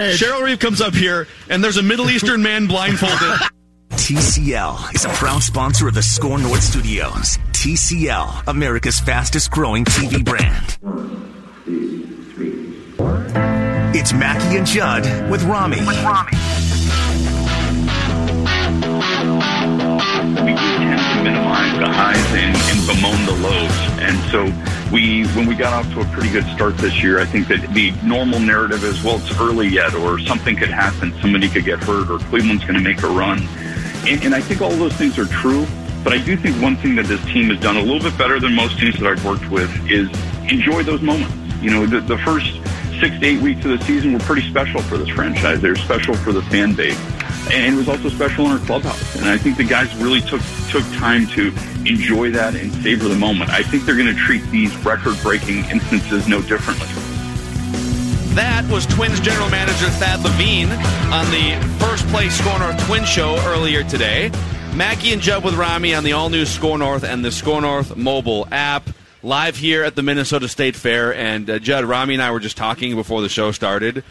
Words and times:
Cheryl 0.00 0.42
Reeve 0.42 0.58
comes 0.58 0.80
up 0.80 0.92
here, 0.92 1.28
and 1.48 1.62
there's 1.62 1.76
a 1.76 1.82
Middle 1.82 2.10
Eastern 2.10 2.42
man 2.42 2.66
blindfolded. 2.68 3.40
TCL 3.90 4.92
is 4.92 5.04
a 5.04 5.08
proud 5.10 5.40
sponsor 5.40 5.86
of 5.86 5.94
the 5.94 6.02
SKOR 6.02 6.38
North 6.38 6.64
Studios. 6.64 7.38
TCL, 7.52 8.48
America's 8.48 8.98
fastest 8.98 9.52
growing 9.52 9.84
TV 9.84 10.24
brand. 10.24 10.78
It's 13.94 14.12
Mackey 14.12 14.56
and 14.56 14.66
Judd 14.66 15.30
with 15.30 15.44
Rami. 15.44 15.78
we 15.78 15.84
do 15.84 15.92
tend 20.04 20.58
to 20.58 20.73
minimize 21.24 21.78
the 21.78 21.88
highs 21.88 22.32
and, 22.34 22.54
and 22.54 22.86
bemoan 22.86 23.24
the 23.24 23.32
lows. 23.42 23.72
And 23.98 24.16
so 24.30 24.44
we, 24.92 25.24
when 25.28 25.46
we 25.46 25.54
got 25.54 25.72
off 25.72 25.90
to 25.94 26.00
a 26.02 26.04
pretty 26.12 26.30
good 26.30 26.44
start 26.54 26.76
this 26.76 27.02
year, 27.02 27.18
I 27.18 27.24
think 27.24 27.48
that 27.48 27.66
the 27.72 27.92
normal 28.02 28.38
narrative 28.38 28.84
is, 28.84 29.02
well, 29.02 29.16
it's 29.16 29.40
early 29.40 29.68
yet, 29.68 29.94
or 29.94 30.18
something 30.18 30.54
could 30.54 30.68
happen, 30.68 31.14
somebody 31.22 31.48
could 31.48 31.64
get 31.64 31.78
hurt, 31.78 32.10
or 32.10 32.18
Cleveland's 32.18 32.64
going 32.64 32.74
to 32.74 32.84
make 32.84 33.02
a 33.02 33.08
run. 33.08 33.38
And, 34.06 34.22
and 34.22 34.34
I 34.34 34.42
think 34.42 34.60
all 34.60 34.70
those 34.70 34.92
things 34.92 35.18
are 35.18 35.24
true. 35.24 35.66
But 36.04 36.12
I 36.12 36.18
do 36.18 36.36
think 36.36 36.60
one 36.60 36.76
thing 36.76 36.94
that 36.96 37.06
this 37.06 37.24
team 37.24 37.48
has 37.48 37.58
done 37.60 37.78
a 37.78 37.82
little 37.82 37.98
bit 37.98 38.18
better 38.18 38.38
than 38.38 38.54
most 38.54 38.78
teams 38.78 39.00
that 39.00 39.10
I've 39.10 39.24
worked 39.24 39.48
with 39.50 39.70
is 39.90 40.10
enjoy 40.52 40.82
those 40.82 41.00
moments. 41.00 41.34
You 41.62 41.70
know, 41.70 41.86
the, 41.86 42.00
the 42.00 42.18
first 42.18 42.60
six 43.00 43.18
to 43.20 43.24
eight 43.24 43.40
weeks 43.40 43.64
of 43.64 43.78
the 43.78 43.82
season 43.86 44.12
were 44.12 44.18
pretty 44.18 44.46
special 44.50 44.82
for 44.82 44.98
this 44.98 45.08
franchise. 45.08 45.62
They 45.62 45.70
were 45.70 45.76
special 45.76 46.14
for 46.14 46.32
the 46.32 46.42
fan 46.42 46.74
base. 46.74 47.00
And 47.52 47.74
it 47.74 47.76
was 47.76 47.88
also 47.88 48.08
special 48.08 48.46
in 48.46 48.52
our 48.52 48.58
clubhouse. 48.66 49.16
And 49.16 49.26
I 49.26 49.36
think 49.36 49.56
the 49.56 49.64
guys 49.64 49.94
really 49.96 50.20
took 50.22 50.40
took 50.70 50.84
time 50.94 51.26
to 51.28 51.48
enjoy 51.86 52.30
that 52.30 52.54
and 52.54 52.72
savor 52.82 53.08
the 53.08 53.16
moment. 53.16 53.50
I 53.50 53.62
think 53.62 53.84
they're 53.84 53.96
going 53.96 54.14
to 54.14 54.20
treat 54.20 54.42
these 54.50 54.74
record-breaking 54.78 55.66
instances 55.66 56.26
no 56.26 56.40
differently. 56.42 56.86
That 58.34 58.66
was 58.68 58.86
Twins 58.86 59.20
general 59.20 59.48
manager 59.50 59.88
Thad 59.90 60.24
Levine 60.24 60.70
on 61.12 61.30
the 61.30 61.76
first 61.78 62.06
place 62.08 62.36
SKOR 62.38 62.58
North 62.58 62.86
Twin 62.86 63.04
show 63.04 63.36
earlier 63.46 63.84
today. 63.84 64.32
Mackey 64.74 65.12
and 65.12 65.22
Judd 65.22 65.44
with 65.44 65.54
Rami 65.54 65.94
on 65.94 66.02
the 66.02 66.14
all 66.14 66.30
new 66.30 66.44
SKOR 66.44 66.78
North 66.78 67.04
and 67.04 67.24
the 67.24 67.30
SKOR 67.30 67.60
North 67.60 67.96
mobile 67.96 68.48
app. 68.50 68.90
Live 69.22 69.56
here 69.56 69.84
at 69.84 69.94
the 69.94 70.02
Minnesota 70.02 70.48
State 70.48 70.74
Fair, 70.74 71.14
and 71.14 71.48
uh, 71.48 71.58
Judd, 71.58 71.84
Rami, 71.84 72.14
and 72.14 72.22
I 72.22 72.30
were 72.32 72.40
just 72.40 72.56
talking 72.56 72.94
before 72.96 73.22
the 73.22 73.28
show 73.28 73.52
started. 73.52 74.02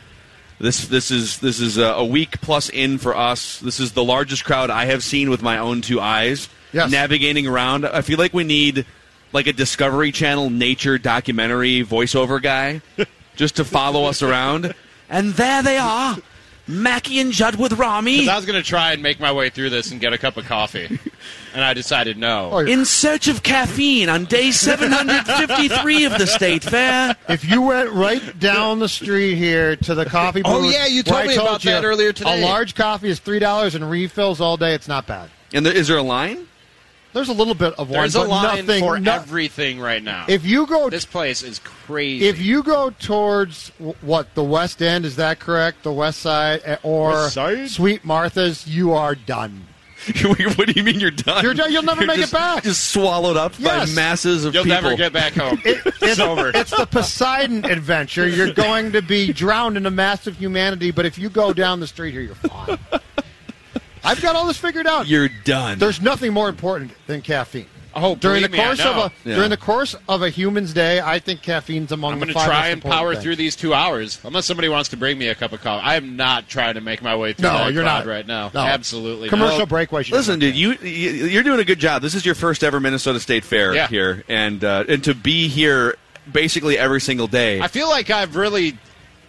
This 0.59 0.87
this 0.87 1.11
is 1.11 1.39
this 1.39 1.59
is 1.59 1.77
a, 1.77 1.85
a 1.85 2.05
week 2.05 2.39
plus 2.41 2.69
in 2.69 2.97
for 2.97 3.15
us. 3.15 3.59
This 3.59 3.79
is 3.79 3.93
the 3.93 4.03
largest 4.03 4.45
crowd 4.45 4.69
I 4.69 4.85
have 4.85 5.03
seen 5.03 5.29
with 5.29 5.41
my 5.41 5.57
own 5.57 5.81
two 5.81 5.99
eyes. 5.99 6.49
Yes. 6.71 6.91
Navigating 6.91 7.45
around, 7.45 7.85
I 7.85 8.01
feel 8.01 8.17
like 8.17 8.33
we 8.33 8.43
need 8.43 8.85
like 9.31 9.47
a 9.47 9.53
Discovery 9.53 10.11
Channel 10.11 10.49
nature 10.49 10.97
documentary 10.97 11.83
voiceover 11.83 12.41
guy 12.41 12.81
just 13.35 13.57
to 13.57 13.65
follow 13.65 14.05
us 14.05 14.21
around. 14.21 14.73
And 15.09 15.33
there 15.33 15.61
they 15.61 15.77
are, 15.77 16.17
Mackey 16.67 17.19
and 17.19 17.31
Judd 17.31 17.55
with 17.55 17.73
Rami. 17.73 18.19
'Cause 18.19 18.27
I 18.29 18.35
was 18.37 18.45
going 18.45 18.61
to 18.61 18.67
try 18.67 18.93
and 18.93 19.03
make 19.03 19.19
my 19.19 19.31
way 19.31 19.49
through 19.49 19.69
this 19.69 19.91
and 19.91 19.99
get 19.99 20.13
a 20.13 20.17
cup 20.17 20.37
of 20.37 20.45
coffee, 20.45 20.85
and 21.53 21.63
I 21.63 21.73
decided 21.73 22.17
no. 22.17 22.49
Oh, 22.53 22.57
in 22.59 22.85
search 22.85 23.27
of 23.27 23.43
caffeine 23.43 24.07
on 24.07 24.25
day 24.25 24.51
753 24.51 26.05
of 26.05 26.17
the 26.17 26.27
State 26.27 26.63
Fair. 26.63 27.15
If 27.27 27.43
you 27.49 27.61
went 27.61 27.91
right 27.91 28.39
down 28.39 28.79
the 28.79 28.87
street 28.89 29.35
here 29.35 29.75
to 29.77 29.93
the 29.95 30.05
coffee 30.05 30.41
oh, 30.45 30.61
booth, 30.61 30.65
Oh, 30.67 30.69
yeah, 30.69 30.85
you 30.85 31.03
told 31.03 31.15
where 31.15 31.23
I 31.25 31.27
me 31.27 31.35
about 31.35 31.65
you 31.65 31.71
that 31.71 31.83
earlier 31.83 32.13
today. 32.13 32.41
A 32.41 32.45
large 32.45 32.75
coffee 32.75 33.09
is 33.09 33.19
three 33.19 33.39
dollars 33.39 33.75
and 33.75 33.89
refills 33.89 34.39
all 34.39 34.57
day. 34.57 34.73
It's 34.73 34.87
not 34.87 35.05
bad. 35.05 35.29
And 35.53 35.65
there, 35.65 35.73
is 35.73 35.87
there 35.87 35.97
a 35.97 36.03
line? 36.03 36.47
There's 37.13 37.29
a 37.29 37.33
little 37.33 37.53
bit 37.53 37.73
of 37.75 37.89
one, 37.89 37.99
There's 37.99 38.15
a 38.15 38.19
but 38.19 38.29
line 38.29 38.65
nothing. 38.65 38.83
for 38.83 38.99
no- 38.99 39.13
everything 39.13 39.79
right 39.79 40.01
now. 40.03 40.25
if 40.27 40.43
you 40.45 40.65
go, 40.65 40.89
this 40.89 41.05
place 41.05 41.43
is 41.43 41.59
crazy. 41.59 42.27
if 42.27 42.41
you 42.41 42.63
go 42.63 42.89
towards 42.89 43.69
what 44.01 44.33
the 44.35 44.43
West 44.43 44.81
End, 44.81 45.05
is 45.05 45.15
that 45.17 45.39
correct? 45.39 45.83
The 45.83 45.93
West 45.93 46.19
Side 46.19 46.61
eh, 46.65 46.77
or 46.83 47.09
West 47.11 47.33
Side? 47.35 47.69
Sweet 47.69 48.03
Martha's, 48.03 48.67
you 48.67 48.93
are 48.93 49.15
done. 49.15 49.67
what 50.25 50.67
do 50.67 50.73
you 50.75 50.83
mean 50.83 50.99
you're 50.99 51.11
done? 51.11 51.41
You're 51.45 51.53
done. 51.53 51.71
You'll 51.71 51.83
never 51.83 52.01
You're 52.01 52.07
make 52.17 52.19
it 52.19 52.29
back. 52.31 52.63
Just 52.63 52.89
swallowed 52.91 53.37
up 53.37 53.53
Yes. 53.57 53.89
by 53.89 53.95
masses 53.95 54.43
of 54.43 54.53
You'll 54.53 54.65
people. 54.65 54.81
never 54.81 54.97
get 54.97 55.13
back 55.13 55.31
home. 55.33 55.61
It- 55.65 55.81
it's 56.01 56.19
over. 56.19 56.51
It's 56.53 56.71
the 56.71 56.85
Poseidon 56.85 57.63
adventure. 57.63 58.27
You're 58.27 58.51
going 58.51 58.91
to 58.91 59.01
be 59.01 59.31
drowned 59.31 59.77
in 59.77 59.85
a 59.85 59.91
mass 59.91 60.27
of 60.27 60.35
humanity, 60.37 60.91
but 60.91 61.05
if 61.05 61.17
you 61.17 61.29
go 61.29 61.53
down 61.53 61.79
the 61.79 61.87
street 61.87 62.11
here, 62.11 62.21
you're 62.21 62.35
fine. 62.35 62.77
I've 64.03 64.21
got 64.21 64.35
all 64.35 64.47
this 64.47 64.57
figured 64.57 64.87
out. 64.87 65.07
You're 65.07 65.29
done. 65.43 65.79
There's 65.79 66.01
nothing 66.01 66.33
more 66.33 66.49
important 66.49 66.91
than 67.07 67.21
caffeine. 67.21 67.67
oh, 67.95 68.15
During 68.15 68.41
the 68.41 68.49
believe 68.49 68.51
me, 68.51 68.57
course 68.65 68.79
of 68.79 68.97
a 68.97 69.11
Yeah. 69.23 69.35
during 69.35 69.49
the 69.51 69.57
course 69.57 69.95
of 70.09 70.23
a 70.23 70.29
human's 70.29 70.73
day, 70.73 70.99
I 70.99 71.19
think 71.19 71.41
caffeine's 71.43 71.91
among 71.91 72.13
I'm 72.13 72.19
going 72.19 72.27
to 72.29 72.33
try 72.33 72.69
and 72.69 72.81
power 72.81 73.13
things. 73.13 73.23
through 73.23 73.35
these 73.35 73.55
two 73.55 73.73
hours, 73.73 74.19
unless 74.23 74.45
somebody 74.47 74.67
wants 74.67 74.89
to 74.89 74.97
bring 74.97 75.17
me 75.19 75.27
a 75.27 75.35
cup 75.35 75.53
of 75.53 75.61
coffee. 75.61 75.85
I 75.85 75.95
am 75.95 76.15
not 76.15 76.49
trying 76.49 76.73
to 76.73 76.81
make 76.81 77.01
my 77.03 77.15
way 77.15 77.33
through 77.33 77.49
No, 77.49 77.67
you're 77.67 77.83
not. 77.83 78.05
right 78.07 78.25
now. 78.25 78.49
No. 78.53 78.61
Absolutely 78.61 79.29
Commercial 79.29 79.59
not. 79.59 79.69
breakaway. 79.69 80.03
should 80.03 80.13
Listen, 80.15 80.41
have 80.41 80.53
dude, 80.53 80.55
you 80.55 80.71
you- 80.81 81.27
you're 81.27 81.43
doing 81.43 81.59
a 81.59 81.63
good 81.65 81.79
job. 81.79 82.01
This 82.01 82.15
is 82.15 82.25
your 82.25 82.35
first 82.35 82.63
ever 82.63 82.79
Minnesota 82.79 83.19
State 83.19 83.45
Fair 83.45 83.75
Yeah. 83.75 83.87
here, 83.87 84.23
and 84.27 84.63
uh, 84.63 84.85
and 84.89 85.03
to 85.03 85.13
be 85.13 85.47
here 85.47 85.95
basically 86.31 86.77
every 86.79 86.99
single 87.01 87.27
day. 87.27 87.61
I 87.61 87.67
feel 87.67 87.89
like 87.89 88.09
I've 88.09 88.35
really 88.35 88.77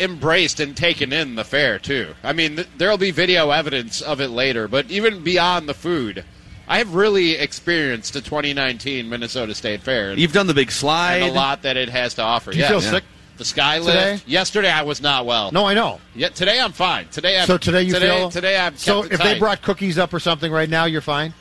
embraced 0.00 0.60
and 0.60 0.76
taken 0.76 1.12
in 1.12 1.34
the 1.34 1.44
fair 1.44 1.78
too. 1.78 2.14
I 2.22 2.32
mean, 2.32 2.56
th- 2.56 2.68
there'll 2.78 2.98
be 2.98 3.10
video 3.10 3.50
evidence 3.50 4.00
of 4.00 4.20
it 4.20 4.28
later, 4.28 4.68
but 4.68 4.90
even 4.90 5.22
beyond 5.22 5.68
the 5.68 5.74
food, 5.74 6.24
I 6.66 6.78
have 6.78 6.94
really 6.94 7.32
experienced 7.32 8.12
the 8.14 8.20
2019 8.20 9.08
Minnesota 9.08 9.54
State 9.54 9.82
Fair 9.82 10.10
and, 10.10 10.18
You've 10.20 10.32
done 10.32 10.46
the 10.46 10.54
big 10.54 10.70
slide. 10.70 11.16
and 11.22 11.30
a 11.30 11.34
lot 11.34 11.62
that 11.62 11.76
it 11.76 11.88
has 11.90 12.14
to 12.14 12.22
offer. 12.22 12.50
Do 12.52 12.56
you 12.58 12.62
yeah. 12.64 12.68
feel 12.70 12.82
Yeah. 12.82 12.90
sick? 12.90 13.04
The 13.36 13.44
sky 13.44 13.80
today? 13.80 14.12
lift. 14.12 14.28
Yesterday 14.28 14.70
I 14.70 14.82
was 14.82 15.02
not 15.02 15.26
well. 15.26 15.50
No, 15.50 15.66
I 15.66 15.74
know. 15.74 16.00
Yeah, 16.14 16.28
today 16.28 16.60
I'm 16.60 16.70
fine. 16.72 17.08
Today 17.08 17.38
I'm 17.40 17.46
So 17.46 17.58
today 17.58 17.82
you 17.82 17.92
today, 17.92 18.06
feel 18.16 18.30
today 18.30 18.56
I'm 18.56 18.76
so. 18.76 19.02
kept 19.02 19.12
it 19.12 19.14
If 19.16 19.22
they 19.24 19.38
brought 19.40 19.60
cookies 19.60 19.98
up 19.98 20.14
or 20.14 20.20
something 20.20 20.52
right 20.52 20.68
now, 20.68 20.84
you're 20.84 21.00
fine 21.00 21.34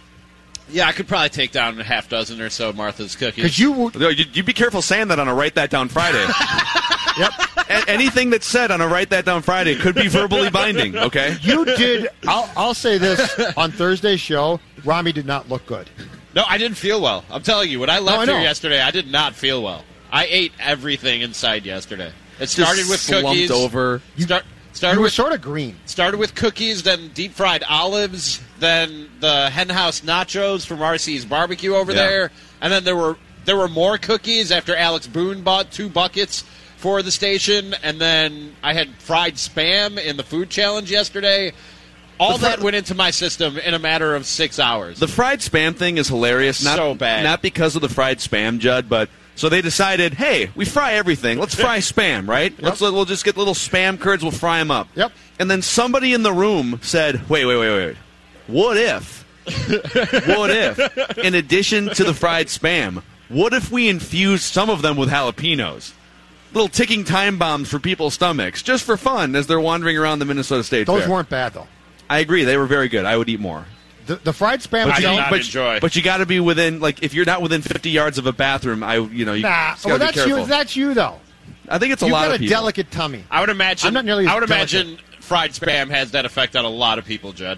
yeah, 0.70 0.88
I 0.88 0.94
could 0.94 1.10
probably 1.10 1.30
take 1.30 1.52
down 1.52 1.80
a 1.80 1.84
half 1.84 2.08
dozen 2.08 2.40
or 2.42 2.50
so 2.50 2.72
Martha's 2.72 3.16
cookies. 3.18 3.36
because 3.44 3.60
you. 3.60 3.74
would- 3.74 3.96
you, 3.96 4.26
you 4.34 4.44
be 4.44 4.54
careful 4.54 4.82
saying 4.82 5.10
that 5.10 5.20
on 5.20 5.28
a 5.28 5.34
Write 5.34 5.56
That 5.56 5.70
Down 5.70 5.90
Friday. 5.90 6.26
Yep. 7.18 7.32
A- 7.70 7.90
anything 7.90 8.30
that's 8.30 8.48
said 8.48 8.72
on 8.72 8.82
a 8.82 8.88
Write 8.88 9.10
That 9.12 9.26
Down 9.26 9.42
Friday 9.42 9.76
could 9.76 9.96
be 9.96 10.08
verbally 10.08 10.50
binding. 10.50 10.98
Okay. 10.98 11.38
You 11.42 11.66
did. 11.66 12.08
I'll, 12.28 12.50
I'll 12.56 12.74
say 12.74 12.98
this 12.98 13.40
on 13.58 13.72
Thursday's 13.72 14.20
show. 14.20 14.60
Rami 14.84 15.12
did 15.12 15.26
not 15.26 15.50
look 15.50 15.66
good. 15.66 15.90
No, 16.36 16.44
I 16.48 16.58
didn't 16.58 16.78
feel 16.78 17.02
well. 17.02 17.24
I'm 17.30 17.44
telling 17.44 17.70
you, 17.70 17.80
when 17.80 17.90
I 17.90 18.00
left 18.00 18.18
I 18.20 18.26
here 18.26 18.34
know. 18.36 18.42
yesterday, 18.42 18.82
I 18.82 18.92
did 18.92 19.12
not 19.12 19.36
feel 19.36 19.62
well. 19.62 19.84
I 20.12 20.26
ate 20.30 20.52
everything 20.60 21.22
inside 21.22 21.66
yesterday. 21.66 22.08
It 22.38 22.48
Just 22.48 22.54
started 22.54 22.88
with 22.90 23.00
slumped 23.00 23.28
cookies. 23.30 23.52
over. 23.52 24.02
Start, 24.18 24.44
started 24.74 24.96
You 24.96 25.00
were 25.02 25.04
with 25.06 25.14
sort 25.14 25.34
of 25.34 25.42
green. 25.42 25.76
started 25.86 26.18
with 26.20 26.34
cookies, 26.34 26.82
then 26.84 27.10
deep 27.10 27.34
fried 27.34 27.64
olives, 27.64 28.42
then 28.60 29.10
the 29.20 29.50
hen 29.52 29.70
house 29.70 30.02
nachos 30.02 30.66
from 30.66 30.80
RC's 30.80 31.26
barbecue 31.26 31.76
over 31.76 31.92
Yeah. 31.92 32.08
there, 32.08 32.32
and 32.62 32.74
then 32.74 32.84
there 32.84 32.96
were 32.96 33.18
there 33.46 33.58
were 33.58 33.68
more 33.68 33.98
cookies 34.00 34.52
after 34.52 34.76
Alex 34.76 35.06
Boone 35.06 35.42
bought 35.44 35.70
two 35.72 35.90
buckets 35.90 36.44
for 36.84 37.02
the 37.02 37.12
station, 37.12 37.74
and 37.82 37.98
then 38.02 38.54
I 38.62 38.74
had 38.74 38.94
fried 38.96 39.36
spam 39.36 39.98
in 39.98 40.18
the 40.18 40.24
food 40.24 40.50
challenge 40.50 40.92
yesterday. 40.92 41.54
All 42.20 42.38
fr- 42.38 42.44
that 42.44 42.60
went 42.60 42.76
into 42.76 42.94
my 42.94 43.10
system 43.10 43.58
in 43.58 43.74
a 43.74 43.80
matter 43.80 44.14
of 44.14 44.26
six 44.26 44.60
hours. 44.60 45.00
The 45.00 45.08
fried 45.08 45.40
spam 45.40 45.78
thing 45.78 45.96
is 45.98 46.10
hilarious. 46.10 46.62
Not, 46.62 46.76
So 46.76 46.94
bad. 46.94 47.24
Not 47.24 47.42
because 47.42 47.78
of 47.78 47.82
the 47.82 47.88
fried 47.88 48.18
spam, 48.18 48.60
Judd, 48.60 48.90
but 48.90 49.08
So 49.36 49.48
they 49.48 49.62
decided, 49.62 50.16
hey, 50.16 50.52
we 50.56 50.66
fry 50.66 50.96
everything. 50.96 51.40
Let's 51.40 51.56
fry 51.56 51.78
spam, 51.94 52.28
right? 52.28 52.54
Let's 52.62 52.82
we'll 52.82 53.06
just 53.06 53.24
get 53.24 53.38
little 53.38 53.54
spam 53.54 53.98
curds. 53.98 54.22
We'll 54.22 54.34
fry 54.34 54.60
them 54.60 54.70
up. 54.70 54.90
Yep. 54.96 55.14
And 55.40 55.50
then 55.50 55.62
somebody 55.62 56.14
in 56.14 56.24
the 56.24 56.34
room 56.34 56.82
said, 56.84 57.30
wait, 57.30 57.46
wait, 57.46 57.60
wait, 57.60 57.70
wait. 57.70 57.98
What 58.48 58.76
if? 58.76 59.24
what 60.28 60.52
if, 60.52 61.18
in 61.18 61.34
addition 61.34 61.90
to 61.96 62.04
the 62.04 62.14
fried 62.14 62.48
spam, 62.48 63.04
what 63.30 63.54
if 63.54 63.72
we 63.72 63.88
infuse 63.88 64.44
some 64.44 64.70
of 64.70 64.82
them 64.82 64.98
with 64.98 65.10
jalapenos? 65.10 65.94
Little 66.54 66.68
ticking 66.70 67.04
time 67.04 67.38
bombs 67.40 67.70
for 67.70 67.80
people's 67.80 68.14
stomachs, 68.14 68.62
just 68.62 68.84
for 68.84 68.96
fun 68.98 69.36
as 69.36 69.48
they're 69.48 69.60
wandering 69.60 69.98
around 69.98 70.20
the 70.20 70.26
Minnesota 70.26 70.64
State 70.64 70.86
Those 70.88 71.02
Fair. 71.02 71.10
weren't 71.10 71.30
bad 71.30 71.54
though. 71.54 71.68
I 72.10 72.20
agree, 72.20 72.44
they 72.44 72.58
were 72.58 72.68
very 72.68 72.90
good. 72.90 73.06
I 73.06 73.18
would 73.18 73.28
eat 73.30 73.40
more. 73.40 73.66
The, 74.06 74.18
the 74.18 74.34
fried 74.34 74.60
spam. 74.60 74.84
I 74.86 74.96
did 74.96 74.96
itself- 74.98 75.18
not 75.18 75.30
but, 75.32 75.40
enjoy. 75.40 75.80
but 75.80 75.96
you 75.96 76.02
got 76.04 76.18
to 76.18 76.26
be 76.26 76.40
within 76.40 76.80
like 76.80 77.02
if 77.02 77.14
you're 77.14 77.26
not 77.26 77.42
within 77.42 77.62
50 77.62 77.90
yards 77.90 78.18
of 78.18 78.26
a 78.28 78.34
bathroom, 78.34 78.84
I 78.84 78.98
you 78.98 79.26
know 79.26 79.34
you 79.34 79.42
Nah, 79.44 79.76
gotta 79.76 79.88
well, 79.88 79.96
be 79.98 80.00
that's 80.06 80.16
careful. 80.16 80.40
you. 80.40 80.46
That's 80.46 80.76
you 80.76 80.94
though. 80.94 81.20
I 81.70 81.80
think 81.80 81.94
it's 81.94 82.02
a 82.02 82.06
You've 82.06 82.12
lot 82.14 82.24
got 82.26 82.30
of 82.32 82.36
a 82.36 82.40
people. 82.40 82.50
delicate 82.52 82.92
tummy. 82.92 83.24
I 83.32 83.40
would 83.40 83.50
imagine. 83.50 83.88
I'm 83.88 83.94
not 83.94 84.06
nearly 84.06 84.26
as 84.26 84.32
I 84.32 84.36
would 84.40 84.48
delicate. 84.48 84.74
imagine 84.82 85.00
fried 85.22 85.52
spam 85.52 85.90
has 85.90 86.12
that 86.12 86.26
effect 86.26 86.56
on 86.58 86.66
a 86.66 86.70
lot 86.70 87.00
of 87.00 87.06
people, 87.06 87.32
Judd. 87.32 87.58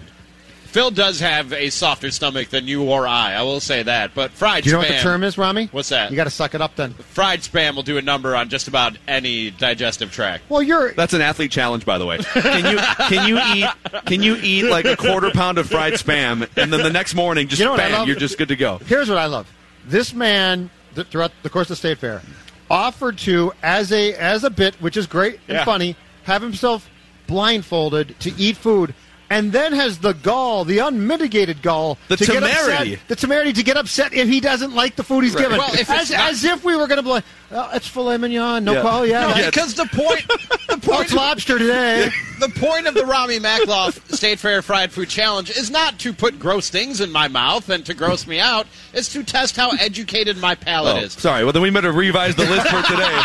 Phil 0.66 0.90
does 0.90 1.20
have 1.20 1.52
a 1.52 1.70
softer 1.70 2.10
stomach 2.10 2.48
than 2.50 2.66
you 2.66 2.82
or 2.84 3.06
I. 3.06 3.32
I 3.34 3.42
will 3.42 3.60
say 3.60 3.82
that. 3.82 4.14
But 4.14 4.30
fried 4.32 4.64
Do 4.64 4.70
you 4.70 4.74
know 4.74 4.80
what 4.80 4.88
the 4.88 4.98
term 4.98 5.24
is, 5.24 5.38
Rami? 5.38 5.68
What's 5.72 5.88
that? 5.90 6.10
You 6.10 6.16
got 6.16 6.24
to 6.24 6.30
suck 6.30 6.54
it 6.54 6.60
up 6.60 6.76
then. 6.76 6.92
Fried 6.94 7.40
spam 7.40 7.74
will 7.74 7.82
do 7.82 7.98
a 7.98 8.02
number 8.02 8.36
on 8.36 8.48
just 8.48 8.68
about 8.68 8.98
any 9.08 9.50
digestive 9.50 10.12
tract. 10.12 10.48
Well, 10.50 10.62
you're. 10.62 10.92
That's 10.92 11.14
an 11.14 11.20
athlete 11.22 11.50
challenge, 11.50 11.84
by 11.86 11.98
the 11.98 12.06
way. 12.06 12.18
Can 12.18 12.70
you 12.70 12.78
can 13.08 13.28
you 13.28 13.38
eat 13.54 13.70
can 14.06 14.22
you 14.22 14.36
eat 14.42 14.64
like 14.64 14.84
a 14.84 14.96
quarter 14.96 15.30
pound 15.30 15.58
of 15.58 15.68
fried 15.68 15.94
spam, 15.94 16.42
and 16.56 16.72
then 16.72 16.82
the 16.82 16.90
next 16.90 17.14
morning 17.14 17.48
just 17.48 17.58
You 17.60 17.64
know 17.66 17.70
what 17.72 17.80
I 17.80 17.88
bam, 17.88 17.92
love? 18.00 18.08
you're 18.08 18.16
just 18.16 18.36
good 18.38 18.48
to 18.48 18.56
go. 18.56 18.78
Here's 18.86 19.08
what 19.08 19.18
I 19.18 19.26
love. 19.26 19.50
This 19.86 20.12
man, 20.12 20.68
th- 20.94 21.06
throughout 21.06 21.32
the 21.42 21.50
course 21.50 21.66
of 21.66 21.68
the 21.70 21.76
state 21.76 21.98
fair, 21.98 22.22
offered 22.70 23.18
to, 23.18 23.52
as 23.62 23.92
a 23.92 24.14
as 24.14 24.44
a 24.44 24.50
bit, 24.50 24.74
which 24.82 24.96
is 24.96 25.06
great 25.06 25.34
and 25.48 25.56
Yeah. 25.58 25.64
funny, 25.64 25.96
have 26.24 26.42
himself 26.42 26.88
blindfolded 27.28 28.18
to 28.20 28.32
eat 28.38 28.56
food, 28.56 28.94
and 29.30 29.52
then 29.52 29.72
has 29.72 29.98
the 29.98 30.12
gall, 30.12 30.64
the 30.64 30.78
unmitigated 30.78 31.62
gall, 31.62 31.98
The 32.08 32.16
to 32.16 32.26
get 32.26 32.34
temerity. 32.34 32.94
upset, 32.94 33.08
the 33.08 33.16
temerity 33.16 33.52
to 33.54 33.62
get 33.62 33.76
upset 33.76 34.12
if 34.14 34.28
he 34.28 34.40
doesn't 34.40 34.74
like 34.74 34.96
the 34.96 35.02
food 35.02 35.24
he's 35.24 35.34
given. 35.34 35.58
Well, 35.58 35.70
as, 35.74 35.88
not- 36.10 36.30
as 36.30 36.44
if 36.44 36.64
we 36.64 36.76
were 36.76 36.86
going 36.86 36.98
to 36.98 37.02
be 37.02 37.08
like, 37.08 37.24
oh, 37.52 37.70
it's 37.74 37.86
filet 37.86 38.16
mignon, 38.18 38.64
no 38.64 38.74
Yeah. 38.74 38.80
qual, 38.80 39.06
yeah. 39.06 39.36
Yeah. 39.38 39.46
Because 39.46 39.74
the 39.74 39.86
point, 39.86 40.26
the 40.28 40.74
Oh, 40.74 40.78
point, 40.78 41.02
it's 41.04 41.12
lobster 41.12 41.58
today. 41.58 42.10
the 42.40 42.48
point 42.48 42.86
of 42.86 42.94
the 42.94 43.04
Rami 43.06 43.38
Makloff 43.38 44.00
State 44.14 44.38
Fair 44.38 44.62
Fried 44.62 44.92
Food 44.92 45.08
Challenge 45.08 45.50
is 45.50 45.70
not 45.70 45.98
to 46.00 46.12
put 46.12 46.38
gross 46.38 46.68
things 46.70 47.00
in 47.00 47.10
my 47.10 47.28
mouth 47.28 47.68
and 47.70 47.84
to 47.86 47.94
gross 47.94 48.26
me 48.26 48.40
out. 48.40 48.66
It's 48.92 49.12
to 49.12 49.22
test 49.24 49.56
how 49.56 49.70
educated 49.72 50.36
my 50.38 50.54
palate 50.54 50.96
Oh, 50.96 51.00
is. 51.00 51.12
sorry. 51.14 51.44
Well, 51.44 51.52
then 51.52 51.62
we 51.62 51.70
better 51.70 51.92
revise 51.92 52.34
the 52.36 52.44
list 52.44 52.66
for 52.68 52.82
today. 52.82 53.20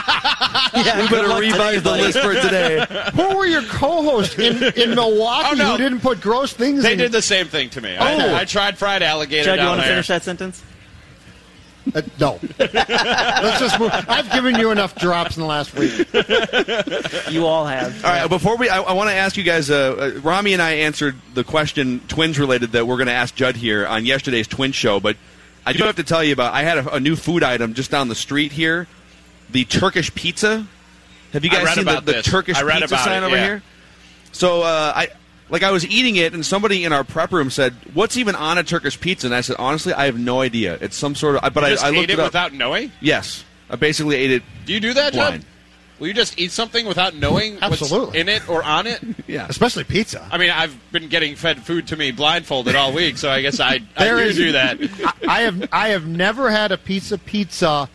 we 1.01 1.07
better 1.09 1.39
revise 1.39 1.83
the 1.83 1.91
list 1.91 2.19
for 2.19 2.33
today. 2.33 2.85
Who 3.15 3.35
were 3.37 3.45
your 3.45 3.63
co-hosts 3.63 4.37
in, 4.37 4.63
in 4.79 4.91
oh, 4.91 4.95
Milwaukee 5.11 5.47
Oh, 5.51 5.53
no. 5.55 5.71
who 5.71 5.77
didn't 5.77 6.01
put 6.01 6.21
gross 6.21 6.53
things 6.53 6.83
They 6.83 6.93
in 6.93 6.97
did 6.99 7.11
the 7.11 7.21
same 7.21 7.47
thing 7.47 7.69
to 7.71 7.81
me. 7.81 7.95
Oh. 7.99 8.03
I, 8.03 8.41
I 8.41 8.45
tried 8.45 8.77
fried 8.77 9.01
alligator 9.03 9.43
Judd, 9.45 9.59
you 9.59 9.65
want 9.65 9.81
to 9.81 9.87
finish 9.87 10.07
that 10.07 10.23
sentence? 10.23 10.61
Uh, 11.93 12.01
no. 12.19 12.39
Let's 12.59 13.59
just 13.59 13.79
move. 13.79 13.91
I've 13.91 14.31
given 14.31 14.55
you 14.55 14.71
enough 14.71 14.95
drops 14.95 15.35
in 15.35 15.41
the 15.41 15.47
last 15.47 15.73
week. 15.73 15.91
You 17.31 17.45
all 17.45 17.65
have. 17.65 18.05
All 18.05 18.11
right. 18.11 18.27
Before 18.27 18.57
we, 18.57 18.69
I, 18.69 18.81
I 18.81 18.93
want 18.93 19.09
to 19.09 19.15
ask 19.15 19.35
you 19.37 19.43
guys. 19.43 19.69
Uh, 19.69 20.13
uh, 20.15 20.19
Rami 20.21 20.53
and 20.53 20.61
I 20.61 20.73
answered 20.73 21.15
the 21.33 21.43
question 21.43 22.01
twins 22.07 22.37
related 22.39 22.73
that 22.73 22.85
we're 22.85 22.97
going 22.97 23.07
to 23.07 23.13
ask 23.13 23.33
Judd 23.33 23.55
here 23.55 23.85
on 23.87 24.05
yesterday's 24.05 24.47
Twin 24.47 24.71
Show, 24.71 24.99
but 24.99 25.17
I 25.65 25.73
do 25.73 25.83
have 25.83 25.95
to 25.97 26.03
tell 26.03 26.23
you 26.23 26.33
about. 26.33 26.53
I 26.53 26.63
had 26.63 26.77
a, 26.79 26.95
a 26.95 26.99
new 26.99 27.15
food 27.15 27.43
item 27.43 27.73
just 27.73 27.91
down 27.91 28.07
the 28.07 28.15
street 28.15 28.51
here, 28.51 28.87
the 29.49 29.65
Turkish 29.65 30.13
pizza. 30.13 30.65
Have 31.33 31.45
you 31.45 31.51
I 31.51 31.55
guys 31.55 31.65
read 31.65 31.75
seen 31.75 31.83
about 31.83 32.05
the, 32.05 32.11
the 32.11 32.17
this. 32.17 32.25
Turkish 32.25 32.57
I 32.57 32.63
read 32.63 32.79
pizza 32.79 32.95
about 32.95 33.05
sign 33.05 33.23
it, 33.23 33.25
over 33.25 33.35
yeah. 33.35 33.45
here? 33.45 33.63
So 34.31 34.61
uh, 34.61 34.93
I 34.95 35.07
like 35.51 35.61
I 35.61 35.69
was 35.69 35.85
eating 35.85 36.15
it, 36.15 36.33
and 36.33 36.43
somebody 36.43 36.83
in 36.83 36.91
our 36.93 37.03
prep 37.03 37.31
room 37.31 37.51
said, 37.51 37.75
"What's 37.93 38.17
even 38.17 38.33
on 38.35 38.57
a 38.57 38.63
Turkish 38.63 38.99
pizza?" 38.99 39.27
And 39.27 39.35
I 39.35 39.41
said, 39.41 39.57
"Honestly, 39.59 39.93
I 39.93 40.05
have 40.05 40.17
no 40.17 40.41
idea. 40.41 40.79
It's 40.81 40.95
some 40.97 41.13
sort 41.13 41.35
of." 41.35 41.53
But 41.53 41.61
You 41.61 41.67
I, 41.67 41.69
just 41.71 41.83
I 41.85 41.89
ate 41.89 41.95
looked 41.97 42.09
it, 42.09 42.13
it 42.13 42.19
up. 42.19 42.25
without 42.27 42.53
knowing. 42.53 42.91
yes, 43.01 43.43
I 43.69 43.75
basically 43.75 44.15
ate 44.15 44.31
it. 44.31 44.43
Do 44.65 44.73
you 44.73 44.79
do 44.79 44.93
that, 44.95 45.13
Blind. 45.13 45.41
Judd? 45.43 45.45
Will 45.99 46.07
you 46.07 46.13
just 46.15 46.39
eat 46.39 46.49
something 46.49 46.87
without 46.87 47.13
knowing 47.13 47.59
what's 47.59 47.79
Absolutely. 47.83 48.19
in 48.21 48.27
it 48.27 48.49
or 48.49 48.63
on 48.63 48.87
it? 48.87 48.99
Yeah. 49.27 49.45
Especially 49.47 49.83
pizza. 49.83 50.27
I 50.31 50.39
mean, 50.39 50.49
I've 50.49 50.75
been 50.91 51.09
getting 51.09 51.35
fed 51.35 51.61
food 51.61 51.87
to 51.89 51.95
me 51.95 52.09
blindfolded 52.11 52.75
all 52.75 52.91
week, 52.91 53.17
so 53.19 53.29
I 53.29 53.43
guess 53.43 53.59
I, 53.59 53.81
I 53.95 54.03
There 54.05 54.17
do 54.17 54.23
is- 54.23 54.35
do 54.35 54.51
that. 54.53 54.79
I, 54.81 55.13
I 55.27 55.41
have 55.41 55.69
I 55.71 55.87
have 55.89 56.07
never 56.07 56.49
had 56.49 56.71
a 56.71 56.77
piece 56.79 57.11
of 57.11 57.23
pizza 57.25 57.87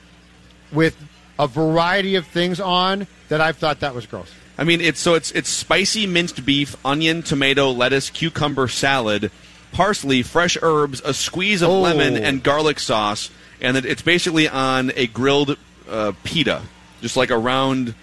with 0.73 0.97
a 1.39 1.49
variety 1.49 2.15
of 2.15 2.27
things 2.29 2.61
on 2.61 3.07
that 3.29 3.41
I've 3.41 3.57
thought 3.57 3.81
that 3.81 3.93
was 3.95 4.07
gross. 4.07 4.31
I 4.59 4.65
mean, 4.65 4.81
it's 4.81 5.01
so 5.01 5.15
it's 5.15 5.31
it's 5.33 5.49
spicy 5.51 6.07
minced 6.07 6.45
beef, 6.47 6.77
onion, 6.85 7.23
tomato, 7.23 7.71
lettuce, 7.71 8.09
cucumber 8.11 8.69
salad, 8.69 9.31
parsley, 9.73 10.23
fresh 10.23 10.57
herbs, 10.63 11.03
a 11.05 11.13
squeeze 11.13 11.63
of 11.63 11.69
Oh. 11.71 11.81
lemon, 11.81 12.17
and 12.17 12.43
garlic 12.43 12.79
sauce, 12.81 13.31
and 13.61 13.77
it- 13.77 13.85
it's 13.85 14.03
basically 14.03 14.49
on 14.49 14.93
a 14.97 15.07
grilled 15.09 15.57
uh, 15.91 16.13
pita, 16.25 16.63
just 17.03 17.17
like 17.17 17.31
a 17.31 17.39
round, 17.39 17.95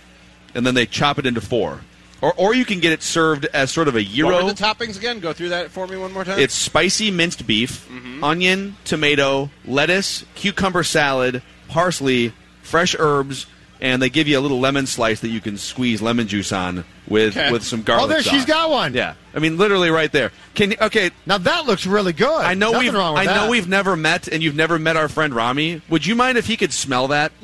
and 0.55 0.65
then 0.65 0.73
they 0.75 0.85
chop 0.85 1.17
it 1.19 1.25
into 1.25 1.41
four. 1.41 1.81
Or, 2.21 2.33
or 2.37 2.55
you 2.55 2.63
can 2.63 2.79
get 2.79 2.93
it 2.93 3.03
served 3.03 3.45
as 3.47 3.69
sort 3.71 3.89
of 3.89 3.95
a 3.95 3.99
What 4.01 4.07
gyro. 4.13 4.45
were 4.45 4.53
the 4.53 4.63
toppings 4.63 4.95
again? 4.95 5.19
Go 5.19 5.33
through 5.33 5.49
that 5.49 5.69
for 5.71 5.85
me 5.87 5.97
one 5.97 6.13
more 6.13 6.23
time. 6.23 6.39
It's 6.39 6.53
spicy 6.55 7.11
minced 7.11 7.45
beef, 7.45 7.85
onion, 8.21 8.77
tomato, 8.85 9.49
lettuce, 9.65 10.23
cucumber 10.35 10.83
salad, 10.85 11.41
parsley, 11.67 12.31
fresh 12.61 12.95
herbs, 12.97 13.45
and 13.83 14.01
they 14.01 14.09
give 14.09 14.27
you 14.27 14.39
a 14.39 14.41
little 14.41 14.59
lemon 14.59 14.87
slice 14.87 15.19
that 15.19 15.29
you 15.29 15.39
can 15.41 15.57
squeeze 15.57 16.01
lemon 16.01 16.27
juice 16.27 16.51
on 16.51 16.85
with 17.07 17.37
Okay. 17.37 17.51
with 17.51 17.63
some 17.63 17.83
garlic. 17.83 18.05
Oh, 18.05 18.07
there 18.07 18.23
sauce. 18.23 18.33
she's 18.33 18.45
got 18.45 18.71
one. 18.71 18.95
Yeah, 18.95 19.13
I 19.35 19.39
mean 19.39 19.57
literally 19.57 19.91
right 19.91 20.11
there. 20.11 20.31
Can 20.55 20.71
you, 20.71 20.77
okay? 20.81 21.11
Now 21.27 21.37
that 21.37 21.67
looks 21.67 21.85
really 21.85 22.13
good. 22.13 22.41
I 22.41 22.55
know 22.55 22.71
Nothing 22.71 22.87
we've 22.87 22.93
wrong 22.95 23.13
with 23.13 23.27
I 23.27 23.35
know 23.35 23.49
we've 23.51 23.67
never 23.67 23.95
met, 23.95 24.27
and 24.27 24.41
you've 24.41 24.55
never 24.55 24.79
met 24.79 24.97
our 24.97 25.07
friend 25.09 25.35
Rami. 25.35 25.81
Would 25.89 26.05
you 26.07 26.15
mind 26.15 26.39
if 26.39 26.47
he 26.47 26.57
could 26.57 26.73
smell 26.73 27.09
that? 27.09 27.31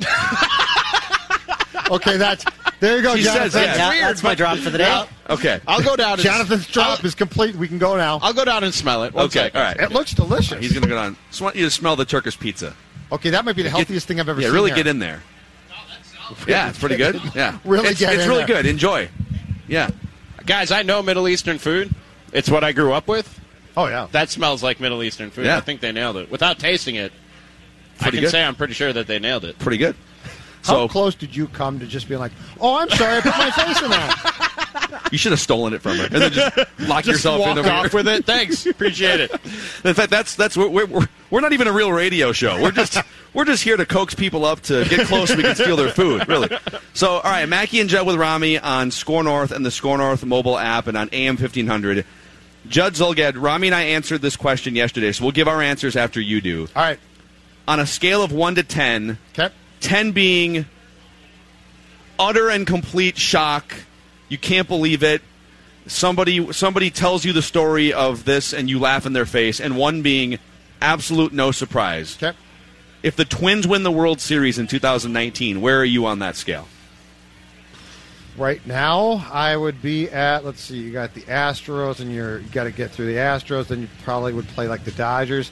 Okay, 1.90 2.16
that's 2.18 2.44
there 2.78 2.96
you 2.98 3.02
go, 3.02 3.16
She 3.16 3.24
Jonathan. 3.24 3.50
says, 3.50 3.76
yeah. 3.76 3.92
Yeah, 3.92 4.06
that's 4.06 4.22
my 4.22 4.36
drop 4.36 4.58
for 4.58 4.70
the 4.70 4.78
day. 4.78 5.04
Okay. 5.28 5.60
I'll 5.66 5.82
go 5.82 5.96
down. 5.96 6.12
And, 6.14 6.20
Jonathan's 6.22 6.66
drop 6.68 7.00
I'll, 7.00 7.06
is 7.06 7.16
complete. 7.16 7.56
We 7.56 7.66
can 7.66 7.78
go 7.78 7.96
now. 7.96 8.20
I'll 8.22 8.32
go 8.32 8.44
down 8.44 8.62
and 8.62 8.72
smell 8.72 9.02
it. 9.02 9.12
One 9.12 9.24
Okay. 9.24 9.40
second. 9.40 9.60
All 9.60 9.66
right. 9.66 9.76
It 9.76 9.90
looks 9.90 10.14
delicious. 10.14 10.60
He's 10.60 10.72
gonna 10.72 10.86
go 10.86 10.94
down. 10.94 11.16
Just 11.30 11.42
want 11.42 11.56
you 11.56 11.64
to 11.64 11.70
smell 11.70 11.96
the 11.96 12.04
Turkish 12.04 12.38
pizza. 12.38 12.74
okay, 13.10 13.30
that 13.30 13.44
might 13.44 13.56
be 13.56 13.62
the 13.64 13.70
healthiest 13.70 14.06
thing 14.06 14.20
I've 14.20 14.28
ever 14.28 14.40
yeah, 14.40 14.46
seen. 14.46 14.54
really 14.54 14.70
there. 14.70 14.76
get 14.76 14.86
in 14.86 15.00
there. 15.00 15.20
Yeah, 16.48 16.68
it's 16.70 16.78
pretty 16.78 16.96
good. 16.96 17.20
Yeah, 17.34 17.58
Really 17.64 17.88
it's, 17.88 18.00
it's 18.00 18.26
really 18.26 18.44
there. 18.44 18.46
good. 18.62 18.66
Enjoy. 18.66 19.08
Yeah. 19.68 19.90
Guys, 20.46 20.70
I 20.70 20.82
know 20.82 21.02
Middle 21.02 21.28
Eastern 21.28 21.58
food. 21.58 21.94
It's 22.32 22.48
what 22.50 22.64
I 22.64 22.72
grew 22.72 22.92
up 22.92 23.06
with. 23.08 23.38
Oh 23.76 23.86
yeah. 23.86 24.08
That 24.12 24.30
smells 24.30 24.62
like 24.62 24.80
Middle 24.80 25.02
Eastern 25.02 25.30
food. 25.30 25.46
Yeah. 25.46 25.56
I 25.56 25.60
think 25.60 25.80
they 25.80 25.92
nailed 25.92 26.16
it. 26.16 26.30
Without 26.30 26.58
tasting 26.58 26.96
it, 26.96 27.12
I 28.00 28.10
can 28.10 28.20
good. 28.20 28.30
say 28.30 28.42
I'm 28.42 28.54
pretty 28.56 28.74
sure 28.74 28.92
that 28.92 29.06
they 29.06 29.18
nailed 29.18 29.44
it. 29.44 29.58
Pretty 29.58 29.78
good. 29.78 29.94
How 30.62 30.72
So 30.72 30.88
close 30.88 31.14
did 31.14 31.34
you 31.36 31.46
come 31.48 31.78
to 31.80 31.86
just 31.86 32.08
being 32.08 32.20
like, 32.20 32.32
"Oh, 32.60 32.76
I'm 32.78 32.88
sorry, 32.90 33.18
I 33.18 33.20
put 33.20 33.36
my 33.38 33.50
face 33.50 33.80
in 33.82 33.90
that"? 33.90 34.56
you 35.12 35.18
should 35.18 35.32
have 35.32 35.40
stolen 35.40 35.72
it 35.72 35.82
from 35.82 35.96
her 35.98 36.04
and 36.04 36.14
then 36.14 36.32
just 36.32 36.56
lock 36.80 37.04
Just 37.04 37.06
yourself 37.18 37.40
walk 37.40 37.50
in 37.52 37.58
over 37.58 37.70
off 37.70 37.90
here. 37.90 37.98
with 37.98 38.08
it. 38.08 38.24
Thanks, 38.24 38.66
appreciate 38.66 39.20
it. 39.20 39.30
In 39.84 39.94
fact, 39.94 40.10
that's 40.10 40.34
that's 40.36 40.56
we're, 40.56 40.68
we're 40.68 41.08
we're 41.30 41.40
not 41.40 41.52
even 41.52 41.66
a 41.68 41.72
real 41.72 41.92
radio 41.92 42.32
show. 42.32 42.60
We're 42.60 42.70
just 42.70 42.96
we're 43.34 43.44
just 43.44 43.62
here 43.62 43.76
to 43.76 43.86
coax 43.86 44.14
people 44.14 44.44
up 44.44 44.60
to 44.62 44.84
get 44.86 45.06
close 45.06 45.28
so 45.30 45.36
we 45.36 45.42
can 45.42 45.54
steal 45.54 45.76
their 45.76 45.90
food. 45.90 46.28
Really. 46.28 46.48
So, 46.94 47.10
all 47.12 47.22
right, 47.22 47.48
Mackey 47.48 47.80
and 47.80 47.88
Judd 47.88 48.06
with 48.06 48.16
Rami 48.16 48.58
on 48.58 48.90
SKOR 48.90 49.22
North 49.22 49.52
and 49.52 49.64
the 49.64 49.70
SKOR 49.70 49.98
North 49.98 50.24
mobile 50.24 50.58
app 50.58 50.86
and 50.86 50.96
on 50.96 51.08
AM 51.12 51.36
fifteen 51.36 51.66
hundred. 51.66 52.04
Judd 52.68 52.92
Zulgad, 52.94 53.40
Rami 53.40 53.68
and 53.68 53.74
I 53.74 53.82
answered 53.82 54.20
this 54.22 54.36
question 54.36 54.74
yesterday, 54.76 55.12
so 55.12 55.24
we'll 55.24 55.32
give 55.32 55.48
our 55.48 55.62
answers 55.62 55.96
after 55.96 56.20
you 56.20 56.40
do. 56.40 56.68
All 56.76 56.82
right. 56.82 56.98
On 57.66 57.80
a 57.80 57.86
scale 57.86 58.22
of 58.22 58.32
one 58.32 58.54
to 58.56 58.62
ten, 58.62 59.18
Okay. 59.38 59.52
10 59.80 60.12
being 60.12 60.66
utter 62.18 62.50
and 62.50 62.66
complete 62.66 63.16
shock. 63.16 63.72
You 64.30 64.38
can't 64.38 64.66
believe 64.66 65.02
it. 65.02 65.20
Somebody 65.86 66.52
somebody 66.52 66.90
tells 66.90 67.24
you 67.26 67.32
the 67.34 67.42
story 67.42 67.92
of 67.92 68.24
this 68.24 68.54
and 68.54 68.70
you 68.70 68.78
laugh 68.78 69.04
in 69.04 69.12
their 69.12 69.26
face 69.26 69.60
and 69.60 69.76
one 69.76 70.00
being 70.02 70.38
absolute 70.80 71.32
no 71.32 71.50
surprise. 71.50 72.16
Okay. 72.22 72.34
If 73.02 73.16
the 73.16 73.24
Twins 73.24 73.66
win 73.66 73.82
the 73.82 73.90
World 73.90 74.20
Series 74.20 74.58
in 74.58 74.66
2019, 74.66 75.60
where 75.60 75.78
are 75.80 75.84
you 75.84 76.06
on 76.06 76.18
that 76.20 76.36
scale? 76.36 76.68
Right 78.36 78.64
now, 78.66 79.26
I 79.32 79.56
would 79.56 79.82
be 79.82 80.08
at. 80.08 80.44
Let's 80.44 80.60
see. 80.60 80.78
You 80.78 80.92
got 80.92 81.14
the 81.14 81.22
Astros, 81.22 82.00
and 82.00 82.14
you're 82.14 82.38
you 82.38 82.48
got 82.48 82.64
to 82.64 82.70
get 82.70 82.90
through 82.90 83.06
the 83.06 83.16
Astros. 83.18 83.66
Then 83.66 83.80
you 83.82 83.88
probably 84.04 84.32
would 84.32 84.46
play 84.48 84.68
like 84.68 84.84
the 84.84 84.92
Dodgers. 84.92 85.50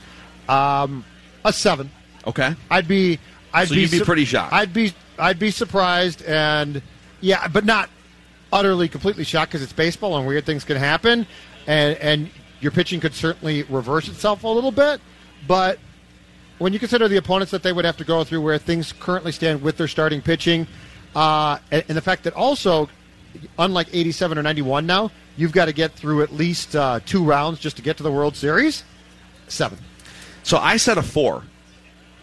Um, 0.48 1.04
a 1.44 1.52
seven. 1.52 1.90
Okay. 2.26 2.54
I'd 2.70 2.86
be. 2.86 3.18
I'd 3.52 3.68
So 3.68 3.74
be 3.74 3.80
you'd 3.82 3.90
be 3.90 3.98
su- 3.98 4.04
pretty 4.04 4.24
shocked. 4.24 4.52
I'd 4.52 4.72
be. 4.72 4.92
I'd 5.18 5.38
be 5.38 5.50
surprised, 5.50 6.22
and 6.22 6.80
yeah, 7.20 7.48
but 7.48 7.64
not 7.64 7.90
utterly, 8.52 8.88
completely 8.88 9.24
shocked 9.24 9.52
because 9.52 9.62
it's 9.62 9.72
baseball 9.72 10.16
and 10.16 10.26
weird 10.26 10.44
things 10.46 10.64
can 10.64 10.76
happen, 10.76 11.26
and 11.66 11.96
and 11.98 12.30
your 12.60 12.72
pitching 12.72 13.00
could 13.00 13.14
certainly 13.14 13.62
reverse 13.64 14.08
itself 14.08 14.42
a 14.44 14.48
little 14.48 14.72
bit, 14.72 15.00
but 15.46 15.78
when 16.58 16.72
you 16.72 16.78
consider 16.80 17.06
the 17.06 17.16
opponents 17.16 17.52
that 17.52 17.62
they 17.62 17.72
would 17.72 17.84
have 17.84 17.96
to 17.98 18.04
go 18.04 18.24
through, 18.24 18.40
where 18.40 18.58
things 18.58 18.92
currently 18.92 19.30
stand 19.30 19.62
with 19.62 19.76
their 19.76 19.86
starting 19.86 20.20
pitching, 20.20 20.66
uh, 21.14 21.58
and, 21.70 21.84
and 21.88 21.96
the 21.96 22.00
fact 22.02 22.24
that 22.24 22.32
also, 22.34 22.88
unlike 23.60 23.86
87 23.92 24.36
or 24.36 24.42
91 24.42 24.86
now, 24.86 25.12
you've 25.36 25.52
got 25.52 25.66
to 25.66 25.72
get 25.72 25.92
through 25.92 26.22
at 26.22 26.32
least 26.32 26.74
uh, 26.74 26.98
two 27.06 27.22
rounds 27.24 27.60
just 27.60 27.76
to 27.76 27.82
get 27.82 27.96
to 27.98 28.02
the 28.02 28.10
World 28.10 28.34
Series. 28.34 28.82
Seven. 29.46 29.78
So 30.42 30.58
I 30.58 30.78
said 30.78 30.98
a 30.98 31.02
four. 31.02 31.44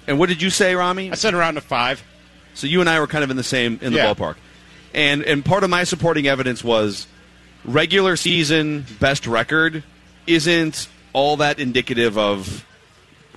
And 0.05 0.19
what 0.19 0.27
did 0.27 0.41
you 0.41 0.49
say, 0.49 0.75
Rami? 0.75 1.11
I 1.11 1.15
said 1.15 1.33
around 1.33 1.57
a 1.57 1.61
five. 1.61 2.03
So 2.55 2.67
you 2.67 2.81
and 2.81 2.89
I 2.89 2.99
were 2.99 3.07
kind 3.07 3.23
of 3.23 3.29
in 3.29 3.37
the 3.37 3.43
same 3.43 3.79
in 3.81 3.93
the 3.93 3.99
Yeah. 3.99 4.13
ballpark. 4.13 4.35
And 4.95 5.23
and 5.23 5.43
part 5.43 5.65
of 5.65 5.69
my 5.69 5.83
supporting 5.83 6.25
evidence 6.25 6.63
was 6.63 7.05
regular 7.65 8.15
season 8.15 8.85
best 8.99 9.27
record 9.27 9.83
isn't 10.25 10.87
all 11.11 11.37
that 11.37 11.59
indicative 11.59 12.17
of 12.17 12.65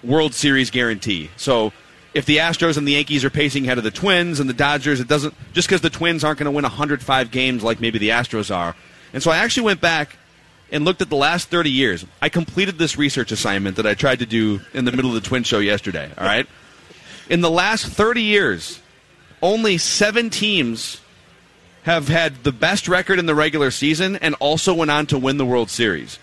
World 0.05 0.35
Series 0.35 0.71
guarantee. 0.71 1.31
So 1.37 1.73
if 2.15 2.27
the 2.27 2.37
Astros 2.37 2.77
and 2.77 2.87
the 2.87 2.93
Yankees 2.93 3.25
are 3.25 3.31
pacing 3.31 3.65
ahead 3.65 3.77
of 3.77 3.83
the 3.83 3.91
Twins 3.91 4.39
and 4.39 4.49
the 4.49 4.55
Dodgers, 4.55 5.01
it 5.01 5.09
doesn't 5.09 5.35
just 5.53 5.67
because 5.67 5.81
the 5.81 5.91
Twins 5.91 6.23
aren't 6.23 6.39
going 6.39 6.45
to 6.47 6.53
win 6.53 6.63
105 6.63 7.31
games 7.33 7.65
like 7.65 7.81
maybe 7.81 7.99
the 7.99 8.11
Astros 8.11 8.55
are. 8.55 8.77
And 9.13 9.21
so 9.21 9.33
I 9.33 9.39
actually 9.39 9.65
went 9.65 9.81
back 9.81 10.17
and 10.71 10.85
looked 10.85 11.03
at 11.03 11.11
the 11.11 11.17
last 11.17 11.49
30 11.49 11.73
years. 11.73 12.07
I 12.23 12.29
completed 12.29 12.79
this 12.79 12.97
research 12.97 13.33
assignment 13.33 13.77
that 13.77 13.87
I 13.87 13.95
tried 13.95 14.21
to 14.21 14.27
do 14.27 14.61
in 14.75 14.85
the 14.85 14.93
middle 14.93 15.11
of 15.11 15.21
the 15.21 15.29
Twin 15.29 15.43
Show 15.43 15.59
yesterday. 15.59 16.09
All 16.17 16.25
right. 16.25 16.47
In 17.29 17.41
the 17.41 17.51
last 17.51 17.87
30 17.87 18.23
years, 18.23 18.81
only 19.43 19.77
seven 19.77 20.31
teams 20.31 21.01
have 21.85 22.09
had 22.09 22.45
the 22.45 22.53
best 22.53 22.89
record 22.89 23.19
in 23.19 23.27
the 23.27 23.35
regular 23.35 23.71
season 23.71 24.17
and 24.17 24.35
also 24.37 24.75
went 24.75 24.91
on 24.91 25.07
to 25.07 25.19
win 25.19 25.37
the 25.37 25.47
World 25.47 25.71
Series. 25.71 26.19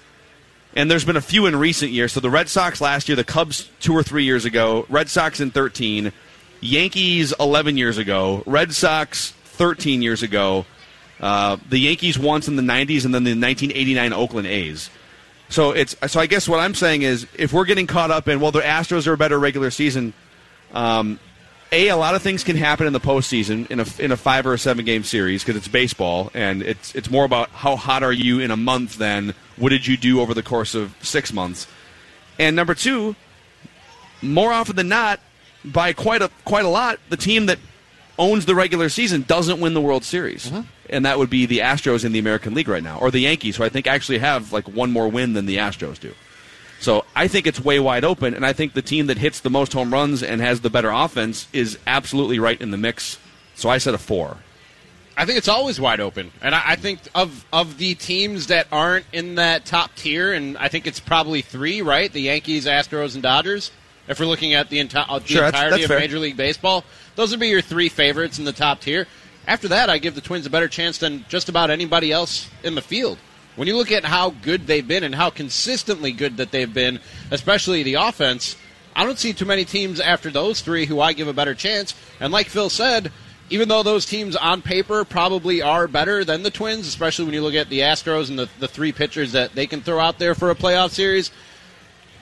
And 0.76 0.92
there's 0.92 1.06
been 1.06 1.16
a 1.16 1.22
few 1.22 1.46
in 1.46 1.56
recent 1.56 1.92
years. 1.92 2.14
So 2.14 2.20
the 2.20 2.30
Red 2.30 2.50
Sox 2.50 2.82
last 2.82 3.08
year, 3.08 3.16
the 3.16 3.24
Cubs 3.24 3.70
two 3.80 3.94
or 3.94 4.04
three 4.04 4.26
years 4.26 4.46
ago, 4.46 4.86
Red 4.90 5.10
Sox 5.10 5.40
in 5.40 5.52
13, 5.52 6.12
Yankees 6.60 7.34
11 7.40 7.78
years 7.78 7.98
ago, 7.98 8.44
Red 8.46 8.74
Sox 8.74 9.32
13 9.32 10.02
years 10.02 10.22
ago, 10.22 10.66
uh, 11.22 11.58
the 11.70 11.80
Yankees 11.80 12.20
once 12.20 12.48
in 12.48 12.58
the 12.58 12.62
90s, 12.62 13.06
and 13.06 13.14
then 13.16 13.24
the 13.24 13.32
1989 13.32 14.12
Oakland 14.12 14.48
A's. 14.48 14.90
So 15.48 15.72
it's 15.72 15.96
so 16.08 16.20
I 16.20 16.26
guess 16.26 16.50
what 16.50 16.60
I'm 16.60 16.74
saying 16.74 17.04
is 17.04 17.28
if 17.38 17.54
we're 17.54 17.66
getting 17.66 17.88
caught 17.88 18.12
up 18.12 18.28
in 18.28 18.40
well 18.40 18.52
the 18.52 18.62
Astros 18.62 19.08
are 19.08 19.14
a 19.14 19.18
better 19.18 19.40
regular 19.40 19.70
season, 19.70 20.14
um, 20.74 21.20
a 21.76 21.90
a 21.90 21.98
lot 21.98 22.16
of 22.16 22.22
things 22.22 22.44
can 22.44 22.56
happen 22.56 22.88
in 22.88 22.94
the 22.94 23.00
postseason 23.00 23.70
in 23.70 23.80
a 23.80 23.86
in 24.00 24.12
a 24.12 24.18
five 24.18 24.48
or 24.48 24.54
a 24.54 24.58
seven 24.58 24.86
game 24.86 25.04
series 25.04 25.44
because 25.44 25.58
it's 25.58 25.68
baseball 25.68 26.32
and 26.34 26.64
it's 26.64 26.96
it's 26.96 27.10
more 27.10 27.26
about 27.26 27.50
how 27.50 27.76
hot 27.76 28.02
are 28.02 28.14
you 28.14 28.40
in 28.40 28.50
a 28.50 28.58
month 28.58 28.98
than 28.98 29.34
what 29.58 29.70
did 29.70 29.86
you 29.86 29.98
do 29.98 30.22
over 30.22 30.34
the 30.34 30.44
course 30.44 30.74
of 30.74 30.96
six 31.02 31.34
months. 31.34 31.68
And 32.40 32.56
number 32.56 32.74
two, 32.74 33.16
more 34.22 34.52
often 34.52 34.76
than 34.76 34.88
not, 34.88 35.20
by 35.64 35.94
quite 35.94 36.22
a 36.22 36.30
quite 36.46 36.66
a 36.66 36.70
lot, 36.70 37.00
the 37.10 37.18
team 37.18 37.48
that 37.48 37.60
owns 38.18 38.46
the 38.46 38.56
regular 38.56 38.88
season 38.90 39.24
doesn't 39.24 39.60
win 39.60 39.74
the 39.74 39.82
World 39.82 40.04
Series. 40.04 40.52
Uh-huh. 40.52 40.64
And 40.90 41.06
that 41.06 41.18
would 41.18 41.30
be 41.30 41.46
the 41.46 41.60
Astros 41.60 42.06
in 42.06 42.12
the 42.12 42.20
American 42.20 42.54
League 42.54 42.68
right 42.68 42.84
now, 42.84 43.00
or 43.00 43.10
the 43.10 43.20
Yankees, 43.20 43.58
who 43.58 43.64
I 43.64 43.70
think 43.70 43.88
actually 43.88 44.20
have 44.20 44.54
like 44.54 44.68
one 44.68 44.92
more 44.92 45.10
win 45.10 45.34
than 45.34 45.46
the 45.46 45.58
Astros 45.58 46.00
do. 46.00 46.14
So 46.80 47.06
I 47.16 47.28
think 47.28 47.48
it's 47.48 47.60
way 47.60 47.80
wide 47.80 48.04
open, 48.04 48.34
and 48.34 48.46
I 48.46 48.54
think 48.54 48.74
the 48.74 48.82
team 48.82 49.08
that 49.08 49.18
hits 49.18 49.40
the 49.40 49.50
most 49.50 49.74
home 49.74 49.92
runs 49.94 50.22
and 50.22 50.42
has 50.42 50.62
the 50.62 50.70
better 50.70 50.90
offense 50.92 51.48
is 51.54 51.80
absolutely 51.88 52.38
right 52.38 52.60
in 52.60 52.72
the 52.72 52.78
mix. 52.78 53.18
So 53.56 53.70
I 53.70 53.78
said 53.78 53.94
a 53.94 53.98
four. 53.98 54.38
I 55.18 55.26
think 55.26 55.38
it's 55.38 55.48
always 55.48 55.80
wide 55.80 56.02
open, 56.02 56.32
and 56.42 56.54
I, 56.54 56.62
I 56.72 56.76
think 56.76 57.00
of 57.16 57.46
of 57.54 57.78
the 57.78 57.96
teams 57.96 58.48
that 58.48 58.68
aren't 58.72 59.06
in 59.14 59.36
that 59.36 59.66
top 59.66 59.96
tier, 59.96 60.34
and 60.34 60.58
I 60.58 60.68
think 60.68 60.86
it's 60.86 61.00
probably 61.00 61.42
three, 61.42 61.82
right? 61.82 62.12
The 62.12 62.22
Yankees, 62.22 62.66
Astros, 62.66 63.14
and 63.14 63.24
Dodgers. 63.24 63.72
If 64.08 64.20
we're 64.20 64.26
looking 64.28 64.54
at 64.54 64.70
the, 64.70 64.78
enti- 64.84 65.04
uh, 65.08 65.18
the 65.20 65.28
Sure, 65.28 65.42
that's- 65.42 65.54
entirety 65.54 65.78
that's 65.82 65.84
of 65.86 65.88
fair. 65.88 66.00
Major 66.00 66.20
League 66.20 66.38
Baseball, 66.38 66.84
those 67.16 67.32
would 67.32 67.40
be 67.40 67.48
your 67.48 67.62
three 67.62 67.90
favorites 67.90 68.38
in 68.38 68.46
the 68.46 68.52
top 68.54 68.82
tier. 68.82 69.08
After 69.48 69.70
that, 69.70 69.90
I 69.90 69.98
give 69.98 70.14
the 70.16 70.22
Twins 70.22 70.46
a 70.46 70.50
better 70.50 70.68
chance 70.68 70.98
than 71.00 71.26
just 71.30 71.50
about 71.50 71.72
anybody 71.72 72.12
else 72.12 72.48
in 72.64 72.76
the 72.76 72.82
field. 72.82 73.18
When 73.56 73.68
you 73.68 73.78
look 73.78 73.92
at 73.92 74.04
how 74.04 74.32
good 74.32 74.68
they've 74.68 74.88
been 74.88 75.04
and 75.04 75.16
how 75.16 75.30
consistently 75.30 76.12
good 76.12 76.38
that 76.38 76.52
they've 76.52 76.74
been, 76.74 77.00
especially 77.32 77.84
the 77.84 77.96
offense, 77.96 78.56
I 78.96 79.06
don't 79.06 79.20
see 79.20 79.34
too 79.34 79.46
many 79.46 79.66
teams 79.66 80.00
after 80.00 80.30
those 80.30 80.62
three 80.62 80.86
who 80.86 81.00
I 81.00 81.14
give 81.14 81.28
a 81.28 81.34
better 81.34 81.54
chance. 81.54 81.96
And 82.20 82.32
like 82.32 82.48
Phil 82.48 82.70
said, 82.70 83.12
even 83.50 83.70
though 83.70 83.84
those 83.84 84.06
teams 84.06 84.36
on 84.36 84.62
paper 84.62 85.06
probably 85.06 85.62
are 85.62 85.88
better 85.88 86.26
than 86.26 86.44
the 86.44 86.52
Twins, 86.52 86.88
especially 86.88 87.26
when 87.26 87.34
you 87.34 87.42
look 87.42 87.54
at 87.54 87.70
the 87.70 87.80
Astros 87.80 88.30
and 88.30 88.40
the, 88.40 88.50
the 88.60 88.68
three 88.68 88.92
pitchers 88.92 89.34
that 89.34 89.54
they 89.54 89.68
can 89.68 89.82
throw 89.82 90.00
out 90.00 90.18
there 90.18 90.34
for 90.34 90.50
a 90.50 90.56
playoff 90.56 90.92
series, 90.92 91.32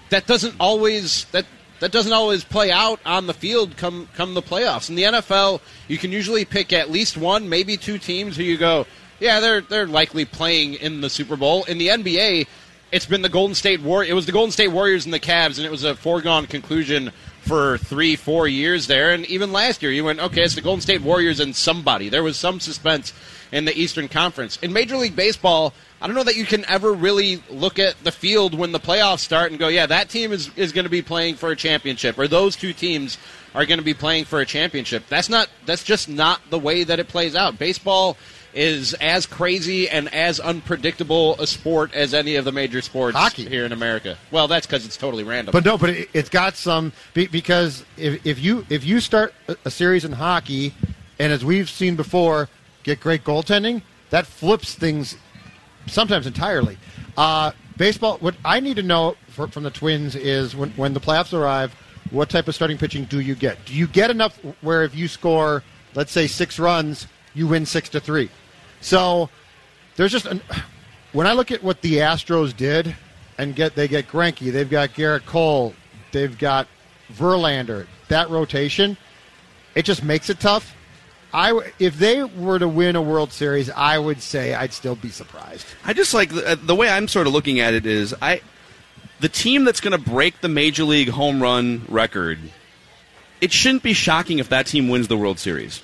that 0.10 0.28
doesn't 0.28 0.56
always 0.60 1.26
that 1.26 1.46
that 1.80 1.92
doesn't 1.92 2.14
always 2.14 2.44
play 2.44 2.72
out 2.72 3.00
on 3.06 3.28
the 3.28 3.34
field 3.34 3.78
come 3.78 4.08
come 4.16 4.34
the 4.34 4.42
playoffs. 4.42 4.90
In 4.90 4.96
the 4.96 5.04
NFL, 5.04 5.62
you 5.88 5.98
can 5.98 6.12
usually 6.12 6.46
pick 6.46 6.74
at 6.74 6.92
least 6.92 7.18
one, 7.18 7.50
maybe 7.50 7.78
two 7.78 7.98
teams 7.98 8.36
who 8.36 8.44
you 8.44 8.58
go, 8.58 8.86
yeah, 9.24 9.40
they're 9.40 9.62
they're 9.62 9.88
likely 9.88 10.26
playing 10.26 10.74
in 10.76 11.00
the 11.00 11.10
Super 11.10 11.38
Bowl. 11.38 11.64
In 11.64 11.78
the 11.78 11.88
NBA, 11.88 12.46
it's 12.92 13.06
been 13.06 13.22
the 13.22 13.30
Golden 13.30 13.56
State 13.56 13.82
War. 13.82 14.04
It 14.04 14.14
was 14.14 14.26
the 14.26 14.34
Golden 14.34 14.52
State 14.52 14.68
Warriors 14.68 15.06
and 15.06 15.14
the 15.14 15.20
Cavs, 15.20 15.58
and 15.58 15.66
it 15.66 15.72
was 15.72 15.86
a 15.86 15.96
foregone 15.96 16.46
conclusion 16.46 17.12
for 17.42 17.78
three, 17.78 18.18
four 18.18 18.50
years 18.50 18.88
there. 18.88 19.12
And 19.12 19.26
even 19.28 19.54
last 19.54 19.82
year, 19.82 19.92
you 19.92 20.04
went, 20.04 20.20
okay, 20.20 20.44
it's 20.44 20.56
the 20.56 20.62
Golden 20.62 20.82
State 20.82 21.02
Warriors 21.02 21.40
and 21.40 21.56
somebody. 21.56 22.10
There 22.10 22.22
was 22.22 22.36
some 22.36 22.60
suspense 22.60 23.14
in 23.54 23.64
the 23.64 23.78
Eastern 23.78 24.10
Conference. 24.10 24.58
In 24.62 24.74
Major 24.74 24.98
League 24.98 25.16
Baseball, 25.16 25.74
I 26.02 26.08
don't 26.08 26.16
know 26.18 26.24
that 26.24 26.36
you 26.36 26.46
can 26.46 26.66
ever 26.68 26.92
really 26.92 27.42
look 27.50 27.80
at 27.80 27.96
the 28.04 28.12
field 28.12 28.54
when 28.54 28.74
the 28.74 28.80
playoffs 28.80 29.20
start 29.20 29.52
and 29.52 29.60
go, 29.60 29.70
yeah, 29.70 29.86
that 29.86 30.10
team 30.10 30.34
is, 30.34 30.52
is 30.58 30.74
going 30.74 30.84
to 30.84 30.90
be 30.90 31.02
playing 31.02 31.36
for 31.36 31.52
a 31.52 31.56
championship, 31.56 32.20
or 32.20 32.28
those 32.28 32.58
two 32.58 32.74
teams 32.74 33.18
are 33.56 33.66
going 33.66 33.80
to 33.80 33.86
be 33.86 33.94
playing 33.94 34.26
for 34.26 34.42
a 34.42 34.46
championship. 34.46 35.04
That's 35.08 35.30
not. 35.30 35.48
That's 35.66 35.84
just 35.84 36.10
not 36.10 36.42
the 36.50 36.60
way 36.60 36.84
that 36.84 37.00
it 37.00 37.08
plays 37.08 37.36
out. 37.36 37.58
Baseball 37.58 38.18
is 38.54 38.94
as 38.96 39.26
crazy 39.26 39.90
and 39.90 40.14
as 40.14 40.40
unpredictable 40.40 41.36
a 41.40 41.48
sport 41.48 41.94
as 41.94 42.14
any 42.14 42.36
of 42.36 42.46
the 42.46 42.52
major 42.52 42.82
sports 42.82 43.18
Hockey. 43.18 43.48
here 43.48 43.66
in 43.66 43.72
America. 43.72 44.18
Well, 44.32 44.48
that's 44.48 44.66
because 44.66 44.86
it's 44.86 44.98
totally 44.98 45.24
random. 45.24 45.52
But 45.52 45.66
no, 45.66 45.78
but 45.78 45.90
it, 45.92 46.10
it's 46.14 46.30
got 46.30 46.56
some 46.56 46.92
because 47.14 47.86
if, 47.98 48.26
if 48.26 48.40
you 48.40 48.66
if 48.70 48.86
you 48.86 49.00
start 49.00 49.34
a, 49.48 49.58
a 49.66 49.72
series 49.72 50.06
in 50.06 50.12
hockey, 50.12 50.74
and 51.20 51.32
as 51.32 51.44
we've 51.44 51.70
seen 51.70 51.96
before, 51.96 52.50
get 52.84 53.00
great 53.00 53.24
goaltending, 53.24 53.82
that 54.10 54.26
flips 54.26 54.76
things 54.76 55.18
sometimes 55.88 56.28
entirely. 56.28 56.78
Uh, 57.18 57.52
baseball. 57.78 58.18
What 58.20 58.36
I 58.46 58.60
need 58.60 58.76
to 58.78 58.84
know 58.84 59.16
for, 59.28 59.48
from 59.48 59.64
the 59.64 59.72
Twins 59.72 60.16
is 60.16 60.56
when 60.56 60.72
when 60.72 60.94
the 60.94 61.00
playoffs 61.00 61.38
arrive, 61.38 61.74
what 62.12 62.30
type 62.30 62.48
of 62.48 62.56
starting 62.56 62.78
pitching 62.78 63.06
do 63.06 63.20
you 63.20 63.36
get? 63.36 63.64
Do 63.66 63.74
you 63.74 63.88
get 63.88 64.10
enough 64.12 64.38
where 64.62 64.84
if 64.84 64.96
you 64.96 65.08
score, 65.08 65.64
let's 65.96 66.12
say 66.12 66.28
six 66.28 66.60
runs, 66.60 67.08
you 67.34 67.48
win 67.48 67.66
six 67.66 67.90
to 67.90 68.00
three? 68.00 68.30
So 68.82 69.30
there's 69.96 70.12
just 70.12 70.26
an, 70.26 70.42
when 71.14 71.28
I 71.28 71.34
look 71.34 71.52
at 71.52 71.64
what 71.64 71.82
the 71.82 71.98
Astros 71.98 72.56
did 72.56 72.96
and 73.38 73.56
get 73.56 73.76
they 73.76 73.88
get 73.88 74.08
Greinke, 74.08 74.52
they've 74.52 74.70
got 74.70 74.90
Gerrit 74.90 75.26
Cole, 75.26 75.74
they've 76.12 76.38
got 76.38 76.68
Verlander. 77.12 77.88
That 78.10 78.30
rotation, 78.30 78.98
it 79.76 79.86
just 79.86 80.04
makes 80.04 80.30
it 80.30 80.40
tough. 80.40 80.76
I 81.34 81.72
if 81.80 81.98
they 81.98 82.24
were 82.24 82.60
to 82.60 82.68
win 82.68 82.96
a 82.96 83.02
World 83.02 83.32
Series, 83.32 83.70
I 83.70 83.98
would 83.98 84.22
say 84.22 84.54
I'd 84.54 84.74
still 84.74 84.96
be 84.96 85.10
surprised. 85.10 85.66
I 85.84 85.94
just 85.94 86.14
like 86.14 86.30
the, 86.30 86.52
uh, 86.52 86.56
the 86.62 86.76
way 86.76 86.90
I'm 86.90 87.08
sort 87.08 87.26
of 87.26 87.34
looking 87.34 87.60
at 87.60 87.74
it 87.74 87.86
is 87.86 88.14
I 88.22 88.42
the 89.20 89.30
team 89.30 89.64
that's 89.64 89.80
going 89.80 89.94
to 90.00 90.10
break 90.10 90.42
the 90.42 90.50
major 90.50 90.84
league 90.84 91.10
home 91.10 91.42
run 91.42 91.86
record. 91.88 92.40
It 93.42 93.52
shouldn't 93.52 93.84
be 93.84 93.94
shocking 93.94 94.40
if 94.40 94.50
that 94.50 94.68
team 94.68 94.90
wins 94.90 95.08
the 95.08 95.18
World 95.18 95.40
Series. 95.40 95.82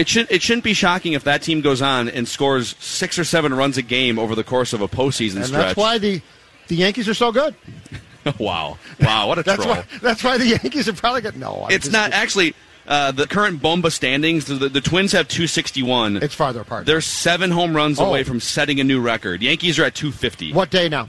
It 0.00 0.08
should 0.08 0.30
it 0.30 0.40
shouldn't 0.42 0.64
be 0.64 0.72
shocking 0.74 1.12
if 1.12 1.24
that 1.24 1.42
team 1.42 1.60
goes 1.60 1.82
on 1.82 2.08
and 2.08 2.26
scores 2.26 2.74
six 2.80 3.18
or 3.18 3.24
seven 3.24 3.52
runs 3.52 3.76
a 3.76 3.82
game 3.82 4.18
over 4.18 4.34
the 4.34 4.44
course 4.44 4.72
of 4.72 4.80
a 4.80 4.88
postseason 4.88 5.36
And 5.36 5.46
stretch. 5.46 5.66
that's 5.66 5.76
why 5.76 5.98
the 5.98 6.22
the 6.68 6.76
Yankees 6.76 7.06
are 7.08 7.14
so 7.14 7.30
good. 7.32 7.54
wow, 8.38 8.78
wow, 9.00 9.28
what 9.28 9.38
a 9.38 9.42
That's 9.50 9.62
troll! 9.62 9.76
why 9.76 9.84
that's 10.00 10.24
why 10.24 10.38
the 10.38 10.46
Yankees 10.46 10.88
are 10.88 10.94
probably 10.94 11.20
good. 11.20 11.36
No, 11.36 11.64
I'm 11.66 11.70
it's 11.72 11.84
just- 11.86 11.92
not 11.92 12.12
actually 12.12 12.54
uh, 12.86 13.12
the 13.12 13.26
current 13.26 13.60
Bomba 13.62 13.90
standings. 13.90 14.46
The, 14.46 14.68
the 14.68 14.80
Twins 14.80 15.12
have 15.12 15.28
261. 15.28 16.16
It's 16.22 16.34
farther 16.34 16.60
apart. 16.62 16.86
They're 16.86 17.00
seven 17.02 17.50
home 17.50 17.76
runs 17.76 18.00
Oh. 18.00 18.06
away 18.06 18.24
from 18.24 18.40
setting 18.40 18.80
a 18.80 18.84
new 18.84 19.00
record. 19.00 19.42
Yankees 19.42 19.78
are 19.78 19.84
at 19.84 19.94
250. 19.94 20.52
what 20.54 20.70
day 20.70 20.88
now? 20.88 21.06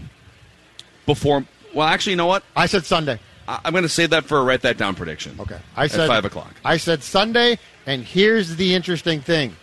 Before, 1.05 1.43
well, 1.74 1.88
actually, 1.88 2.12
you 2.12 2.17
know 2.17 2.27
what? 2.27 2.43
I 2.55 2.65
said 2.67 2.86
Sunday. 2.86 3.19
I'm 3.63 3.72
going 3.72 3.84
to 3.84 3.89
save 3.89 4.12
that 4.12 4.25
for 4.25 4.38
a 4.39 4.43
write 4.43 4.62
that 4.62 4.77
down 4.77 4.96
prediction. 4.96 5.36
Okay, 5.39 5.60
I 5.75 5.88
said 5.88 6.08
five 6.08 6.25
o'clock. 6.25 6.53
I 6.63 6.77
said 6.77 7.03
Sunday, 7.03 7.58
and 7.86 8.03
here's 8.03 8.55
the 8.55 8.74
interesting 8.75 9.22
thing 9.22 9.55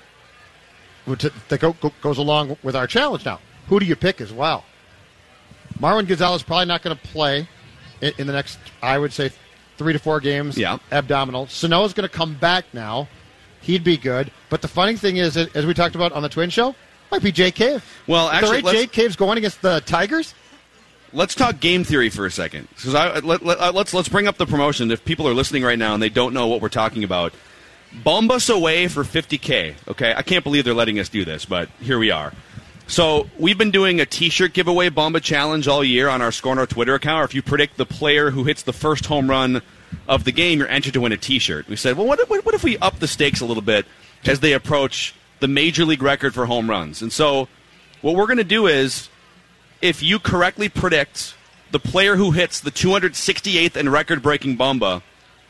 which- 1.04 1.26
that 1.48 1.60
go, 1.60 1.72
go, 1.74 1.92
goes 2.00 2.18
along 2.18 2.56
with 2.62 2.76
our 2.76 2.86
challenge 2.86 3.24
now. 3.24 3.40
Who 3.68 3.80
do 3.80 3.86
you 3.86 3.96
pick 3.96 4.20
as 4.20 4.32
well? 4.32 4.64
Marwin 5.80 6.06
Gonzalez 6.08 6.42
probably 6.42 6.66
not 6.66 6.82
going 6.82 6.96
to 6.96 7.02
play 7.08 7.48
in, 8.00 8.26
the 8.26 8.32
next, 8.32 8.58
I 8.82 8.98
would 8.98 9.12
say, 9.12 9.30
three 9.76 9.92
to 9.92 9.98
four 9.98 10.20
games. 10.20 10.56
Yeah. 10.58 10.78
abdominal. 10.90 11.46
Sano's 11.46 11.92
going 11.92 12.08
to 12.08 12.14
come 12.14 12.34
back 12.34 12.64
now. 12.72 13.08
He'd 13.60 13.84
be 13.84 13.96
good. 13.96 14.30
But 14.50 14.62
the 14.62 14.68
funny 14.68 14.96
thing 14.96 15.16
is, 15.18 15.36
as 15.36 15.66
we 15.66 15.74
talked 15.74 15.94
about 15.94 16.12
on 16.12 16.22
the 16.22 16.28
Twin 16.28 16.50
Show, 16.50 16.74
might 17.10 17.22
be 17.22 17.32
Jake 17.32 17.54
Cave. 17.54 17.84
Well, 18.06 18.28
actually, 18.28 18.48
the 18.48 18.54
rate 18.54 18.64
let's- 18.64 18.78
Jake 18.78 18.92
Cave's 18.92 19.16
going 19.16 19.38
against 19.38 19.62
the 19.62 19.80
Tigers. 19.86 20.34
Let's 21.12 21.34
talk 21.34 21.60
game 21.60 21.84
theory 21.84 22.10
for 22.10 22.26
a 22.26 22.30
second. 22.30 22.68
Because 22.74 22.92
let, 22.92 23.24
let, 23.24 23.58
uh, 23.58 23.72
let's 23.74 23.94
let's 23.94 24.08
bring 24.08 24.26
up 24.26 24.36
the 24.36 24.46
promotion. 24.46 24.90
If 24.90 25.04
people 25.04 25.26
are 25.26 25.34
listening 25.34 25.62
right 25.62 25.78
now 25.78 25.94
and 25.94 26.02
they 26.02 26.08
don't 26.10 26.34
know 26.34 26.46
what 26.46 26.60
we're 26.60 26.68
talking 26.68 27.04
about, 27.04 27.32
Bombas 27.94 28.54
away 28.54 28.88
for 28.88 29.02
50k. 29.02 29.74
Okay, 29.88 30.14
I 30.14 30.22
can't 30.22 30.44
believe 30.44 30.64
they're 30.64 30.74
letting 30.74 30.98
us 30.98 31.08
do 31.08 31.24
this, 31.24 31.44
but 31.44 31.68
here 31.80 31.98
we 31.98 32.10
are. 32.10 32.32
So 32.86 33.28
we've 33.38 33.58
been 33.58 33.70
doing 33.70 34.00
a 34.00 34.06
T-shirt 34.06 34.54
giveaway 34.54 34.88
Bomba 34.88 35.20
challenge 35.20 35.68
all 35.68 35.84
year 35.84 36.08
on 36.08 36.22
our 36.22 36.32
SKOR 36.32 36.54
North 36.54 36.70
Twitter 36.70 36.94
account. 36.94 37.24
If 37.24 37.34
you 37.34 37.42
predict 37.42 37.76
the 37.76 37.84
player 37.84 38.30
who 38.30 38.44
hits 38.44 38.62
the 38.62 38.72
first 38.72 39.06
home 39.06 39.28
run 39.28 39.60
of 40.06 40.24
the 40.24 40.32
game, 40.32 40.58
you're 40.58 40.68
entered 40.68 40.94
to 40.94 41.00
win 41.02 41.12
a 41.12 41.18
T-shirt. 41.18 41.68
We 41.68 41.76
said, 41.76 41.96
well, 41.96 42.06
what, 42.06 42.18
what, 42.30 42.44
what 42.46 42.54
if 42.54 42.64
we 42.64 42.78
up 42.78 42.98
the 42.98 43.08
stakes 43.08 43.40
a 43.40 43.46
little 43.46 43.62
bit 43.62 43.84
as 44.24 44.40
they 44.40 44.54
approach 44.54 45.14
the 45.40 45.48
major 45.48 45.84
league 45.84 46.02
record 46.02 46.34
for 46.34 46.46
home 46.46 46.68
runs? 46.68 47.02
And 47.02 47.12
so 47.12 47.48
what 48.00 48.16
we're 48.16 48.26
going 48.26 48.38
to 48.38 48.44
do 48.44 48.66
is, 48.66 49.10
if 49.80 50.02
you 50.02 50.18
correctly 50.18 50.68
predict 50.68 51.34
the 51.70 51.78
player 51.78 52.16
who 52.16 52.32
hits 52.32 52.60
the 52.60 52.70
268th 52.70 53.76
and 53.76 53.92
record-breaking 53.92 54.56
Bomba, 54.56 55.02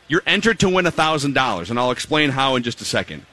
you're 0.07 0.23
entered 0.25 0.59
to 0.59 0.69
win 0.69 0.85
thousand 0.85 1.33
dollars, 1.33 1.69
and 1.69 1.79
I'll 1.79 1.91
explain 1.91 2.31
how 2.31 2.55
in 2.55 2.63
just 2.63 2.81
a 2.81 2.85
second. 2.85 3.25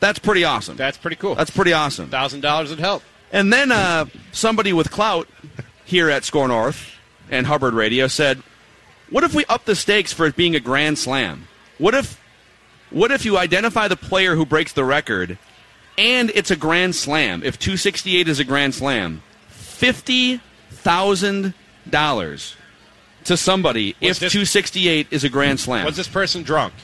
That's 0.00 0.18
pretty 0.18 0.44
awesome. 0.44 0.76
That's 0.76 0.98
pretty 0.98 1.16
cool. 1.16 1.34
That's 1.34 1.50
pretty 1.50 1.72
awesome. 1.72 2.08
thousand 2.10 2.40
dollars 2.40 2.70
would 2.70 2.80
help. 2.80 3.02
And 3.32 3.52
then 3.52 3.72
uh, 3.72 4.06
somebody 4.32 4.72
with 4.72 4.90
clout 4.90 5.28
here 5.84 6.10
at 6.10 6.24
SKOR 6.24 6.48
North 6.48 6.92
and 7.30 7.46
Hubbard 7.46 7.74
Radio 7.74 8.08
said, 8.08 8.42
"What 9.10 9.24
if 9.24 9.34
we 9.34 9.44
up 9.46 9.64
the 9.64 9.74
stakes 9.76 10.12
for 10.12 10.26
it 10.26 10.36
being 10.36 10.54
a 10.54 10.60
grand 10.60 10.98
slam? 10.98 11.48
What 11.78 11.94
if, 11.94 12.20
what 12.90 13.10
if 13.10 13.24
you 13.24 13.38
identify 13.38 13.88
the 13.88 13.96
player 13.96 14.36
who 14.36 14.46
breaks 14.46 14.72
the 14.72 14.84
record, 14.84 15.38
and 15.96 16.30
it's 16.34 16.50
a 16.50 16.56
grand 16.56 16.94
slam? 16.94 17.42
If 17.42 17.58
268 17.58 18.28
is 18.28 18.38
a 18.38 18.44
grand 18.44 18.74
slam, 18.74 19.22
fifty 19.84 20.40
thousand 20.70 21.54
dollars 21.88 22.56
to 23.24 23.36
somebody 23.36 23.94
Was 24.02 24.16
if 24.16 24.20
this- 24.20 24.32
268 24.32 25.08
is 25.10 25.24
a 25.24 25.28
grand 25.28 25.60
slam. 25.60 25.84
Was 25.84 25.96
this 25.96 26.08
person 26.08 26.42
drunk? 26.42 26.74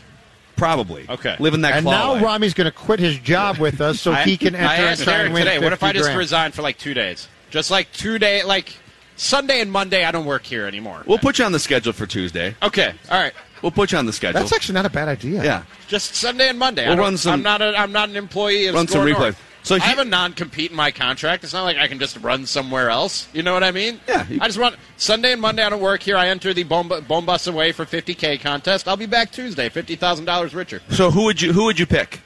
Probably. 0.57 1.07
Okay. 1.09 1.37
Living 1.39 1.63
that 1.63 1.73
and 1.75 1.85
claw 1.85 1.93
now 1.93 2.13
life. 2.15 2.23
Rami's 2.23 2.55
going 2.55 2.67
to 2.67 2.71
quit 2.77 3.01
his 3.01 3.19
job 3.19 3.59
with 3.59 3.81
us 3.81 4.01
so 4.01 4.13
I- 4.13 4.25
he 4.25 4.37
can 4.37 4.55
enter 4.55 4.67
I 4.69 4.75
and 4.77 4.85
asked 4.87 5.05
try 5.05 5.15
Derek 5.15 5.27
and 5.27 5.35
win 5.35 5.45
today. 5.47 5.59
What 5.59 5.73
if 5.73 5.83
I 5.83 5.93
just 5.93 6.05
grand. 6.05 6.19
resign 6.19 6.53
for 6.53 6.63
like 6.63 6.79
two 6.79 6.95
days? 6.95 7.29
Just 7.51 7.71
like 7.71 7.91
two 7.93 8.19
day, 8.19 8.43
like 8.45 8.75
Sunday 9.17 9.61
and 9.61 9.71
Monday, 9.73 10.05
I 10.05 10.11
don't 10.13 10.25
work 10.27 10.45
here 10.45 10.67
anymore. 10.67 11.03
We'll 11.07 11.19
put 11.19 11.39
you 11.39 11.45
on 11.45 11.53
the 11.53 11.59
schedule 11.59 11.93
for 11.93 12.07
Tuesday. 12.07 12.55
okay, 12.63 12.93
all 13.11 13.21
right. 13.21 13.33
We'll 13.63 13.73
put 13.73 13.93
you 13.93 13.99
on 13.99 14.07
the 14.07 14.13
schedule. 14.13 14.41
That's 14.41 14.53
actually 14.55 14.75
not 14.75 14.87
a 14.87 14.91
bad 14.91 15.09
idea. 15.09 15.45
yeah. 15.45 15.63
Just 15.89 16.15
Sunday 16.15 16.49
and 16.49 16.59
Monday. 16.59 16.87
We'll 16.89 16.97
I 16.97 17.01
run 17.01 17.17
some- 17.19 17.35
I'm 17.35 17.43
not. 17.43 17.61
A, 17.61 17.79
I'm 17.79 17.93
not 17.93 18.09
an 18.09 18.17
employee 18.17 18.67
of 18.67 18.75
Run 18.75 18.87
some 18.89 19.03
Score 19.03 19.15
replays. 19.15 19.21
North. 19.21 19.43
So 19.63 19.75
I 19.77 19.79
he- 19.79 19.85
have 19.85 19.99
a 19.99 20.05
non-compete 20.05 20.71
in 20.71 20.77
my 20.77 20.91
contract. 20.91 21.45
It's 21.45 21.53
not 21.53 21.65
like 21.65 21.77
I 21.77 21.87
can 21.87 21.99
just 21.99 22.17
run 22.19 22.47
somewhere 22.47 22.89
else. 22.91 23.29
You 23.33 23.43
know 23.43 23.53
what 23.53 23.63
I 23.63 23.71
mean? 23.71 24.01
Yeah, 24.09 24.27
you- 24.29 24.39
I 24.41 24.47
just 24.47 24.59
want 24.59 24.77
Sunday 24.97 25.33
and 25.33 25.41
Monday. 25.41 25.63
I 25.63 25.69
don't 25.69 25.81
work 25.81 26.03
here. 26.03 26.17
I 26.17 26.29
enter 26.29 26.55
the 26.55 26.63
Bomba, 26.65 27.03
Bombas 27.03 27.47
away 27.51 27.73
for 27.73 27.85
50k 27.85 28.41
contest. 28.41 28.89
I'll 28.89 28.97
be 28.97 29.07
back 29.07 29.31
Tuesday, 29.33 29.69
fifty 29.69 29.97
thousand 29.97 30.25
dollars 30.25 30.55
richer. 30.55 30.81
So 30.91 31.11
who 31.11 31.25
would 31.25 31.41
you 31.43 31.53
who 31.53 31.65
would 31.65 31.79
you 31.79 31.87
pick? 31.87 32.21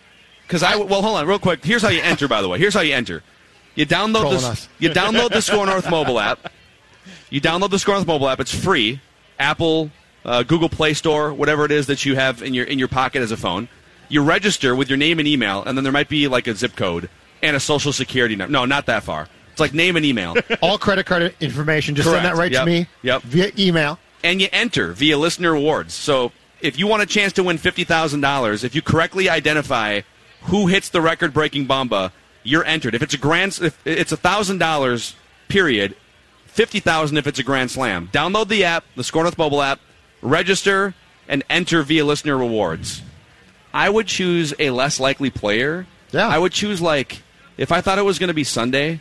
Because 0.47 0.63
I 0.63 0.77
well 0.77 1.03
hold 1.03 1.17
on 1.17 1.27
real 1.27 1.39
quick. 1.39 1.65
Here's 1.65 1.83
how 1.83 1.89
you 1.89 2.03
enter. 2.03 2.29
By 2.29 2.41
the 2.43 2.49
way, 2.49 2.59
here's 2.59 2.75
how 2.75 2.81
you 2.83 2.95
enter. 2.95 3.23
You 3.75 3.87
download 3.87 4.21
Trolling 4.21 4.41
the 4.41 4.67
you 4.79 4.91
download 4.91 5.31
the 5.31 5.43
SKOR 5.43 5.67
North 5.67 5.91
mobile 5.91 6.21
app. 6.21 6.53
You 7.31 7.41
download 7.41 7.71
the 7.71 7.79
SKOR 7.79 7.95
North 7.95 8.07
mobile 8.07 8.29
app. 8.29 8.39
It's 8.39 8.55
free. 8.55 9.01
Apple, 9.41 9.91
uh, 10.25 10.45
Google 10.45 10.69
Play 10.69 10.95
Store, 10.95 11.35
whatever 11.35 11.65
it 11.65 11.73
is 11.73 11.87
that 11.89 12.05
you 12.05 12.15
have 12.15 12.43
in 12.43 12.55
your 12.55 12.65
in 12.67 12.79
your 12.79 12.87
pocket 12.89 13.21
as 13.23 13.33
a 13.33 13.37
phone. 13.37 13.69
You 14.09 14.23
register 14.23 14.77
with 14.77 14.89
your 14.89 14.97
name 14.99 15.19
and 15.19 15.27
email, 15.27 15.65
and 15.65 15.77
then 15.77 15.83
there 15.83 15.93
might 15.93 16.09
be 16.09 16.29
like 16.29 16.47
a 16.47 16.55
zip 16.55 16.77
code 16.77 17.09
and 17.45 17.55
a 17.57 17.61
social 17.61 17.93
security 17.93 18.35
number. 18.37 18.51
No, 18.53 18.65
not 18.65 18.87
that 18.87 19.03
far. 19.05 19.29
It's 19.53 19.61
like 19.61 19.73
name 19.75 19.97
and 19.97 20.05
email. 20.05 20.35
All 20.63 20.79
credit 20.79 21.07
card 21.07 21.33
information, 21.41 21.95
just 21.95 22.09
Correct. 22.09 22.25
send 22.25 22.35
that 22.35 22.41
right 22.41 22.51
Yep. 22.51 22.61
to 22.65 22.67
me 22.67 22.87
Yep. 23.03 23.23
via 23.23 23.53
email. 23.59 23.99
and 24.25 24.41
you 24.41 24.49
enter 24.53 24.93
via 24.93 25.17
listener 25.19 25.53
rewards. 25.53 25.95
So 25.95 26.33
if 26.61 26.79
you 26.79 26.87
want 26.87 27.03
a 27.03 27.07
chance 27.07 27.33
to 27.35 27.43
win 27.45 27.59
fifty 27.59 27.85
thousand 27.85 28.21
dollars, 28.23 28.65
if 28.65 28.75
you 28.75 28.83
correctly 28.83 29.29
identify 29.29 30.01
who 30.45 30.67
hits 30.67 30.89
the 30.89 31.01
record-breaking 31.01 31.67
bomba, 31.67 32.13
you're 32.43 32.65
entered. 32.65 32.95
If 32.95 33.03
it's 33.03 33.15
a 33.15 33.19
grand, 33.19 33.59
if 33.63 33.79
it's 33.87 34.13
a 34.13 34.17
thousand 34.17 34.59
dollars, 34.59 35.15
period, 35.49 35.95
fifty 36.47 36.81
thousand 36.81 37.17
if 37.19 37.27
it's 37.27 37.39
a 37.39 37.43
grand 37.45 37.71
slam. 37.71 38.09
Download 38.13 38.49
the 38.49 38.65
app, 38.65 38.85
the 38.97 39.05
SKOR 39.05 39.23
North 39.25 39.39
mobile 39.39 39.63
app, 39.63 39.79
register, 40.23 40.95
and 41.29 41.45
enter 41.51 41.83
via 41.83 42.05
listener 42.05 42.37
rewards. 42.37 43.03
I 43.73 43.89
would 43.91 44.07
choose 44.07 44.55
a 44.59 44.71
less 44.71 44.99
likely 45.01 45.31
player. 45.31 45.87
Yeah. 46.13 46.29
I 46.29 46.39
would 46.39 46.53
choose 46.53 46.81
like 46.81 47.23
if 47.57 47.73
I 47.73 47.81
thought 47.81 47.99
it 47.99 48.05
was 48.05 48.19
going 48.19 48.29
to 48.29 48.35
be 48.35 48.45
Sunday. 48.45 49.01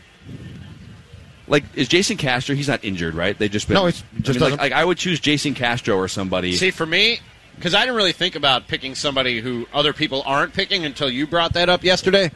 Like 1.45 1.65
is 1.75 1.87
Jason 1.89 2.15
Castro? 2.17 2.55
He's 2.55 2.69
not 2.69 2.83
injured, 2.85 3.15
right? 3.15 3.37
They 3.37 3.49
just 3.49 3.67
been, 3.67 3.75
No, 3.75 3.87
it's- 3.87 4.03
I 4.17 4.21
just 4.21 4.39
mean, 4.39 4.51
like, 4.51 4.59
like 4.59 4.71
I 4.71 4.85
would 4.85 4.97
choose 4.97 5.19
Jason 5.19 5.53
Castro 5.53 5.97
or 5.97 6.07
somebody. 6.07 6.55
See, 6.55 6.71
for 6.71 6.85
me, 6.85 7.19
because 7.55 7.75
I 7.75 7.81
didn't 7.81 7.95
really 7.95 8.13
think 8.13 8.35
about 8.35 8.67
picking 8.69 8.95
somebody 8.95 9.41
who 9.41 9.67
other 9.73 9.91
people 9.91 10.23
aren't 10.25 10.53
picking 10.53 10.85
until 10.85 11.09
you 11.09 11.27
brought 11.27 11.53
that 11.53 11.67
up 11.67 11.83
yesterday. 11.83 12.31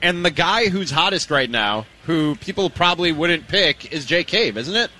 And 0.00 0.24
the 0.24 0.30
guy 0.30 0.68
who's 0.68 0.90
hottest 0.92 1.30
right 1.32 1.50
now, 1.50 1.86
who 2.04 2.36
people 2.36 2.70
probably 2.70 3.10
wouldn't 3.10 3.48
pick, 3.48 3.92
is 3.92 4.04
Jay 4.06 4.22
Cave, 4.22 4.56
isn't 4.56 4.74
it? 4.76 4.90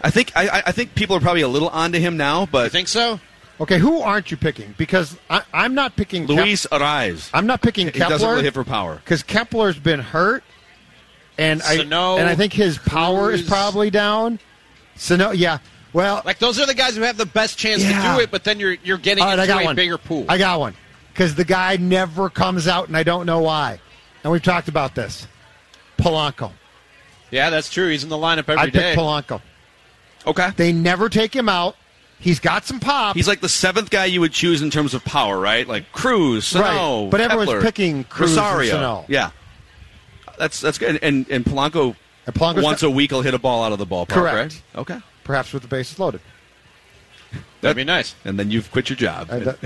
I 0.00 0.10
think 0.10 0.32
I, 0.34 0.48
I- 0.48 0.62
I 0.66 0.72
think 0.72 0.94
people 0.94 1.16
are 1.16 1.20
probably 1.20 1.42
a 1.42 1.48
little 1.48 1.68
onto 1.68 1.98
him 1.98 2.16
now, 2.16 2.46
but 2.46 2.64
You 2.64 2.70
think 2.70 2.88
so? 2.88 3.20
Okay, 3.60 3.78
who 3.78 4.00
aren't 4.00 4.30
you 4.30 4.36
picking? 4.38 4.74
Because 4.78 5.16
I, 5.28 5.42
I'm 5.52 5.74
not 5.74 5.94
picking 5.94 6.26
Kep- 6.26 6.36
Luis 6.36 6.66
Arraez. 6.72 7.28
I'm 7.34 7.46
not 7.46 7.60
picking 7.60 7.88
Kepler. 7.88 8.04
He 8.04 8.08
doesn't 8.10 8.18
Kepler 8.18 8.30
really 8.32 8.44
hit 8.44 8.54
for 8.54 8.64
power. 8.64 8.96
because 8.96 9.22
Kepler's 9.22 9.78
been 9.78 10.00
hurt, 10.00 10.42
and 11.36 11.60
I 11.62 11.76
Sano, 11.76 12.16
and 12.16 12.26
I 12.28 12.34
think 12.34 12.52
his 12.54 12.78
power 12.78 13.30
is 13.30 13.42
probably 13.42 13.90
down. 13.90 14.38
So 14.96 15.16
no, 15.16 15.32
yeah. 15.32 15.58
Well, 15.92 16.22
Like 16.24 16.38
those 16.38 16.58
are 16.60 16.66
the 16.66 16.74
guys 16.74 16.96
who 16.96 17.02
have 17.02 17.16
the 17.18 17.26
best 17.26 17.58
chance 17.58 17.82
Yeah. 17.82 18.12
to 18.12 18.16
do 18.18 18.22
it, 18.24 18.30
but 18.30 18.44
then 18.44 18.60
you're 18.60 18.76
you're 18.82 18.96
getting 18.98 19.24
all 19.24 19.30
right, 19.30 19.38
I 19.38 19.42
into 19.42 19.54
got 19.54 19.62
a 19.62 19.64
one. 19.66 19.76
bigger 19.76 19.98
pool. 19.98 20.24
I 20.28 20.38
got 20.38 20.58
one 20.60 20.74
because 21.12 21.34
the 21.34 21.44
guy 21.44 21.76
never 21.76 22.30
comes 22.30 22.66
out, 22.68 22.88
and 22.88 22.96
I 22.96 23.02
don't 23.02 23.26
know 23.26 23.40
why. 23.40 23.78
And 24.24 24.32
we've 24.32 24.42
talked 24.42 24.68
about 24.68 24.94
this. 24.94 25.26
Polanco. 25.98 26.52
yeah, 27.30 27.50
that's 27.50 27.68
true. 27.70 27.90
He's 27.90 28.04
in 28.04 28.08
the 28.08 28.16
lineup 28.16 28.48
I 28.48 28.54
every 28.54 28.70
pick. 28.70 28.96
Polanco. 28.96 29.42
Okay. 30.26 30.50
They 30.56 30.72
never 30.72 31.08
take 31.10 31.34
him 31.36 31.48
out. 31.48 31.76
He's 32.20 32.38
got 32.38 32.66
some 32.66 32.80
pop. 32.80 33.16
He's 33.16 33.26
like 33.26 33.40
the 33.40 33.48
seventh 33.48 33.88
guy 33.90 34.04
you 34.04 34.20
would 34.20 34.32
choose 34.32 34.60
in 34.62 34.70
terms 34.70 34.92
of 34.94 35.02
power, 35.04 35.38
right? 35.40 35.66
Like 35.66 35.90
Cruz, 35.90 36.46
Sano, 36.46 37.02
Right, 37.04 37.10
but 37.10 37.20
everyone's 37.20 37.48
Kepler, 37.48 37.62
picking 37.62 38.04
Cruz 38.04 38.36
and 38.36 38.66
Sano. 38.68 39.04
Yeah, 39.08 39.30
that's 40.38 40.60
that's 40.60 40.76
good. 40.78 40.98
And 41.02 41.26
and 41.30 41.44
Polanco, 41.44 41.96
And 42.26 42.34
Polanco's 42.34 42.62
once 42.62 42.82
got- 42.82 42.88
a 42.88 42.90
week 42.90 43.10
he'll 43.10 43.22
hit 43.22 43.32
a 43.34 43.38
ball 43.38 43.62
out 43.64 43.72
of 43.72 43.78
the 43.78 43.86
ballpark, 43.86 44.08
Correct. 44.08 44.36
right? 44.36 44.62
Okay, 44.76 44.98
perhaps 45.24 45.52
with 45.54 45.62
the 45.62 45.68
bases 45.68 45.98
loaded. 45.98 46.20
That'd 47.62 47.76
be 47.76 47.84
nice. 47.84 48.14
and 48.24 48.38
then 48.38 48.50
you've 48.50 48.70
quit 48.72 48.88
your 48.90 48.96
job. 48.96 49.28
I, 49.30 49.38
that- 49.40 49.58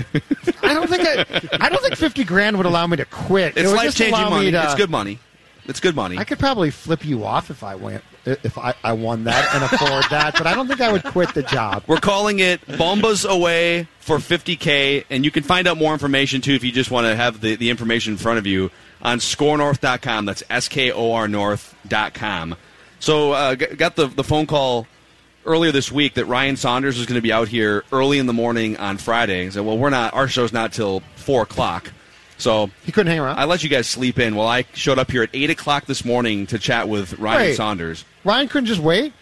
I 0.61 0.73
don't 0.73 0.89
think 0.89 1.07
I, 1.07 1.65
I 1.65 1.69
don't 1.69 1.81
think 1.81 1.95
fifty 1.95 2.23
grand 2.23 2.57
would 2.57 2.65
allow 2.65 2.87
me 2.87 2.97
to 2.97 3.05
quit. 3.05 3.57
It's 3.57 3.67
would 3.69 3.75
life 3.77 3.95
changing 3.95 4.29
money. 4.29 4.51
to- 4.51 4.63
It's 4.63 4.75
good 4.75 4.89
money. 4.89 5.19
It's 5.67 5.79
good 5.79 5.95
money. 5.95 6.17
I 6.17 6.23
could 6.23 6.39
probably 6.39 6.69
flip 6.71 7.05
you 7.05 7.23
off 7.25 7.49
if 7.49 7.63
I 7.63 7.75
went 7.75 8.03
if 8.25 8.57
I, 8.57 8.73
I 8.83 8.93
won 8.93 9.25
that 9.25 9.53
and 9.53 9.63
afford 9.63 10.05
that, 10.09 10.33
but 10.37 10.47
I 10.47 10.55
don't 10.55 10.67
think 10.67 10.81
I 10.81 10.91
would 10.91 11.03
quit 11.03 11.33
the 11.33 11.43
job. 11.43 11.83
We're 11.87 11.97
calling 11.97 12.39
it 12.39 12.65
Bombas 12.65 13.27
Away 13.27 13.87
for 13.99 14.17
50K, 14.17 15.05
and 15.09 15.23
you 15.23 15.31
can 15.31 15.43
find 15.43 15.67
out 15.67 15.77
more 15.77 15.93
information, 15.93 16.41
too, 16.41 16.53
if 16.53 16.63
you 16.63 16.71
just 16.71 16.91
want 16.91 17.05
to 17.05 17.15
have 17.15 17.41
the, 17.41 17.55
the 17.55 17.69
information 17.69 18.13
in 18.13 18.17
front 18.17 18.39
of 18.39 18.47
you 18.47 18.71
on 19.01 19.19
skornorth.com. 19.19 20.25
That's 20.25 20.43
S-K-O-R 20.49 21.27
North.com. 21.27 22.55
So 22.99 23.33
uh, 23.33 23.55
got 23.55 23.95
the, 23.95 24.07
the 24.07 24.23
phone 24.23 24.47
call 24.47 24.87
earlier 25.45 25.71
this 25.71 25.91
week 25.91 26.15
that 26.15 26.25
Ryan 26.25 26.57
Saunders 26.57 26.97
is 26.97 27.05
going 27.05 27.15
to 27.15 27.21
be 27.21 27.31
out 27.31 27.47
here 27.47 27.83
early 27.91 28.17
in 28.17 28.25
the 28.25 28.33
morning 28.33 28.77
on 28.77 28.97
Friday. 28.97 29.45
He 29.45 29.51
said, 29.51 29.63
well, 29.63 29.77
we're 29.77 29.91
not, 29.91 30.15
our 30.15 30.27
show's 30.27 30.51
not 30.51 30.73
till 30.73 31.01
4 31.17 31.43
o'clock. 31.43 31.91
So 32.37 32.69
He 32.85 32.91
couldn't 32.91 33.11
hang 33.11 33.19
around. 33.19 33.37
I 33.37 33.45
let 33.45 33.63
you 33.63 33.69
guys 33.69 33.87
sleep 33.87 34.19
in 34.19 34.35
while 34.35 34.47
I 34.47 34.65
showed 34.73 34.99
up 34.99 35.09
here 35.11 35.23
at 35.23 35.29
8 35.33 35.49
o'clock 35.51 35.85
this 35.85 36.03
morning 36.03 36.45
to 36.47 36.59
chat 36.59 36.87
with 36.89 37.17
Ryan 37.19 37.41
Wait. 37.41 37.55
Saunders. 37.55 38.03
Ryan 38.23 38.47
couldn't 38.47 38.67
just 38.67 38.81
wait. 38.81 39.13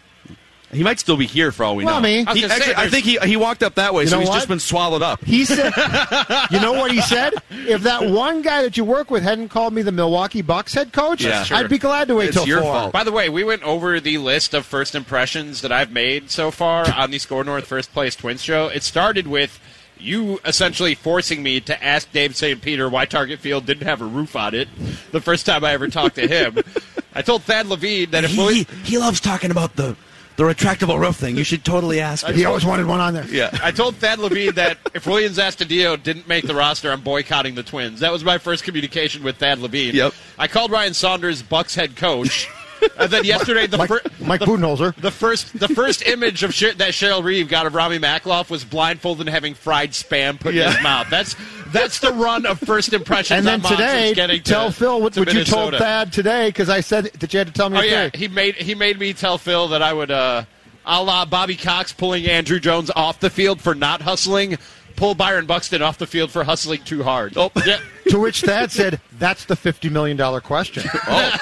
He 0.72 0.82
might 0.82 1.00
still 1.00 1.18
be 1.18 1.28
here 1.28 1.52
for 1.52 1.64
all 1.66 1.76
we 1.76 1.86
Well, 1.86 1.94
know. 1.94 2.00
I 2.00 2.02
mean- 2.02 2.28
I 2.28 2.34
He- 2.34 2.42
gonna 2.42 2.54
say, 2.56 2.72
actually, 2.72 2.76
I 2.84 2.90
think 2.90 3.06
he, 3.06 3.20
he 3.20 3.36
walked 3.38 3.62
up 3.62 3.76
that 3.76 3.94
way, 3.94 4.04
You 4.04 4.10
so 4.10 4.20
he's 4.20 4.28
what? 4.28 4.34
just 4.38 4.48
been 4.48 4.60
swallowed 4.60 5.04
up. 5.04 5.24
He 5.24 5.46
said, 5.46 5.72
"You 6.50 6.60
know 6.60 6.74
what 6.74 6.90
he 6.92 7.00
said? 7.02 7.36
If 7.52 7.84
that 7.84 8.10
one 8.10 8.42
guy 8.42 8.64
that 8.64 8.76
you 8.76 8.84
work 8.84 9.12
with 9.12 9.22
hadn't 9.22 9.50
called 9.50 9.74
me 9.74 9.84
the 9.84 9.92
Milwaukee 9.92 10.42
Bucks 10.42 10.74
head 10.74 10.92
coach, 10.92 11.24
Yeah. 11.24 11.46
I'd 11.52 11.70
be 11.70 11.78
glad 11.78 12.08
to 12.08 12.16
wait 12.16 12.30
It's 12.30 12.38
till 12.38 12.48
your 12.48 12.62
four. 12.62 12.74
fault. 12.74 12.92
By 12.92 13.04
the 13.04 13.12
way, 13.12 13.30
we 13.30 13.44
went 13.44 13.62
over 13.62 14.00
the 14.00 14.18
list 14.18 14.56
of 14.56 14.66
first 14.66 14.96
impressions 14.96 15.62
that 15.62 15.72
I've 15.72 15.92
made 15.92 16.32
so 16.32 16.50
far 16.50 16.92
on 16.92 17.12
the 17.12 17.20
SKOR 17.20 17.44
North 17.44 17.68
First 17.68 17.94
Place 17.94 18.16
Twins 18.16 18.42
show. 18.42 18.66
It 18.70 18.82
started 18.82 19.28
with 19.28 19.60
you 20.04 20.40
essentially 20.46 20.96
forcing 20.96 21.42
me 21.42 21.60
to 21.62 21.84
ask 21.84 22.12
Dave 22.12 22.36
St. 22.36 22.62
Peter 22.62 22.90
why 22.90 23.06
Target 23.06 23.40
Field 23.40 23.66
didn't 23.66 23.88
have 23.88 24.02
a 24.02 24.06
roof 24.06 24.36
on 24.36 24.54
it 24.54 24.68
the 25.12 25.22
first 25.22 25.46
time 25.46 25.64
I 25.64 25.74
ever 25.74 25.88
talked 25.88 26.16
to 26.16 26.28
him. 26.28 26.58
I 27.14 27.22
told 27.22 27.44
Thad 27.44 27.68
Levine 27.68 28.12
that 28.12 28.24
if 28.24 28.36
Willie, 28.36 28.66
he 28.84 28.98
loves 28.98 29.20
talking 29.20 29.52
about 29.52 29.76
the 29.76 29.96
the 30.36 30.44
retractable 30.44 31.00
roof 31.00 31.18
thing. 31.18 31.38
You 31.38 31.44
should 31.44 31.64
totally 31.64 32.00
ask 32.00 32.26
He 32.28 32.46
always 32.46 32.66
wanted 32.66 32.88
one 32.88 33.00
on 33.00 33.14
there. 33.14 33.28
Yeah. 33.28 33.56
I 33.62 33.72
told 33.72 33.96
Thad 33.98 34.18
Levine 34.18 34.56
that 34.56 34.78
if 34.96 35.06
Willians 35.06 35.38
Astudillo 35.38 36.02
didn't 36.02 36.28
make 36.28 36.48
the 36.48 36.56
roster, 36.56 36.92
I'm 36.92 37.02
boycotting 37.02 37.56
the 37.56 37.64
Twins. 37.64 38.00
That 38.00 38.12
was 38.12 38.24
my 38.24 38.40
first 38.40 38.64
communication 38.64 39.24
with 39.24 39.38
Thad 39.38 39.60
Levine. 39.60 39.94
Yep. 39.96 40.14
I 40.40 40.48
called 40.48 40.72
Ryan 40.72 40.96
Saunders, 40.96 41.44
Bucks 41.44 41.76
head 41.76 41.96
coach, 41.96 42.50
And 42.98 43.12
then 43.12 43.24
yesterday, 43.24 43.68
the 43.68 43.78
Mike, 43.78 43.90
fir- 43.90 44.02
Mike 44.20 44.40
the, 44.40 44.46
Budenholzer. 44.46 44.96
the 44.96 45.12
first 45.12 45.58
the 45.60 45.68
first 45.68 46.06
image 46.06 46.44
of 46.44 46.54
Sher- 46.54 46.74
that 46.74 46.92
Cheryl 46.92 47.24
Reeve 47.24 47.48
got 47.48 47.66
of 47.66 47.76
Rami 47.76 48.00
Makloff 48.00 48.50
was 48.50 48.64
blindfolded 48.64 49.28
and 49.28 49.34
having 49.34 49.54
fried 49.54 49.92
spam 49.92 50.40
put 50.40 50.56
in 50.56 50.66
his 50.66 50.82
mouth. 50.82 51.10
That's 51.10 51.36
that's 51.68 52.00
the 52.00 52.14
run 52.14 52.46
of 52.46 52.60
first 52.60 52.94
impressions. 52.94 53.40
And 53.40 53.48
then 53.48 53.62
today, 53.62 54.14
getting 54.14 54.42
to, 54.42 54.44
tell 54.44 54.72
Phil 54.72 55.02
what, 55.02 55.14
to 55.14 55.22
what 55.22 55.34
you 55.34 55.44
told 55.44 55.74
Thad 55.74 56.14
today 56.14 56.50
because 56.50 56.70
I 56.70 56.82
said 56.82 57.06
that 57.06 57.34
you 57.34 57.40
had 57.40 57.48
to 57.48 57.54
tell 57.54 57.70
me. 57.70 57.80
Oh 57.80 57.82
yeah, 57.82 58.10
he 58.14 58.28
made 58.28 58.56
he 58.56 58.76
made 58.76 59.00
me 59.00 59.14
tell 59.14 59.38
Phil 59.38 59.70
that 59.70 59.82
I 59.82 59.92
would, 59.92 60.12
uh, 60.12 60.46
a 60.86 61.04
la 61.04 61.26
Bobby 61.26 61.56
Cox 61.56 61.94
pulling 61.94 62.26
Andruw 62.26 62.62
Jones 62.62 62.92
off 62.96 63.20
the 63.20 63.30
field 63.30 63.62
for 63.62 63.74
not 63.74 64.02
hustling, 64.02 64.58
pull 64.96 65.16
Byron 65.16 65.46
Buxton 65.46 65.82
off 65.82 65.98
the 65.98 66.08
field 66.08 66.32
for 66.32 66.44
hustling 66.44 66.82
too 66.84 67.04
hard. 67.04 67.34
Oh, 67.38 67.52
yeah. 67.66 67.80
To 68.10 68.20
which 68.20 68.42
Thad 68.42 68.72
said, 68.72 69.00
"That's 69.20 69.46
the 69.46 69.56
fifty 69.56 69.90
million 69.90 70.18
dollar 70.18 70.42
question." 70.42 70.84
Oh, 71.08 71.38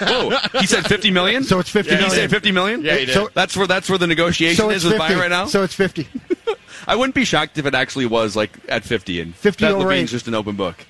whoa. 0.51 0.59
he 0.59 0.67
said 0.67 0.85
fifty 0.87 1.11
million. 1.11 1.43
So 1.43 1.59
it's 1.59 1.69
50 1.69 1.89
Did 1.89 1.99
he 1.99 2.05
million. 2.05 2.21
say 2.21 2.27
fifty 2.27 2.51
million? 2.51 2.83
Yeah, 2.83 2.95
he 2.95 3.05
did. 3.05 3.13
So- 3.13 3.29
That's 3.33 3.55
where 3.57 3.67
that's 3.67 3.89
where 3.89 3.97
the 3.97 4.07
negotiation 4.07 4.55
so 4.57 4.69
is 4.69 4.83
with 4.83 4.93
fifty 4.93 5.07
Byron 5.07 5.19
right 5.19 5.29
now. 5.29 5.45
So 5.47 5.63
it's 5.63 5.73
fifty. 5.75 6.07
I 6.87 6.95
wouldn't 6.95 7.13
be 7.15 7.25
shocked 7.25 7.57
if 7.57 7.65
it 7.65 7.75
actually 7.75 8.07
was 8.07 8.35
like 8.35 8.51
at 8.67 8.83
50 8.83 9.21
and 9.21 9.35
50 9.35 9.65
that 9.65 9.71
over 9.73 9.83
Levine's 9.83 10.09
eight. 10.09 10.15
just 10.15 10.27
an 10.27 10.33
open 10.33 10.55
book. 10.55 10.83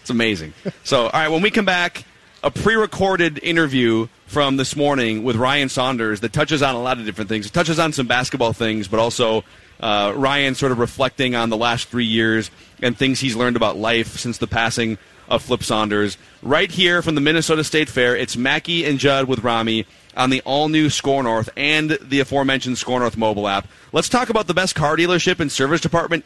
It's 0.00 0.08
amazing. 0.10 0.54
so, 0.84 1.04
all 1.06 1.10
right, 1.12 1.28
when 1.28 1.42
we 1.42 1.50
come 1.50 1.64
back, 1.64 2.04
a 2.44 2.50
pre-recorded 2.50 3.40
interview 3.42 4.06
from 4.26 4.56
this 4.56 4.76
morning 4.76 5.24
with 5.24 5.34
Ryan 5.36 5.68
Saunders 5.68 6.20
that 6.20 6.32
touches 6.32 6.62
on 6.62 6.74
a 6.76 6.80
lot 6.80 6.98
of 6.98 7.04
different 7.04 7.28
things. 7.28 7.46
It 7.46 7.52
touches 7.52 7.78
on 7.80 7.92
some 7.92 8.06
basketball 8.06 8.52
things, 8.52 8.86
but 8.88 9.00
also 9.00 9.42
uh, 9.82 10.12
Ryan 10.16 10.54
sort 10.54 10.72
of 10.72 10.78
reflecting 10.78 11.34
on 11.34 11.50
the 11.50 11.56
last 11.56 11.88
three 11.88 12.04
years 12.04 12.50
and 12.80 12.96
things 12.96 13.20
he's 13.20 13.36
learned 13.36 13.56
about 13.56 13.76
life 13.76 14.16
since 14.16 14.38
the 14.38 14.46
passing 14.46 14.96
of 15.28 15.42
Flip 15.42 15.62
Saunders. 15.62 16.16
Right 16.42 16.70
here 16.70 17.02
from 17.02 17.14
the 17.14 17.20
Minnesota 17.20 17.64
State 17.64 17.88
Fair, 17.88 18.16
it's 18.16 18.36
Mackey 18.36 18.84
and 18.84 18.98
Judd 18.98 19.26
with 19.26 19.42
Rami 19.44 19.86
on 20.16 20.30
the 20.30 20.42
all-new 20.42 20.90
SKOR 20.90 21.22
North 21.22 21.48
and 21.56 21.98
the 22.00 22.20
aforementioned 22.20 22.78
SKOR 22.78 23.00
North 23.00 23.16
mobile 23.16 23.48
app. 23.48 23.66
Let's 23.92 24.08
talk 24.08 24.30
about 24.30 24.46
the 24.46 24.54
best 24.54 24.74
car 24.74 24.96
dealership 24.96 25.40
and 25.40 25.50
service 25.50 25.80
department 25.80 26.24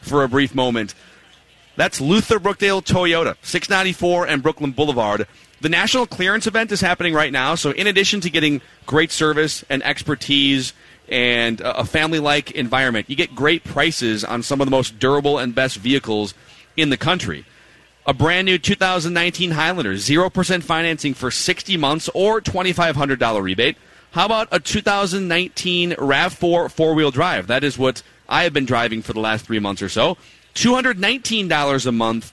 for 0.00 0.24
a 0.24 0.28
brief 0.28 0.54
moment. 0.54 0.94
That's 1.76 2.00
Luther 2.00 2.38
Brookdale 2.38 2.84
Toyota, 2.84 3.36
694 3.42 4.28
and 4.28 4.42
Brooklyn 4.42 4.70
Boulevard. 4.70 5.26
The 5.60 5.68
national 5.68 6.06
clearance 6.06 6.46
event 6.46 6.70
is 6.72 6.80
happening 6.80 7.14
right 7.14 7.32
now, 7.32 7.54
so 7.54 7.70
in 7.70 7.86
addition 7.86 8.20
to 8.20 8.30
getting 8.30 8.60
great 8.86 9.10
service 9.10 9.64
and 9.68 9.82
expertise 9.82 10.72
and 11.14 11.60
a 11.60 11.80
a 11.80 11.84
family-like 11.84 12.50
environment, 12.50 13.08
you 13.08 13.14
get 13.14 13.36
great 13.36 13.62
prices 13.62 14.24
on 14.24 14.42
some 14.42 14.60
of 14.60 14.66
the 14.66 14.70
most 14.72 14.98
durable 14.98 15.38
and 15.38 15.54
best 15.54 15.76
vehicles 15.76 16.34
in 16.76 16.90
the 16.90 16.96
country. 16.96 17.44
A 18.04 18.12
brand 18.12 18.46
new 18.46 18.58
2019 18.58 19.52
Highlander, 19.52 19.94
0% 19.94 20.62
financing 20.64 21.14
for 21.14 21.30
60 21.30 21.76
months 21.76 22.10
or 22.14 22.40
$2,500 22.40 23.42
rebate. 23.42 23.76
How 24.10 24.26
about 24.26 24.48
a 24.50 24.58
2019 24.58 25.92
RAV4 25.92 26.70
four 26.70 26.94
wheel 26.94 27.12
drive? 27.12 27.46
That 27.46 27.62
is 27.62 27.78
what 27.78 28.02
I 28.28 28.42
have 28.42 28.52
been 28.52 28.66
driving 28.66 29.00
for 29.00 29.12
the 29.12 29.20
last 29.20 29.46
three 29.46 29.60
months 29.60 29.82
or 29.82 29.88
so. 29.88 30.16
$219 30.54 31.86
a 31.86 31.92
month, 31.92 32.32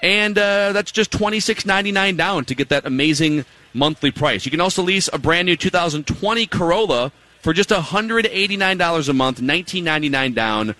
and 0.00 0.38
uh, 0.38 0.72
that's 0.72 0.92
just 0.92 1.10
$26.99 1.10 2.16
down 2.16 2.44
to 2.44 2.54
get 2.54 2.68
that 2.68 2.86
amazing 2.86 3.44
monthly 3.74 4.12
price. 4.12 4.44
You 4.44 4.50
can 4.52 4.60
also 4.60 4.82
lease 4.82 5.08
a 5.12 5.18
brand 5.18 5.46
new 5.46 5.56
2020 5.56 6.46
Corolla 6.46 7.10
for 7.42 7.52
just 7.52 7.68
$189 7.70 9.08
a 9.08 9.12
month, 9.12 9.40
$19.99 9.40 10.34
down. 10.34 10.74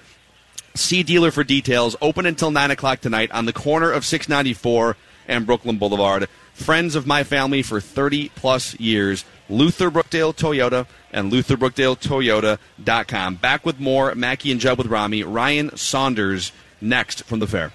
See 0.75 1.03
dealer 1.03 1.31
for 1.31 1.45
details. 1.45 1.95
Open 2.01 2.25
until 2.25 2.51
9 2.51 2.71
o'clock 2.71 3.01
tonight 3.01 3.31
on 3.33 3.45
the 3.45 3.53
corner 3.53 3.93
of 3.93 4.07
694 4.07 4.97
and 5.29 5.45
Brooklyn 5.45 5.77
Boulevard. 5.77 6.31
Friends 6.55 6.95
of 6.95 7.07
my 7.07 7.25
family 7.25 7.63
for 7.63 7.79
30 7.81 8.31
plus 8.31 8.79
years. 8.81 9.27
Luther 9.51 9.91
Brookdale 9.91 10.35
Toyota 10.35 10.87
and 11.13 11.31
LutherBrookdaleToyota.com. 11.33 13.35
Back 13.37 13.67
with 13.67 13.81
more 13.81 14.15
Mackey 14.15 14.53
and 14.53 14.61
Judd 14.61 14.79
with 14.79 14.87
Rami. 14.87 15.25
Ryan 15.25 15.77
Saunders 15.77 16.53
next 16.81 17.25
from 17.25 17.41
the 17.41 17.47
fair. 17.47 17.73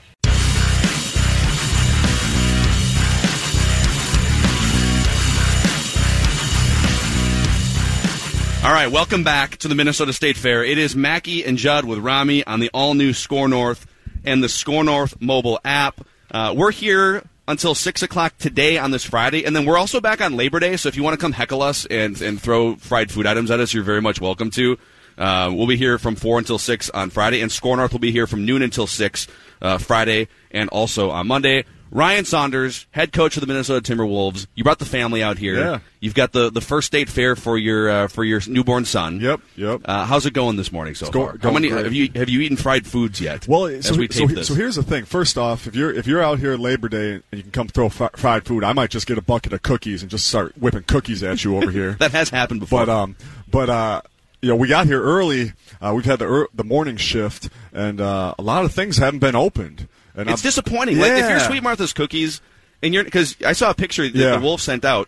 All 8.67 8.73
right, 8.73 8.91
welcome 8.91 9.23
back 9.23 9.55
to 9.59 9.69
the 9.69 9.75
Minnesota 9.75 10.11
State 10.11 10.35
Fair. 10.35 10.61
It 10.61 10.77
is 10.77 10.93
Mackey 10.93 11.45
and 11.45 11.57
Judd 11.57 11.85
with 11.85 11.99
Rami 11.99 12.45
on 12.45 12.59
the 12.59 12.69
all 12.73 12.95
new 12.95 13.13
SKOR 13.13 13.47
North 13.47 13.87
and 14.25 14.43
the 14.43 14.49
SKOR 14.49 14.83
North 14.83 15.21
mobile 15.21 15.57
app. 15.63 16.05
Uh, 16.29 16.53
we're 16.53 16.73
here 16.73 17.23
until 17.47 17.73
6 17.73 18.03
o'clock 18.03 18.37
today 18.37 18.77
on 18.77 18.91
this 18.91 19.05
Friday, 19.05 19.45
and 19.45 19.55
then 19.55 19.65
we're 19.65 19.77
also 19.77 20.01
back 20.01 20.19
on 20.19 20.35
Labor 20.35 20.59
Day, 20.59 20.75
so 20.75 20.89
if 20.89 20.97
you 20.97 21.03
want 21.03 21.13
to 21.13 21.17
come 21.17 21.31
heckle 21.31 21.61
us 21.61 21.85
and, 21.85 22.21
and 22.21 22.41
throw 22.41 22.75
fried 22.75 23.09
food 23.09 23.25
items 23.25 23.51
at 23.51 23.61
us, 23.61 23.73
you're 23.73 23.85
very 23.85 24.01
much 24.01 24.19
welcome 24.19 24.51
to. 24.51 24.77
Uh, 25.17 25.49
we'll 25.53 25.65
be 25.65 25.77
here 25.77 25.97
from 25.97 26.17
4 26.17 26.37
until 26.37 26.57
6 26.57 26.89
on 26.89 27.09
Friday, 27.09 27.39
and 27.39 27.49
SKOR 27.49 27.77
North 27.77 27.93
will 27.93 27.99
be 27.99 28.11
here 28.11 28.27
from 28.27 28.45
noon 28.45 28.61
until 28.61 28.85
6 28.85 29.27
uh, 29.61 29.77
Friday 29.77 30.27
and 30.51 30.67
also 30.71 31.09
on 31.09 31.25
Monday. 31.25 31.63
Ryan 31.89 32.25
Saunders, 32.25 32.85
head 32.91 33.13
coach 33.13 33.37
of 33.37 33.41
the 33.41 33.47
Minnesota 33.47 33.81
Timberwolves. 33.93 34.47
You 34.55 34.63
brought 34.63 34.79
the 34.79 34.85
family 34.85 35.23
out 35.23 35.37
here. 35.37 35.57
Yeah. 35.57 35.79
You've 35.99 36.13
got 36.13 36.31
the, 36.31 36.51
the 36.51 36.61
first 36.61 36.87
state 36.87 37.09
fair 37.09 37.35
for 37.35 37.57
your 37.57 37.89
uh, 37.89 38.07
for 38.07 38.23
your 38.23 38.41
newborn 38.47 38.85
son. 38.85 39.19
Yep, 39.19 39.41
yep. 39.55 39.81
Uh, 39.85 40.05
how's 40.05 40.25
it 40.25 40.33
going 40.33 40.57
this 40.57 40.71
morning 40.71 40.95
so 40.95 41.09
go- 41.09 41.27
far? 41.27 41.37
How 41.41 41.51
many 41.51 41.69
great. 41.69 41.85
have 41.85 41.93
you 41.93 42.09
have 42.15 42.29
you 42.29 42.41
eaten 42.41 42.57
fried 42.57 42.85
foods 42.85 43.19
yet? 43.19 43.47
Well, 43.47 43.81
so, 43.81 43.95
we 43.95 44.07
so, 44.09 44.27
so 44.27 44.53
here's 44.53 44.75
the 44.75 44.83
thing. 44.83 45.05
First 45.05 45.37
off, 45.37 45.65
if 45.65 45.75
you're 45.75 45.91
if 45.91 46.05
you're 46.05 46.21
out 46.21 46.39
here 46.39 46.55
Labor 46.57 46.89
Day 46.89 47.13
and 47.13 47.23
you 47.31 47.41
can 47.41 47.51
come 47.51 47.67
throw 47.67 47.89
fri- 47.89 48.09
fried 48.15 48.45
food, 48.45 48.63
I 48.63 48.73
might 48.73 48.89
just 48.89 49.07
get 49.07 49.17
a 49.17 49.21
bucket 49.21 49.53
of 49.53 49.63
cookies 49.63 50.01
and 50.01 50.11
just 50.11 50.27
start 50.27 50.57
whipping 50.57 50.83
cookies 50.83 51.23
at 51.23 51.43
you 51.43 51.57
over 51.57 51.71
here. 51.71 51.93
that 51.99 52.11
has 52.11 52.29
happened 52.29 52.59
before. 52.59 52.85
but 52.85 52.89
um, 52.89 53.15
but 53.49 53.69
uh, 53.69 54.01
you 54.41 54.49
know, 54.49 54.55
we 54.55 54.67
got 54.67 54.85
here 54.85 55.01
early. 55.01 55.53
Uh, 55.81 55.93
we've 55.95 56.05
had 56.05 56.19
the 56.19 56.27
er- 56.29 56.49
the 56.53 56.63
morning 56.63 56.97
shift, 56.97 57.49
and 57.73 57.99
uh, 57.99 58.35
a 58.37 58.41
lot 58.41 58.65
of 58.65 58.73
things 58.73 58.97
haven't 58.97 59.19
been 59.19 59.35
opened. 59.35 59.87
And 60.17 60.29
it's 60.29 60.41
I'm- 60.43 60.47
disappointing. 60.47 60.99
Like 60.99 61.11
if 61.13 61.29
you're 61.29 61.39
Sweet 61.39 61.63
Martha's 61.63 61.93
cookies 61.93 62.41
and 62.81 62.93
you're 62.93 63.03
because 63.05 63.35
I 63.45 63.53
saw 63.53 63.69
a 63.69 63.73
picture 63.75 64.03
that 64.03 64.13
Yeah. 64.15 64.35
the 64.35 64.41
Wolf 64.41 64.61
sent 64.61 64.83
out. 64.83 65.07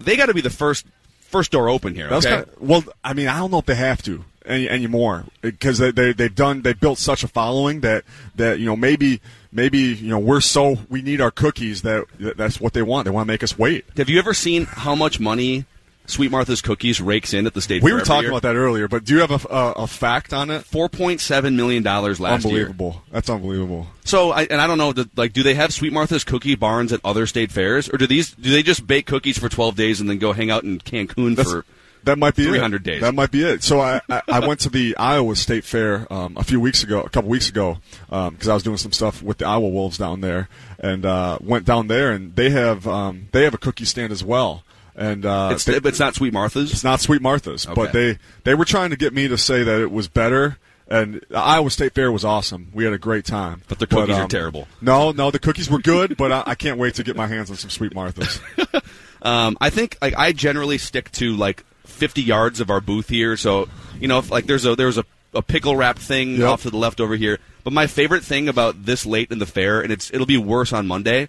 They 0.00 0.16
got 0.16 0.26
to 0.26 0.34
be 0.34 0.40
the 0.40 0.50
first 0.50 0.86
first 1.20 1.50
door 1.52 1.68
open 1.68 1.94
here. 1.94 2.08
Okay. 2.08 2.28
kinda- 2.28 2.48
well, 2.58 2.84
I 3.04 3.12
mean, 3.12 3.28
I 3.28 3.38
don't 3.38 3.50
know 3.50 3.58
if 3.58 3.66
they 3.66 3.74
have 3.74 4.02
to 4.04 4.24
any, 4.46 4.68
anymore 4.68 5.24
because 5.42 5.78
they, 5.78 5.90
they 5.90 6.12
they've 6.12 6.34
done 6.34 6.62
they 6.62 6.72
built 6.72 6.98
such 6.98 7.22
a 7.22 7.28
following 7.28 7.80
that 7.80 8.04
that 8.36 8.58
you 8.58 8.64
know 8.66 8.76
maybe 8.76 9.20
maybe 9.52 9.78
you 9.78 10.08
know 10.08 10.18
we're 10.18 10.40
so 10.40 10.78
we 10.88 11.02
need 11.02 11.20
our 11.20 11.30
cookies 11.30 11.82
that 11.82 12.06
that's 12.18 12.58
what 12.60 12.72
they 12.72 12.82
want. 12.82 13.04
They 13.04 13.10
want 13.10 13.26
to 13.26 13.32
make 13.32 13.42
us 13.42 13.58
wait. 13.58 13.84
have 13.98 14.08
you 14.08 14.18
ever 14.18 14.32
seen 14.32 14.64
how 14.64 14.94
much 14.94 15.20
money 15.20 15.66
Sweet 16.08 16.30
Martha's 16.30 16.62
cookies 16.62 17.00
rakes 17.00 17.34
in 17.34 17.46
at 17.46 17.54
the 17.54 17.60
state? 17.60 17.82
Fair. 17.82 17.84
We 17.84 17.92
were 17.92 18.00
talking 18.00 18.22
year? 18.22 18.30
about 18.30 18.42
that 18.42 18.56
earlier, 18.56 18.88
but 18.88 19.04
do 19.04 19.14
you 19.14 19.20
have 19.20 19.30
a, 19.30 19.48
a, 19.48 19.72
a 19.82 19.86
fact 19.86 20.32
on 20.32 20.50
it? 20.50 20.64
Four 20.64 20.88
point 20.88 21.20
seven 21.20 21.54
million 21.54 21.82
dollars 21.82 22.18
last 22.18 22.44
year. 22.44 22.62
unbelievable. 22.62 23.02
That's 23.12 23.28
unbelievable. 23.30 23.86
So, 24.04 24.30
I, 24.32 24.44
and 24.44 24.60
I 24.60 24.66
don't 24.66 24.78
know, 24.78 24.92
do- 24.94 25.08
like, 25.16 25.34
do 25.34 25.42
they 25.42 25.54
have 25.54 25.72
Sweet 25.72 25.92
Martha's 25.92 26.24
cookie 26.24 26.54
barns 26.54 26.92
at 26.92 27.00
other 27.04 27.26
state 27.26 27.52
fairs, 27.52 27.88
or 27.92 27.98
do 27.98 28.06
these 28.06 28.32
do 28.32 28.50
they 28.50 28.62
just 28.62 28.86
bake 28.86 29.06
cookies 29.06 29.38
for 29.38 29.48
twelve 29.48 29.76
days 29.76 30.00
and 30.00 30.08
then 30.08 30.18
go 30.18 30.32
hang 30.32 30.50
out 30.50 30.64
in 30.64 30.78
Cancun 30.80 31.36
That's, 31.36 31.52
for? 31.52 31.64
that 32.04 32.18
might 32.18 32.34
be 32.34 32.44
300 32.44 32.76
it. 32.76 32.90
days. 32.90 33.00
That 33.02 33.14
might 33.14 33.30
be 33.30 33.42
it. 33.42 33.62
So 33.62 33.80
I, 33.80 34.00
I, 34.08 34.22
I 34.28 34.46
went 34.46 34.60
to 34.60 34.70
the 34.70 34.96
Iowa 34.96 35.36
State 35.36 35.64
Fair 35.64 36.10
um, 36.10 36.36
a 36.36 36.44
few 36.44 36.60
weeks 36.60 36.82
ago, 36.82 37.02
a 37.02 37.10
couple 37.10 37.28
weeks 37.28 37.48
ago, 37.48 37.78
because 38.08 38.48
I 38.48 38.54
was 38.54 38.62
doing 38.62 38.76
some 38.78 38.92
stuff 38.92 39.22
with 39.22 39.38
the 39.38 39.46
Iowa 39.46 39.68
Wolves 39.68 39.98
down 39.98 40.20
there, 40.22 40.48
and 40.78 41.04
uh, 41.04 41.38
went 41.40 41.66
down 41.66 41.88
there, 41.88 42.10
and 42.10 42.34
they 42.34 42.50
have 42.50 42.86
um, 42.86 43.28
they 43.32 43.44
have 43.44 43.52
a 43.52 43.58
cookie 43.58 43.84
stand 43.84 44.12
as 44.12 44.24
well. 44.24 44.62
And 44.98 45.24
uh, 45.24 45.50
It's, 45.52 45.64
they- 45.64 45.76
it's 45.76 46.00
not 46.00 46.14
Sweet 46.16 46.32
Martha's. 46.32 46.72
It's 46.72 46.84
not 46.84 47.00
Sweet 47.00 47.22
Martha's, 47.22 47.66
Okay. 47.66 47.74
but 47.74 47.92
they 47.92 48.18
they 48.44 48.54
were 48.54 48.64
trying 48.66 48.90
to 48.90 48.96
get 48.96 49.14
me 49.14 49.28
to 49.28 49.38
say 49.38 49.62
that 49.62 49.80
it 49.80 49.90
was 49.92 50.08
better. 50.08 50.58
And 50.90 51.24
Iowa 51.34 51.70
State 51.70 51.94
Fair 51.94 52.10
was 52.10 52.24
awesome. 52.24 52.70
We 52.72 52.84
had 52.84 52.92
a 52.94 52.98
great 52.98 53.24
time. 53.26 53.62
But 53.68 53.78
the 53.78 53.86
cookies 53.86 54.16
are 54.16 54.26
terrible. 54.26 54.66
No, 54.80 55.12
no, 55.12 55.30
the 55.30 55.38
cookies 55.38 55.70
were 55.70 55.78
good, 55.80 56.16
but 56.16 56.32
I, 56.32 56.42
I 56.46 56.54
can't 56.54 56.78
wait 56.78 56.94
to 56.94 57.02
get 57.04 57.14
my 57.14 57.26
hands 57.26 57.50
on 57.50 57.56
some 57.56 57.70
Sweet 57.70 57.94
Martha's. 57.94 58.40
Um, 59.20 59.56
I 59.60 59.70
think 59.70 59.98
like 60.00 60.14
I 60.16 60.30
generally 60.32 60.78
stick 60.78 61.10
to 61.12 61.34
like 61.36 61.64
50 61.86 62.22
yards 62.22 62.60
of 62.60 62.70
our 62.70 62.80
booth 62.80 63.08
here. 63.08 63.36
So 63.36 63.68
you 64.00 64.06
know, 64.08 64.18
if 64.20 64.30
like 64.30 64.46
there's 64.46 64.64
a 64.64 64.76
there's 64.76 64.96
a, 64.96 65.04
a 65.34 65.42
pickle 65.42 65.74
wrap 65.76 65.98
thing 65.98 66.36
Yep. 66.36 66.48
off 66.48 66.62
to 66.62 66.70
the 66.70 66.76
left 66.76 67.00
over 67.00 67.16
here. 67.16 67.38
But 67.64 67.72
my 67.72 67.86
favorite 67.88 68.22
thing 68.22 68.48
about 68.48 68.84
this 68.84 69.04
late 69.04 69.30
in 69.32 69.40
the 69.40 69.46
fair, 69.46 69.80
and 69.80 69.90
it's 69.92 70.12
it'll 70.14 70.24
be 70.26 70.36
worse 70.38 70.72
on 70.72 70.86
Monday. 70.86 71.28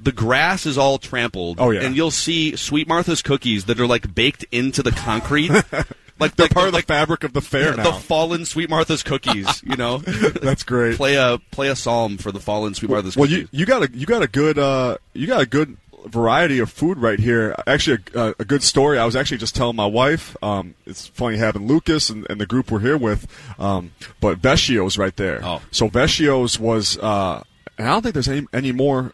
The 0.00 0.12
grass 0.12 0.66
is 0.66 0.76
all 0.78 0.98
trampled. 0.98 1.60
Oh, 1.60 1.70
yeah. 1.70 1.82
and 1.82 1.96
you'll 1.96 2.10
see 2.10 2.56
Sweet 2.56 2.86
Martha's 2.88 3.22
cookies 3.22 3.64
that 3.66 3.80
are 3.80 3.86
like 3.86 4.14
baked 4.14 4.44
into 4.52 4.82
the 4.82 4.92
concrete. 4.92 5.50
Like 5.50 5.64
They're 6.36 6.44
like, 6.44 6.50
part 6.50 6.66
of 6.66 6.72
the 6.72 6.78
like, 6.78 6.86
fabric 6.86 7.24
of 7.24 7.32
the 7.32 7.40
fair 7.40 7.72
the 7.72 7.82
now. 7.82 7.92
fallen 7.92 8.44
Sweet 8.44 8.70
Martha's 8.70 9.02
cookies. 9.02 9.62
You 9.62 9.76
know, 9.76 9.98
That's 10.42 10.62
great. 10.62 10.96
play 10.96 11.16
a 11.16 11.38
play 11.50 11.68
a 11.68 11.76
psalm 11.76 12.18
for 12.18 12.32
the 12.32 12.40
fallen 12.40 12.74
Sweet 12.74 12.90
Martha's 12.90 13.16
well, 13.16 13.28
cookies. 13.28 13.48
you 13.52 13.60
you 13.60 13.66
got 13.66 13.82
a 13.82 13.90
you 13.92 14.06
got 14.06 14.22
a 14.22 14.28
good 14.28 14.58
uh, 14.58 14.96
you 15.12 15.26
got 15.26 15.40
a 15.40 15.46
good 15.46 15.76
variety 16.06 16.58
of 16.58 16.70
food 16.70 16.98
right 16.98 17.18
here. 17.18 17.54
Actually, 17.66 17.98
a, 18.14 18.34
a 18.38 18.44
good 18.44 18.62
story. 18.62 18.98
I 18.98 19.04
was 19.04 19.16
actually 19.16 19.38
just 19.38 19.54
telling 19.54 19.76
my 19.76 19.86
wife. 19.86 20.36
Um, 20.42 20.74
it's 20.86 21.08
funny 21.08 21.36
having 21.36 21.66
Lucas 21.66 22.10
and, 22.10 22.26
and 22.30 22.40
the 22.40 22.46
group 22.46 22.70
we're 22.70 22.80
here 22.80 22.96
with, 22.96 23.26
um, 23.58 23.92
but 24.20 24.38
Vescio's 24.38 24.96
right 24.96 25.16
there. 25.16 25.40
Oh. 25.42 25.62
So 25.70 25.88
Vescio's 25.88 26.58
was, 26.58 26.96
uh, 26.98 27.42
and 27.76 27.88
I 27.88 27.92
don't 27.92 28.02
think 28.02 28.14
there's 28.14 28.28
any 28.28 28.46
any 28.52 28.72
more 28.72 29.12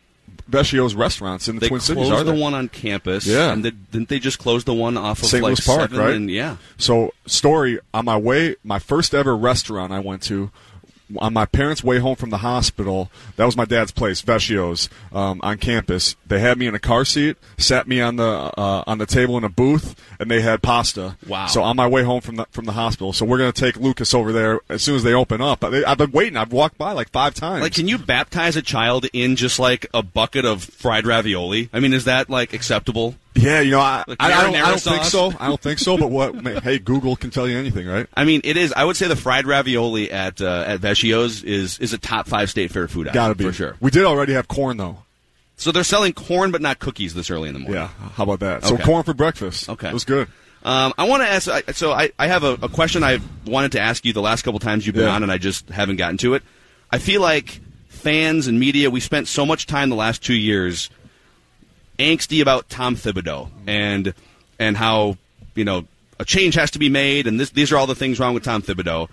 Vescio's 0.53 0.95
restaurants 0.95 1.49
in 1.49 1.57
the 1.57 1.63
They 1.63 1.69
Twin 1.69 1.81
Cities. 1.81 2.09
closed 2.09 2.13
Are 2.13 2.25
the 2.25 2.39
one 2.39 2.55
on 2.55 2.69
campus. 2.69 3.27
Yeah. 3.27 3.53
and 3.53 3.65
they, 3.65 3.71
didn't 3.71 4.09
they 4.09 4.19
just 4.19 4.39
close 4.39 4.65
the 4.65 4.75
one 4.75 4.97
off 4.97 5.23
of 5.23 5.29
St. 5.29 5.43
like 5.43 5.57
Louis 5.57 5.67
Park, 5.67 5.93
right? 5.93 6.15
And, 6.15 6.31
yeah. 6.31 6.59
So, 6.77 7.13
story 7.27 7.81
on 7.93 8.05
my 8.05 8.17
way, 8.17 8.57
my 8.63 8.79
first 8.79 9.15
ever 9.15 9.37
restaurant 9.37 9.93
I 9.93 9.99
went 9.99 10.23
to. 10.25 10.51
On 11.19 11.33
my 11.35 11.45
parents' 11.45 11.85
way 11.85 11.99
home 11.99 12.17
from 12.17 12.31
the 12.31 12.39
hospital, 12.39 13.11
that 13.37 13.45
was 13.45 13.57
my 13.57 13.67
dad's 13.67 13.93
place, 13.93 14.23
Vescio's, 14.23 14.89
um, 15.13 15.41
on 15.43 15.59
campus. 15.59 16.17
They 16.27 16.39
had 16.41 16.57
me 16.57 16.67
in 16.67 16.75
a 16.75 16.79
car 16.79 17.05
seat, 17.05 17.37
sat 17.59 17.87
me 17.87 18.01
on 18.01 18.17
the 18.17 18.25
uh, 18.57 18.85
on 18.87 18.97
the 18.99 19.05
table 19.07 19.37
in 19.37 19.45
a 19.45 19.51
booth, 19.51 19.95
and 20.19 20.31
they 20.31 20.41
had 20.41 20.63
pasta. 20.63 21.17
Wow. 21.27 21.47
So 21.49 21.63
on 21.63 21.77
my 21.77 21.87
way 21.87 22.03
home 22.03 22.23
from 22.23 22.37
the 22.37 22.47
from 22.51 22.65
the 22.65 22.73
hospital, 22.73 23.13
so 23.13 23.27
we're 23.27 23.39
gonna 23.39 23.53
take 23.53 23.77
Lucas 23.77 24.15
over 24.15 24.33
there 24.33 24.61
as 24.71 24.83
soon 24.83 24.97
as 24.97 25.03
they 25.03 25.13
open 25.13 25.41
up. 25.43 25.63
I- 25.63 25.85
I've 25.87 25.99
been 25.99 26.13
waiting. 26.13 26.37
I've 26.39 26.53
walked 26.53 26.79
by 26.79 26.93
like 26.93 27.11
five 27.11 27.35
times. 27.35 27.63
Like, 27.63 27.75
can 27.75 27.89
you 27.89 27.99
baptize 27.99 28.57
a 28.57 28.63
child 28.63 29.07
in 29.13 29.37
just 29.37 29.59
like 29.59 29.87
a 29.93 30.03
bucket 30.03 30.45
of 30.47 30.65
fried 30.65 31.07
ravioli? 31.07 31.69
I 31.75 31.81
mean, 31.81 31.93
is 31.93 32.05
that 32.05 32.31
like 32.31 32.53
acceptable? 32.55 33.17
Yeah, 33.35 33.61
you 33.61 33.71
know, 33.73 33.81
I, 33.81 34.05
Like 34.07 34.19
I, 34.21 34.27
I 34.33 34.45
don't, 34.45 34.57
I 34.57 34.69
don't 34.71 34.81
think 34.81 35.05
so. 35.05 35.33
I 35.41 35.49
don't 35.49 35.61
think 35.61 35.79
so. 35.79 35.97
But 35.97 36.11
what? 36.11 36.35
man, 36.43 36.61
hey, 36.63 36.79
Google 36.79 37.17
can 37.17 37.31
tell 37.31 37.49
you 37.49 37.57
anything, 37.57 37.87
right? 37.87 38.07
I 38.15 38.25
mean, 38.25 38.43
it 38.45 38.57
is. 38.57 38.73
I 38.75 38.85
would 38.85 38.97
say 38.97 39.09
the 39.09 39.17
fried 39.17 39.47
ravioli 39.47 40.11
at 40.11 40.41
uh, 40.43 40.65
at 40.67 40.81
Vescio's 40.81 41.43
is 41.43 41.79
is 41.79 41.93
a 41.93 41.99
top 41.99 42.27
five 42.29 42.51
state 42.51 42.71
fair 42.71 42.89
food. 42.89 43.07
item, 43.09 43.15
Gotta 43.15 43.35
be 43.35 43.45
for 43.45 43.53
sure. 43.53 43.77
We 43.81 43.91
did 43.91 44.05
already 44.05 44.35
have 44.35 44.49
corn 44.49 44.77
though. 44.77 44.99
So 45.57 45.71
they're 45.73 45.85
selling 45.85 46.13
corn, 46.13 46.51
but 46.51 46.61
not 46.61 46.79
cookies 46.79 47.15
this 47.15 47.31
early 47.31 47.49
in 47.49 47.55
the 47.55 47.61
morning. 47.61 47.81
Yeah, 47.81 47.89
how 48.15 48.25
about 48.25 48.41
that? 48.41 48.65
So 48.65 48.75
Okay. 48.75 48.85
corn 48.85 49.03
for 49.05 49.15
breakfast. 49.15 49.69
Okay. 49.69 49.89
it 49.89 49.95
was 49.95 50.05
good. 50.05 50.29
Um, 50.65 50.93
I 50.99 51.05
want 51.05 51.23
to 51.23 51.29
ask. 51.29 51.75
So 51.75 51.93
I, 51.93 52.11
I 52.19 52.27
have 52.27 52.45
a, 52.45 52.53
a 52.63 52.69
question 52.69 53.03
I've 53.03 53.23
wanted 53.47 53.73
to 53.73 53.81
ask 53.81 54.05
you 54.05 54.13
the 54.13 54.23
last 54.23 54.43
couple 54.43 54.61
times 54.61 54.87
you've 54.87 54.95
been 54.95 55.05
Yeah. 55.07 55.15
on, 55.15 55.23
and 55.23 55.33
I 55.33 55.39
just 55.39 55.69
haven't 55.71 55.97
gotten 55.97 56.19
to 56.19 56.35
it. 56.35 56.43
I 56.91 56.99
feel 56.99 57.21
like 57.21 57.61
fans 57.89 58.47
and 58.47 58.61
media, 58.61 58.91
we 58.91 59.01
spent 59.01 59.27
so 59.29 59.47
much 59.47 59.67
time 59.67 59.89
the 59.91 59.97
last 59.97 60.23
two 60.23 60.35
years 60.35 60.91
angsty 62.03 62.41
about 62.43 62.69
Tom 62.69 62.97
Thibodeau 62.97 63.49
and 63.67 64.15
and 64.59 64.77
how 64.77 65.17
you 65.55 65.65
know 65.65 65.87
a 66.19 66.25
change 66.25 66.55
has 66.55 66.71
to 66.73 66.79
be 66.79 66.89
made, 66.89 67.27
and 67.27 67.41
this, 67.41 67.51
these 67.51 67.73
are 67.73 67.77
all 67.77 67.87
the 67.87 67.95
things 67.95 68.21
wrong 68.21 68.35
with 68.35 68.45
Tom 68.45 68.63
Thibodeau. 68.63 69.09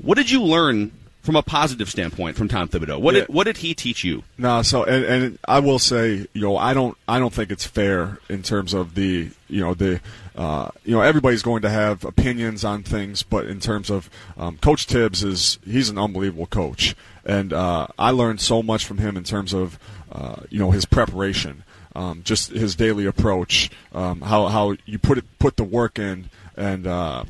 What 0.00 0.16
did 0.16 0.30
you 0.30 0.42
learn 0.42 0.92
from 1.22 1.36
a 1.36 1.42
positive 1.42 1.88
standpoint 1.88 2.36
from 2.36 2.48
Tom 2.48 2.68
Thibodeau? 2.68 3.00
What 3.00 3.14
Yeah. 3.14 3.20
did 3.22 3.28
what 3.28 3.44
did 3.44 3.58
he 3.58 3.74
teach 3.74 4.02
you? 4.04 4.22
No, 4.38 4.62
so 4.62 4.84
and, 4.84 5.04
and 5.04 5.38
I 5.46 5.60
will 5.60 5.78
say, 5.78 6.26
you 6.32 6.40
know, 6.42 6.56
I 6.56 6.74
don't 6.74 6.96
I 7.06 7.18
don't 7.18 7.32
think 7.32 7.50
it's 7.50 7.64
fair 7.64 8.18
in 8.28 8.42
terms 8.42 8.74
of 8.74 8.94
the 8.94 9.30
you 9.48 9.60
know 9.60 9.74
the 9.74 10.00
uh, 10.36 10.70
you 10.84 10.94
know 10.94 11.02
everybody's 11.02 11.42
going 11.42 11.62
to 11.62 11.70
have 11.70 12.04
opinions 12.04 12.64
on 12.64 12.82
things, 12.82 13.22
but 13.22 13.46
in 13.46 13.60
terms 13.60 13.90
of 13.90 14.10
um, 14.36 14.56
Coach 14.58 14.86
Thibs 14.86 15.22
is 15.22 15.58
he's 15.64 15.88
an 15.88 15.98
unbelievable 15.98 16.46
coach, 16.46 16.96
and 17.24 17.52
uh, 17.52 17.86
I 17.98 18.10
learned 18.10 18.40
so 18.40 18.62
much 18.62 18.84
from 18.84 18.98
him 18.98 19.16
in 19.16 19.24
terms 19.24 19.52
of 19.52 19.78
uh, 20.10 20.36
you 20.50 20.58
know 20.58 20.70
his 20.72 20.84
preparation, 20.86 21.62
um, 21.94 22.22
just 22.22 22.50
his 22.50 22.74
daily 22.74 23.06
approach, 23.06 23.70
um, 23.92 24.20
how 24.22 24.46
how 24.48 24.76
you 24.86 24.98
put 24.98 25.18
it 25.18 25.24
put 25.38 25.56
the 25.56 25.64
work 25.64 25.98
in, 25.98 26.30
and 26.56 26.86
uh, 26.86 27.24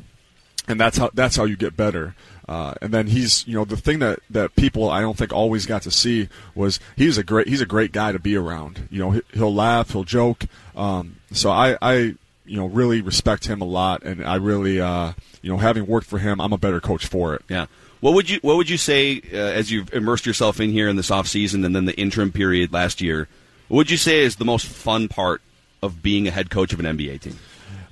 and 0.67 0.79
that's 0.79 0.97
how 0.97 1.09
that's 1.13 1.35
how 1.35 1.45
you 1.45 1.55
get 1.55 1.75
better. 1.75 2.15
Uh, 2.47 2.73
and 2.81 2.93
then 2.93 3.07
he's 3.07 3.47
you 3.47 3.55
know 3.55 3.65
the 3.65 3.77
thing 3.77 3.99
that, 3.99 4.19
that 4.29 4.55
people 4.55 4.89
I 4.89 5.01
don't 5.01 5.17
think 5.17 5.31
always 5.31 5.65
got 5.65 5.81
to 5.83 5.91
see 5.91 6.27
was 6.55 6.79
he's 6.95 7.17
a 7.17 7.23
great 7.23 7.47
he's 7.47 7.61
a 7.61 7.65
great 7.65 7.91
guy 7.91 8.11
to 8.11 8.19
be 8.19 8.35
around. 8.35 8.87
You 8.91 8.99
know 8.99 9.11
he, 9.11 9.21
he'll 9.33 9.53
laugh, 9.53 9.91
he'll 9.91 10.03
joke. 10.03 10.45
Um, 10.75 11.17
so 11.31 11.51
I, 11.51 11.77
I 11.81 11.93
you 12.45 12.57
know 12.57 12.65
really 12.65 13.01
respect 13.01 13.47
him 13.47 13.61
a 13.61 13.65
lot, 13.65 14.03
and 14.03 14.25
I 14.25 14.35
really 14.35 14.81
uh, 14.81 15.13
you 15.41 15.51
know 15.51 15.57
having 15.57 15.85
worked 15.87 16.07
for 16.07 16.19
him, 16.19 16.41
I'm 16.41 16.53
a 16.53 16.57
better 16.57 16.81
coach 16.81 17.05
for 17.05 17.33
it. 17.35 17.43
Yeah. 17.49 17.67
What 18.01 18.15
would 18.15 18.29
you 18.29 18.39
What 18.41 18.57
would 18.57 18.69
you 18.69 18.77
say 18.77 19.21
uh, 19.31 19.37
as 19.37 19.71
you've 19.71 19.93
immersed 19.93 20.25
yourself 20.25 20.59
in 20.59 20.71
here 20.71 20.89
in 20.89 20.97
this 20.97 21.09
off 21.11 21.27
season 21.27 21.63
and 21.63 21.73
then 21.73 21.85
the 21.85 21.97
interim 21.97 22.33
period 22.33 22.73
last 22.73 22.99
year? 22.99 23.29
What 23.73 23.77
would 23.77 23.89
you 23.89 23.97
say 23.97 24.19
is 24.19 24.35
the 24.35 24.45
most 24.45 24.67
fun 24.67 25.07
part 25.07 25.41
of 25.81 26.03
being 26.03 26.27
a 26.27 26.31
head 26.31 26.51
coach 26.51 26.73
of 26.73 26.79
an 26.79 26.85
NBA 26.85 27.21
team? 27.21 27.39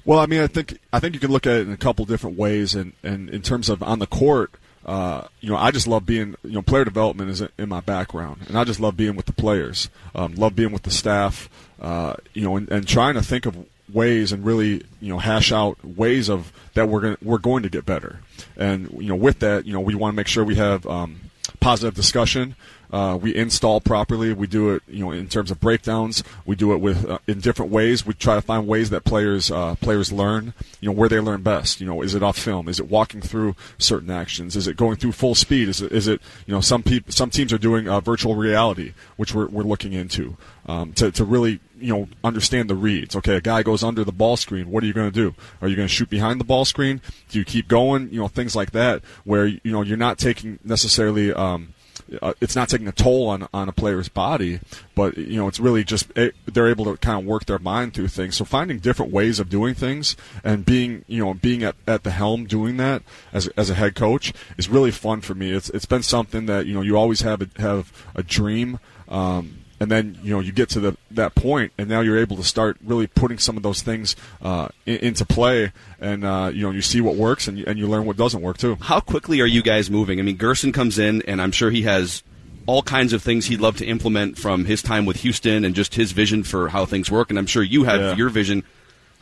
Well, 0.06 0.20
I 0.20 0.28
mean, 0.28 0.42
I 0.42 0.46
think 0.46 0.78
I 0.94 1.00
think 1.00 1.16
you 1.16 1.20
can 1.20 1.32
look 1.32 1.48
at 1.48 1.54
it 1.54 1.68
in 1.68 1.74
a 1.74 1.78
couple 1.78 2.06
different 2.06 2.38
ways, 2.38 2.76
and, 2.76 2.94
and 3.02 3.32
in 3.32 3.42
terms 3.42 3.68
of 3.68 3.82
on 3.82 3.98
the 3.98 4.06
court, 4.06 4.52
uh, 4.86 5.24
you 5.40 5.50
know, 5.50 5.56
I 5.56 5.72
just 5.72 5.88
love 5.88 6.06
being, 6.06 6.36
you 6.44 6.52
know, 6.52 6.62
player 6.62 6.86
development 6.86 7.32
is 7.32 7.42
in 7.58 7.68
my 7.68 7.80
background, 7.80 8.44
and 8.48 8.60
I 8.60 8.64
just 8.64 8.80
love 8.80 8.96
being 8.96 9.16
with 9.16 9.26
the 9.26 9.34
players, 9.34 9.90
um, 10.14 10.36
love 10.36 10.56
being 10.56 10.72
with 10.72 10.84
the 10.84 10.92
staff, 10.92 11.50
uh, 11.82 12.14
you 12.36 12.44
know, 12.44 12.58
and, 12.58 12.70
and 12.70 12.88
trying 12.88 13.16
to 13.16 13.24
think 13.24 13.48
of 13.48 13.58
ways 13.92 14.32
and 14.32 14.46
really, 14.46 14.84
you 15.00 15.10
know, 15.10 15.18
hash 15.18 15.52
out 15.52 15.84
ways 15.84 16.30
of 16.30 16.54
that 16.76 16.90
we're 16.90 17.02
going 17.02 17.18
we're 17.24 17.40
going 17.40 17.64
to 17.64 17.70
get 17.70 17.88
better, 17.88 18.20
and 18.56 18.88
you 19.02 19.10
know, 19.10 19.16
with 19.16 19.40
that, 19.40 19.66
you 19.66 19.74
know, 19.74 19.80
we 19.80 19.96
want 19.96 20.14
to 20.14 20.16
make 20.16 20.28
sure 20.28 20.44
we 20.44 20.58
have 20.58 20.86
um, 20.86 21.22
positive 21.60 21.96
discussion. 21.96 22.56
Uh, 22.92 23.18
we 23.22 23.36
install 23.36 23.80
properly. 23.80 24.34
We 24.34 24.48
do 24.48 24.72
it, 24.72 24.84
you 24.88 25.06
know, 25.06 25.12
in 25.12 25.28
terms 25.28 25.50
of 25.50 25.60
breakdowns. 25.60 26.24
We 26.46 26.56
do 26.56 26.74
it 26.74 26.78
with 26.78 27.10
uh, 27.10 27.20
in 27.28 27.40
different 27.40 27.72
ways. 27.72 28.06
We 28.06 28.14
try 28.14 28.36
to 28.36 28.42
find 28.42 28.68
ways 28.68 28.90
that 28.90 29.04
players 29.04 29.50
uh, 29.50 29.76
players 29.76 30.12
learn. 30.12 30.54
You 30.82 30.90
know, 30.90 30.94
where 30.94 31.10
they 31.10 31.20
learn 31.20 31.42
best. 31.42 31.80
You 31.80 31.88
know, 31.88 32.02
is 32.02 32.16
it 32.16 32.24
off 32.24 32.38
film? 32.38 32.68
Is 32.68 32.80
it 32.80 32.90
walking 32.90 33.22
through 33.22 33.56
certain 33.78 34.12
actions? 34.12 34.56
Is 34.56 34.68
it 34.68 34.76
going 34.76 34.98
through 34.98 35.14
full 35.14 35.36
speed? 35.36 35.70
Is 35.70 35.82
it, 35.82 35.92
is 35.92 36.08
it 36.08 36.22
you 36.46 36.54
know 36.54 36.62
some 36.62 36.84
people 36.84 37.12
some 37.12 37.30
teams 37.30 37.54
are 37.54 37.58
doing 37.58 37.88
uh, 37.88 38.02
virtual 38.02 38.36
reality, 38.36 38.94
which 39.16 39.34
we're 39.34 39.48
we're 39.48 39.64
looking 39.64 39.94
into 39.94 40.36
um, 40.66 40.94
to 40.94 41.12
to 41.12 41.24
really 41.24 41.60
you 41.80 41.94
know 41.94 42.08
understand 42.24 42.70
the 42.70 42.76
reads. 42.76 43.16
Okay, 43.16 43.36
a 43.36 43.42
guy 43.42 43.64
goes 43.64 43.84
under 43.84 44.04
the 44.04 44.12
ball 44.12 44.38
screen. 44.38 44.70
What 44.70 44.84
are 44.84 44.88
you 44.88 44.94
going 44.94 45.12
to 45.12 45.16
do? 45.16 45.36
Are 45.62 45.68
you 45.68 45.76
going 45.76 45.88
to 45.88 45.94
shoot 45.94 46.10
behind 46.10 46.40
the 46.40 46.46
ball 46.46 46.66
screen? 46.66 47.02
Do 47.30 47.40
you 47.40 47.46
keep 47.46 47.68
going? 47.68 48.10
You 48.12 48.20
know, 48.20 48.28
things 48.28 48.56
like 48.56 48.72
that, 48.72 49.02
where 49.24 49.46
you 49.48 49.60
know 49.64 49.82
you're 49.82 49.98
not 49.98 50.18
taking 50.18 50.60
necessarily. 50.64 51.34
Um, 51.34 51.74
uh, 52.22 52.34
it's 52.42 52.56
not 52.56 52.70
taking 52.70 52.88
a 52.88 52.92
toll 52.92 53.30
on, 53.30 53.48
on 53.54 53.70
a 53.70 53.72
player's 53.72 54.10
body, 54.10 54.60
but 54.96 55.18
you 55.18 55.38
know 55.38 55.48
it's 55.48 55.60
really 55.60 55.84
just 55.84 56.10
it, 56.18 56.36
they're 56.46 56.68
able 56.68 56.86
to 56.86 56.98
kind 56.98 57.20
of 57.20 57.26
work 57.26 57.46
their 57.46 57.60
mind 57.60 57.94
through 57.94 58.10
things. 58.10 58.38
So 58.38 58.46
finding 58.46 58.80
different 58.80 59.12
ways 59.12 59.40
of 59.40 59.50
doing 59.50 59.76
things 59.76 60.16
and 60.44 60.66
being 60.66 61.06
you 61.08 61.24
know 61.24 61.34
being 61.34 61.64
at, 61.64 61.76
at 61.88 62.04
the 62.04 62.12
helm 62.12 62.46
doing 62.46 62.78
that 62.78 63.04
as, 63.32 63.48
as 63.50 63.70
a 63.70 63.76
head 63.76 63.96
coach 63.96 64.34
is 64.58 64.70
really 64.70 64.92
fun 64.92 65.22
for 65.22 65.36
me. 65.36 65.52
It's 65.52 65.70
it's 65.70 65.86
been 65.86 66.04
something 66.04 66.46
that 66.48 66.66
you 66.66 66.74
know 66.74 66.82
you 66.82 66.98
always 66.98 67.22
have 67.22 67.42
a, 67.42 67.62
have 67.62 67.92
a 68.16 68.24
dream. 68.24 68.80
Um, 69.08 69.61
and 69.82 69.90
then 69.90 70.18
you 70.24 70.30
know 70.30 70.40
you 70.40 70.52
get 70.52 70.70
to 70.70 70.80
the 70.80 70.96
that 71.10 71.34
point, 71.36 71.74
and 71.78 71.90
now 71.90 72.02
you're 72.02 72.20
able 72.20 72.38
to 72.38 72.44
start 72.44 72.78
really 72.86 73.08
putting 73.08 73.40
some 73.40 73.58
of 73.58 73.64
those 73.64 73.82
things 73.82 74.16
uh, 74.42 74.68
in, 74.86 74.98
into 74.98 75.26
play, 75.26 75.72
and 76.00 76.24
uh, 76.24 76.52
you 76.54 76.62
know 76.62 76.70
you 76.72 76.82
see 76.84 77.02
what 77.02 77.16
works, 77.16 77.48
and 77.48 77.58
you, 77.58 77.66
and 77.68 77.80
you 77.80 77.88
learn 77.88 78.06
what 78.06 78.16
doesn't 78.16 78.42
work 78.42 78.58
too. 78.60 78.78
How 78.80 79.00
quickly 79.00 79.42
are 79.42 79.48
you 79.48 79.64
guys 79.64 79.90
moving? 79.90 80.20
I 80.20 80.22
mean, 80.22 80.38
Gersson 80.38 80.72
comes 80.74 81.00
in, 81.00 81.24
and 81.24 81.42
I'm 81.42 81.52
sure 81.52 81.72
he 81.72 81.82
has 81.82 82.22
all 82.68 82.84
kinds 82.84 83.12
of 83.12 83.24
things 83.24 83.48
he'd 83.48 83.60
love 83.60 83.78
to 83.78 83.86
implement 83.86 84.38
from 84.38 84.66
his 84.66 84.84
time 84.84 85.08
with 85.08 85.18
Houston 85.22 85.66
and 85.66 85.74
just 85.74 85.96
his 85.96 86.12
vision 86.12 86.44
for 86.44 86.70
how 86.70 86.86
things 86.86 87.10
work. 87.10 87.32
And 87.32 87.40
I'm 87.40 87.48
sure 87.48 87.64
you 87.64 87.86
have 87.86 88.00
Yeah. 88.00 88.16
your 88.16 88.30
vision. 88.30 88.64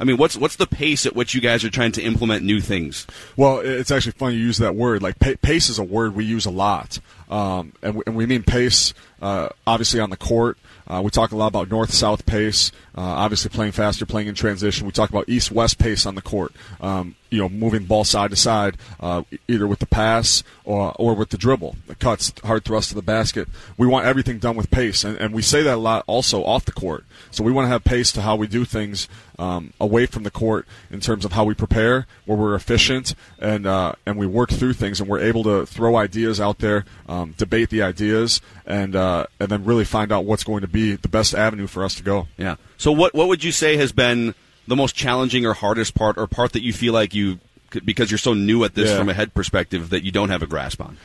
I 0.01 0.03
mean, 0.05 0.17
what's 0.17 0.37
what's 0.37 0.55
the 0.57 0.67
pace 0.67 1.05
at 1.05 1.15
which 1.15 1.33
you 1.33 1.41
guys 1.41 1.63
are 1.65 1.69
trying 1.69 1.91
to 1.93 2.01
implement 2.01 2.43
new 2.45 2.61
things? 2.61 3.05
Well, 3.35 3.59
it's 3.59 3.91
actually 3.91 4.13
funny 4.13 4.35
you 4.35 4.43
use 4.45 4.57
that 4.57 4.75
word. 4.75 5.01
Like 5.01 5.19
pace 5.41 5.69
is 5.69 5.77
a 5.79 5.83
word 5.83 6.15
we 6.15 6.23
use 6.25 6.45
a 6.45 6.49
lot, 6.51 6.99
um, 7.29 7.73
and, 7.81 7.95
we, 7.95 8.03
and 8.07 8.15
we 8.15 8.25
mean 8.25 8.43
pace. 8.43 8.93
Uh, 9.21 9.49
obviously, 9.67 9.99
on 9.99 10.09
the 10.09 10.17
court, 10.17 10.57
uh, 10.87 11.01
we 11.03 11.11
talk 11.11 11.31
a 11.31 11.35
lot 11.35 11.47
about 11.47 11.69
north-south 11.69 12.25
pace. 12.25 12.71
Uh, 12.99 13.23
obviously, 13.23 13.49
playing 13.49 13.71
faster, 13.71 14.05
playing 14.05 14.27
in 14.27 14.35
transition. 14.35 14.85
We 14.85 14.91
talk 14.91 15.09
about 15.09 15.29
east-west 15.29 15.77
pace 15.77 16.05
on 16.05 16.15
the 16.15 16.21
court. 16.21 16.51
Um, 16.81 17.15
you 17.29 17.39
know, 17.39 17.47
moving 17.47 17.85
ball 17.85 18.03
side 18.03 18.31
to 18.31 18.35
side, 18.35 18.75
uh, 18.99 19.23
either 19.47 19.67
with 19.67 19.79
the 19.79 19.85
pass 19.85 20.43
or 20.65 20.93
or 20.97 21.13
with 21.13 21.29
the 21.29 21.37
dribble, 21.37 21.77
the 21.87 21.95
cuts, 21.95 22.33
hard 22.43 22.65
thrust 22.65 22.89
to 22.89 22.95
the 22.95 23.01
basket. 23.01 23.47
We 23.77 23.87
want 23.87 24.05
everything 24.05 24.37
done 24.39 24.57
with 24.57 24.69
pace, 24.69 25.05
and, 25.05 25.17
and 25.17 25.33
we 25.33 25.41
say 25.41 25.63
that 25.63 25.75
a 25.75 25.77
lot 25.77 26.03
also 26.07 26.43
off 26.43 26.65
the 26.65 26.73
court. 26.73 27.05
So 27.31 27.41
we 27.41 27.53
want 27.53 27.67
to 27.67 27.69
have 27.69 27.85
pace 27.85 28.11
to 28.13 28.21
how 28.21 28.35
we 28.35 28.47
do 28.47 28.65
things 28.65 29.07
um, 29.37 29.71
away 29.79 30.05
from 30.05 30.23
the 30.23 30.31
court 30.31 30.67
in 30.91 30.99
terms 30.99 31.23
of 31.23 31.31
how 31.31 31.45
we 31.45 31.53
prepare, 31.53 32.05
where 32.25 32.37
we're 32.37 32.55
efficient 32.55 33.15
and 33.39 33.65
uh, 33.65 33.93
and 34.05 34.17
we 34.17 34.27
work 34.27 34.49
through 34.49 34.73
things, 34.73 34.99
and 34.99 35.07
we're 35.07 35.21
able 35.21 35.43
to 35.43 35.65
throw 35.65 35.95
ideas 35.95 36.41
out 36.41 36.57
there, 36.57 36.83
um, 37.07 37.33
debate 37.37 37.69
the 37.69 37.81
ideas, 37.81 38.41
and 38.65 38.93
uh, 38.93 39.25
and 39.39 39.47
then 39.47 39.63
really 39.63 39.85
find 39.85 40.11
out 40.11 40.25
what's 40.25 40.43
going 40.43 40.61
to 40.61 40.67
be 40.67 40.97
the 40.97 41.07
best 41.07 41.33
avenue 41.33 41.67
for 41.67 41.85
us 41.85 41.95
to 41.95 42.03
go. 42.03 42.27
Yeah. 42.37 42.55
So 42.79 42.91
what 42.91 43.13
what 43.13 43.27
would 43.27 43.43
you 43.43 43.51
say 43.51 43.77
has 43.77 43.91
been 43.91 44.33
the 44.67 44.75
most 44.75 44.95
challenging 44.95 45.45
or 45.45 45.53
hardest 45.53 45.93
part, 45.93 46.17
or 46.17 46.25
part 46.25 46.53
that 46.53 46.63
you 46.63 46.73
feel 46.73 46.93
like 46.93 47.13
you 47.13 47.39
because 47.85 48.09
you're 48.09 48.17
so 48.17 48.33
new 48.33 48.63
at 48.63 48.73
this 48.73 48.89
Yeah. 48.89 48.97
from 48.97 49.09
a 49.09 49.13
head 49.13 49.33
perspective 49.35 49.91
that 49.91 50.03
you 50.03 50.11
don't 50.11 50.29
have 50.29 50.41
a 50.41 50.47
grasp 50.47 50.81
on? 50.81 50.97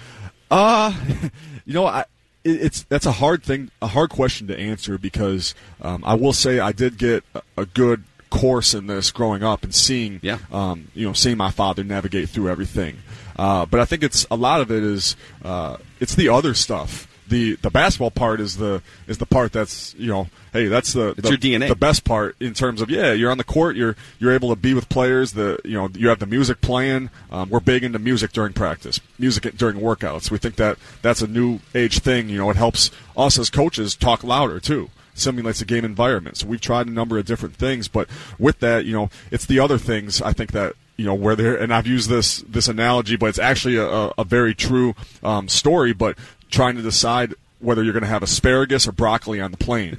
Uh, 0.51 0.95
you 1.67 1.75
know, 1.75 1.85
I 1.87 2.05
it's 2.45 2.85
that's 2.85 3.07
a 3.07 3.13
hard 3.13 3.43
thing, 3.43 3.71
a 3.83 3.89
hard 3.89 4.11
question 4.11 4.47
to 4.49 4.59
answer 4.59 4.99
because 4.99 5.55
um, 5.83 6.03
I 6.07 6.15
will 6.15 6.33
say 6.33 6.61
I 6.61 6.73
did 6.73 6.97
get 6.97 7.25
a, 7.57 7.67
good 7.67 8.05
course 8.31 8.75
in 8.75 8.87
this 8.87 9.11
growing 9.11 9.43
up 9.43 9.63
and 9.65 9.75
seeing, 9.75 10.21
Yeah. 10.23 10.39
um, 10.53 10.89
you 10.95 11.07
know, 11.07 11.13
seeing 11.13 11.37
my 11.37 11.51
father 11.51 11.83
navigate 11.85 12.29
through 12.29 12.51
everything. 12.51 12.99
Uh, 13.37 13.65
but 13.67 13.81
I 13.81 13.85
think 13.85 14.03
it's 14.03 14.27
a 14.31 14.37
lot 14.37 14.61
of 14.61 14.71
it 14.71 14.83
is 14.83 15.17
uh, 15.45 15.79
it's 16.01 16.15
the 16.15 16.29
other 16.29 16.53
stuff. 16.55 17.09
The 17.29 17.57
the 17.57 17.71
basketball 17.71 18.11
part 18.11 18.41
is 18.41 18.59
the 18.59 18.83
is 19.07 19.19
the 19.19 19.27
part 19.27 19.53
that's 19.53 19.95
you 19.95 20.09
know 20.09 20.29
hey 20.53 20.67
that's 20.67 20.93
the 20.93 21.15
the, 21.17 21.29
your 21.31 21.39
DNA. 21.39 21.69
the 21.69 21.75
best 21.75 22.05
part 22.05 22.37
in 22.39 22.53
terms 22.53 22.83
of 22.83 22.91
yeah 22.91 23.13
you're 23.13 23.31
on 23.31 23.39
the 23.39 23.45
court 23.45 23.77
you're 23.77 23.97
you're 24.19 24.33
able 24.33 24.51
to 24.51 24.57
be 24.57 24.75
with 24.75 24.89
players 24.91 25.33
the 25.33 25.59
you 25.65 25.73
know 25.73 25.89
you 25.95 26.09
have 26.09 26.19
the 26.19 26.27
music 26.27 26.61
playing 26.61 27.09
um, 27.31 27.49
we're 27.49 27.61
big 27.61 27.83
into 27.83 27.99
music 27.99 28.33
during 28.33 28.53
practice 28.53 29.01
music 29.19 29.57
during 29.57 29.77
workouts 29.77 30.31
we 30.31 30.37
think 30.37 30.57
that 30.57 30.77
that's 31.01 31.23
a 31.23 31.27
new 31.27 31.61
age 31.75 32.01
thing 32.01 32.29
you 32.29 32.37
know 32.37 32.51
it 32.51 32.57
helps 32.57 32.91
us 33.17 33.39
as 33.39 33.49
coaches 33.49 33.95
talk 33.97 34.23
louder 34.23 34.61
too 34.61 34.91
simulates 35.15 35.61
a 35.61 35.65
game 35.65 35.85
environment. 35.85 36.37
So 36.37 36.47
we've 36.47 36.61
tried 36.61 36.87
a 36.87 36.91
number 36.91 37.19
of 37.19 37.25
different 37.25 37.57
things, 37.57 37.89
but 37.89 38.09
with 38.39 38.59
that, 38.61 38.85
you 38.85 38.93
know, 38.93 39.11
it's 39.31 39.47
the 39.47 39.61
other 39.61 39.79
things 39.79 40.21
I 40.21 40.33
think 40.33 40.53
that 40.53 40.75
you 40.97 41.05
know 41.05 41.15
where 41.15 41.35
there 41.35 41.57
and 41.57 41.75
I've 41.75 41.89
used 41.89 42.09
this 42.09 42.43
this 42.43 42.69
analogy, 42.69 43.17
but 43.17 43.27
it's 43.27 43.39
actually 43.39 43.77
a, 43.77 43.87
a, 43.87 44.13
a 44.19 44.25
very 44.25 44.55
true 44.55 44.95
um, 45.25 45.49
story. 45.49 45.93
But 45.93 46.17
trying 46.55 46.77
to 46.77 46.83
decide 46.83 47.35
whether 47.61 47.83
you're 47.83 47.93
going 47.93 48.03
to 48.03 48.09
have 48.09 48.23
asparagus 48.23 48.87
or 48.89 48.93
broccoli 48.93 49.41
on 49.41 49.51
the 49.51 49.57
plane 49.57 49.99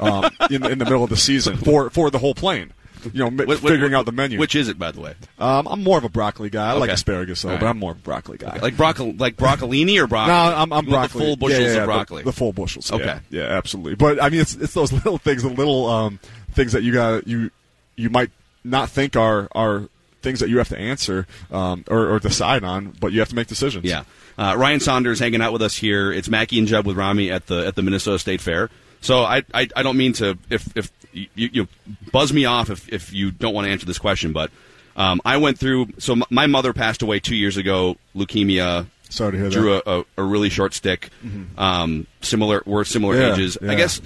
um, 0.00 0.24
in, 0.50 0.64
in 0.66 0.78
the 0.78 0.84
middle 0.84 1.02
of 1.04 1.10
the 1.10 1.16
season 1.16 1.56
for 1.56 1.90
for 1.90 2.10
the 2.10 2.18
whole 2.18 2.34
plane. 2.34 2.72
You 3.12 3.20
know, 3.20 3.30
What- 3.30 3.46
what- 3.46 3.58
figuring 3.60 3.94
out 3.94 4.04
the 4.04 4.10
menu. 4.12 4.38
Which 4.38 4.54
is 4.56 4.68
it, 4.68 4.78
by 4.80 4.90
the 4.90 5.00
way? 5.00 5.14
um, 5.38 5.68
I'm 5.68 5.82
more 5.84 5.96
of 5.96 6.02
a 6.04 6.08
broccoli 6.08 6.50
guy. 6.50 6.70
I 6.70 6.72
like 6.72 6.90
asparagus 6.90 7.42
though, 7.42 7.50
All 7.52 7.58
but. 7.58 7.66
I'm 7.68 7.78
more 7.78 7.92
of 7.92 7.98
a 7.98 8.02
broccoli 8.02 8.36
guy. 8.36 8.58
Like 8.58 8.76
broccoli, 8.76 9.12
like 9.12 9.36
broccolini 9.36 9.96
or 10.02 10.06
broccoli? 10.08 10.34
No, 10.34 10.56
I'm, 10.56 10.72
I'm 10.72 10.84
broccoli. 10.86 11.20
The 11.20 11.26
full 11.26 11.36
bushels 11.36 11.60
yeah, 11.60 11.66
yeah, 11.66 11.72
yeah, 11.74 11.80
of 11.82 11.86
the- 11.86 11.92
broccoli. 11.92 12.22
The, 12.24 12.32
full 12.32 12.52
bushels. 12.52 12.90
Okay. 12.92 13.04
Yeah, 13.04 13.20
yeah, 13.30 13.44
absolutely. 13.56 13.94
But 13.94 14.20
I 14.22 14.28
mean, 14.28 14.40
it's 14.40 14.54
it's 14.56 14.74
those 14.74 14.92
little 15.04 15.18
things, 15.18 15.42
the 15.44 15.50
little 15.50 15.86
um, 15.88 16.18
things 16.52 16.72
that 16.72 16.82
you 16.82 16.92
got 16.92 17.26
you 17.28 17.50
you 17.96 18.10
might 18.10 18.30
not 18.64 18.90
think 18.90 19.14
are 19.16 19.48
are 19.52 19.88
things 20.26 20.40
that 20.40 20.48
you 20.50 20.58
have 20.58 20.68
to 20.68 20.78
answer 20.78 21.26
um, 21.50 21.84
or, 21.88 22.08
or 22.12 22.18
decide 22.18 22.64
on, 22.64 22.90
but 23.00 23.12
you 23.12 23.20
have 23.20 23.28
to 23.30 23.34
make 23.36 23.46
decisions. 23.46 23.84
Yeah. 23.84 24.02
Uh, 24.36 24.54
Ryan 24.58 24.80
Saunders 24.80 25.18
hanging 25.20 25.40
out 25.40 25.52
with 25.52 25.62
us 25.62 25.76
here. 25.76 26.12
It's 26.12 26.28
Mackey 26.28 26.58
and 26.58 26.66
Judd 26.68 26.84
with 26.84 26.96
Rami 26.96 27.30
at 27.30 27.46
the 27.46 27.66
at 27.66 27.74
the 27.76 27.82
Minnesota 27.82 28.18
State 28.18 28.40
Fair. 28.40 28.68
So 29.00 29.22
I 29.22 29.42
I, 29.54 29.68
I 29.76 29.82
don't 29.82 29.96
mean 29.96 30.12
to 30.14 30.36
if 30.50 30.76
if 30.76 30.90
you, 31.12 31.28
you 31.34 31.68
buzz 32.12 32.32
me 32.32 32.44
off 32.44 32.68
if 32.70 32.92
if 32.92 33.12
you 33.12 33.30
don't 33.30 33.54
want 33.54 33.66
to 33.66 33.70
answer 33.70 33.86
this 33.86 33.98
question, 33.98 34.32
but 34.32 34.50
um, 34.96 35.20
I 35.24 35.36
went 35.38 35.58
through. 35.58 35.88
So 35.98 36.12
m- 36.14 36.24
my 36.30 36.46
mother 36.46 36.72
passed 36.72 37.02
away 37.02 37.20
two 37.20 37.36
years 37.36 37.56
ago, 37.56 37.96
leukemia. 38.14 38.86
Sorry 39.08 39.32
to 39.32 39.38
hear 39.38 39.48
Drew 39.50 39.72
that. 39.74 39.84
Drew 39.84 40.04
a, 40.18 40.22
a 40.22 40.22
really 40.24 40.50
short 40.50 40.74
stick. 40.74 41.10
Um, 41.56 42.06
similar, 42.20 42.62
we're 42.66 42.84
similar 42.84 43.14
Yeah, 43.16 43.32
ages. 43.34 43.56
I 43.62 43.74
guess 43.76 44.00